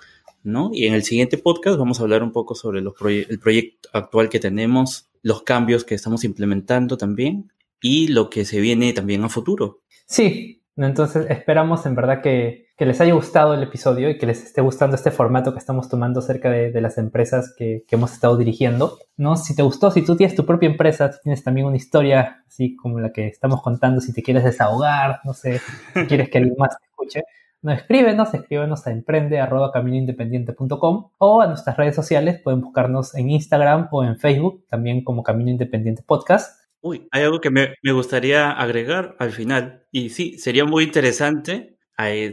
¿no? 0.44 0.72
Y 0.74 0.86
en 0.86 0.94
el 0.94 1.04
siguiente 1.04 1.38
podcast 1.38 1.78
vamos 1.78 2.00
a 2.00 2.04
hablar 2.04 2.24
un 2.24 2.32
poco 2.32 2.56
sobre 2.56 2.80
el 2.80 3.40
proyecto 3.40 3.90
actual 3.94 4.30
que 4.30 4.40
tenemos, 4.40 5.10
los 5.22 5.44
cambios 5.44 5.84
que 5.84 5.96
estamos 5.96 6.24
implementando 6.24 6.98
también 6.98 7.52
y 7.82 8.08
lo 8.08 8.30
que 8.30 8.46
se 8.46 8.60
viene 8.60 8.94
también 8.94 9.24
a 9.24 9.30
futuro. 9.30 9.82
Sí, 10.06 10.64
entonces 10.76 11.26
esperamos 11.30 11.86
en 11.86 11.96
verdad 11.96 12.22
que, 12.22 12.68
les 12.80 13.00
haya 13.00 13.14
gustado 13.14 13.54
el 13.54 13.62
episodio 13.62 14.10
y 14.10 14.18
que 14.18 14.26
les 14.26 14.44
esté 14.44 14.62
gustando 14.62 14.96
este 14.96 15.12
formato 15.12 15.54
que 15.54 15.60
estamos 15.60 15.88
tomando 15.88 16.20
acerca 16.20 16.50
de, 16.50 16.82
las 16.82 16.98
empresas 16.98 17.54
que, 17.56 17.86
hemos 17.92 18.14
estado 18.14 18.38
dirigiendo. 18.38 18.98
¿no? 19.18 19.36
Si 19.36 19.56
te 19.56 19.62
gustó, 19.62 19.92
si 19.92 20.04
tú 20.04 20.16
tienes 20.16 20.36
tu 20.36 20.46
propia 20.46 20.70
empresa, 20.70 21.12
tienes 21.22 21.44
también 21.44 21.68
una 21.68 21.78
historia 21.78 22.44
así 22.48 22.76
como 22.76 23.00
la 23.00 23.12
que 23.12 23.28
estamos 23.28 23.62
contando, 23.62 24.02
si 24.02 24.14
te 24.14 24.24
quieres 24.24 24.44
desahogar, 24.44 25.20
no 25.24 25.34
sé, 25.34 25.62
si 25.94 26.04
quieres 26.08 26.30
que 26.30 26.40
alguien 26.40 26.56
más 26.58 26.76
te 26.78 26.86
escuche, 26.86 27.24
no, 27.64 27.72
escríbenos, 27.72 28.34
escríbenos 28.34 28.88
a 28.88 28.92
emprende.caminoindependiente.com 28.92 31.12
o 31.20 31.42
a 31.42 31.48
nuestras 31.48 31.78
redes 31.78 31.96
sociales, 31.96 32.42
pueden 32.44 32.62
buscarnos 32.62 33.14
en 33.14 33.30
Instagram 33.30 33.88
o 33.92 34.04
en 34.04 34.18
Facebook, 34.18 34.66
también 34.68 35.04
como 35.04 35.22
Camino 35.22 35.52
Independiente 35.52 36.02
Podcast. 36.02 36.60
Uy, 36.82 37.08
hay 37.12 37.22
algo 37.22 37.40
que 37.40 37.52
me, 37.52 37.76
gustaría 37.94 38.50
agregar 38.50 39.16
al 39.20 39.30
final. 39.30 39.86
Y 39.92 40.10
sí, 40.10 40.40
sería 40.40 40.66
muy 40.66 40.86
interesante. 40.86 41.78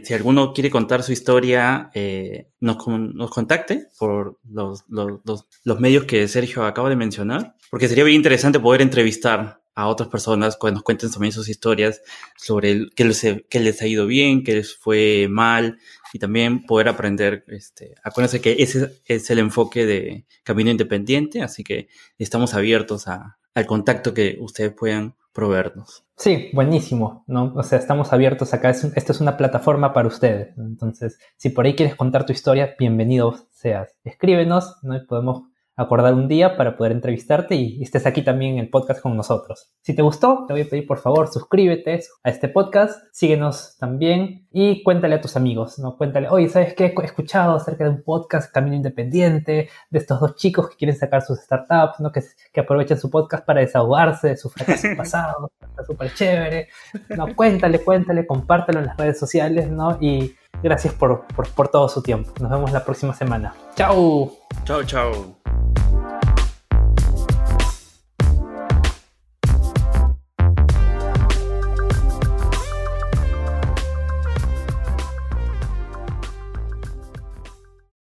Si 0.03 0.13
alguno 0.13 0.53
quiere 0.53 0.69
contar 0.69 1.03
su 1.03 1.11
historia, 1.11 1.91
eh, 1.93 2.49
nos, 2.59 2.77
nos, 2.87 3.29
contacte 3.29 3.87
por 3.97 4.39
los, 4.49 4.85
los, 4.87 5.21
los, 5.63 5.79
medios 5.79 6.05
que 6.05 6.27
Sergio 6.27 6.65
acaba 6.65 6.89
de 6.89 6.95
mencionar, 6.95 7.55
porque 7.69 7.87
sería 7.87 8.03
bien 8.03 8.17
interesante 8.17 8.59
poder 8.59 8.81
entrevistar 8.81 9.61
a 9.75 9.87
otras 9.87 10.09
personas 10.09 10.57
que 10.59 10.71
nos 10.71 10.83
cuenten 10.83 11.11
también 11.11 11.31
sus 11.31 11.47
historias 11.47 12.01
sobre 12.35 12.87
qué, 12.95 13.05
les, 13.05 13.23
les 13.23 13.81
ha 13.81 13.87
ido 13.87 14.07
bien, 14.07 14.43
qué 14.43 14.55
les 14.55 14.75
fue 14.75 15.27
mal, 15.29 15.77
y 16.13 16.19
también 16.19 16.65
poder 16.65 16.89
aprender. 16.89 17.45
Este, 17.47 17.95
acuérdense 18.03 18.41
que 18.41 18.57
ese 18.59 19.01
es 19.05 19.29
el 19.29 19.39
enfoque 19.39 19.85
de 19.85 20.25
Camino 20.43 20.71
Independiente, 20.71 21.41
así 21.41 21.63
que 21.63 21.87
estamos 22.17 22.53
abiertos 22.53 23.07
a, 23.07 23.37
al 23.53 23.65
contacto 23.65 24.13
que 24.13 24.37
ustedes 24.39 24.73
puedan 24.73 25.15
proveernos. 25.39 26.03
Sí, 26.17 26.49
buenísimo, 26.51 27.23
¿no? 27.25 27.53
O 27.55 27.63
sea, 27.63 27.79
estamos 27.79 28.11
abiertos 28.11 28.53
acá, 28.53 28.69
esto 28.71 29.11
es 29.13 29.21
una 29.21 29.37
plataforma 29.37 29.93
para 29.93 30.09
ustedes, 30.09 30.57
entonces, 30.57 31.17
si 31.37 31.49
por 31.49 31.65
ahí 31.65 31.75
quieres 31.75 31.95
contar 31.95 32.25
tu 32.25 32.33
historia, 32.33 32.75
bienvenido 32.77 33.35
seas. 33.49 33.95
Escríbenos, 34.03 34.75
¿no? 34.81 34.97
Y 34.97 35.05
podemos 35.05 35.43
acordar 35.79 36.13
un 36.13 36.27
día 36.27 36.57
para 36.57 36.75
poder 36.75 36.91
entrevistarte 36.91 37.55
y, 37.55 37.81
estés 37.81 38.05
aquí 38.05 38.21
también 38.21 38.53
en 38.53 38.59
el 38.59 38.69
podcast 38.69 39.01
con 39.01 39.15
nosotros. 39.15 39.71
Si 39.81 39.95
te 39.95 40.01
gustó, 40.01 40.43
te 40.45 40.53
voy 40.53 40.63
a 40.63 40.69
pedir 40.69 40.85
por 40.85 40.99
favor 40.99 41.31
suscríbete 41.31 42.01
a 42.23 42.29
este 42.29 42.49
podcast, 42.49 43.01
síguenos 43.13 43.77
también 43.79 44.47
y 44.51 44.83
cuéntale 44.83 45.15
a 45.15 45.21
tus 45.21 45.37
amigos, 45.37 45.79
¿no? 45.79 45.95
Cuéntale, 45.97 46.27
oye, 46.29 46.49
¿sabes 46.49 46.73
qué? 46.73 46.93
He 46.95 47.05
escuchado 47.05 47.55
acerca 47.55 47.85
de 47.85 47.91
un 47.91 48.03
podcast 48.03 48.53
Camino 48.53 48.75
Independiente, 48.75 49.69
de 49.89 49.97
estos 49.97 50.19
dos 50.19 50.35
chicos 50.35 50.69
que 50.69 50.75
quieren 50.75 50.97
sacar 50.97 51.21
sus 51.21 51.39
startups, 51.39 52.01
¿no? 52.01 52.11
Que, 52.11 52.21
que 52.51 52.59
aprovechan 52.59 52.99
su 52.99 53.09
podcast 53.09 53.45
para 53.45 53.61
desahogarse 53.61 54.27
de 54.27 54.37
su 54.37 54.49
fracaso 54.49 54.87
pasado, 54.97 55.51
está 55.61 55.85
súper 55.85 56.13
chévere, 56.13 56.67
¿no? 57.15 57.33
Cuéntale, 57.35 57.79
cuéntale, 57.79 58.27
compártelo 58.27 58.79
en 58.79 58.87
las 58.87 58.97
redes 58.97 59.17
sociales, 59.17 59.69
¿no? 59.69 59.97
Y 60.01 60.35
gracias 60.61 60.93
por, 60.93 61.25
por, 61.27 61.47
por 61.49 61.67
todo 61.67 61.89
su 61.89 62.01
tiempo. 62.01 62.31
Nos 62.39 62.49
vemos 62.49 62.71
la 62.71 62.83
próxima 62.83 63.13
semana. 63.13 63.53
¡Chao! 63.75 64.31
Chao, 64.65 64.83
chao. 64.83 65.35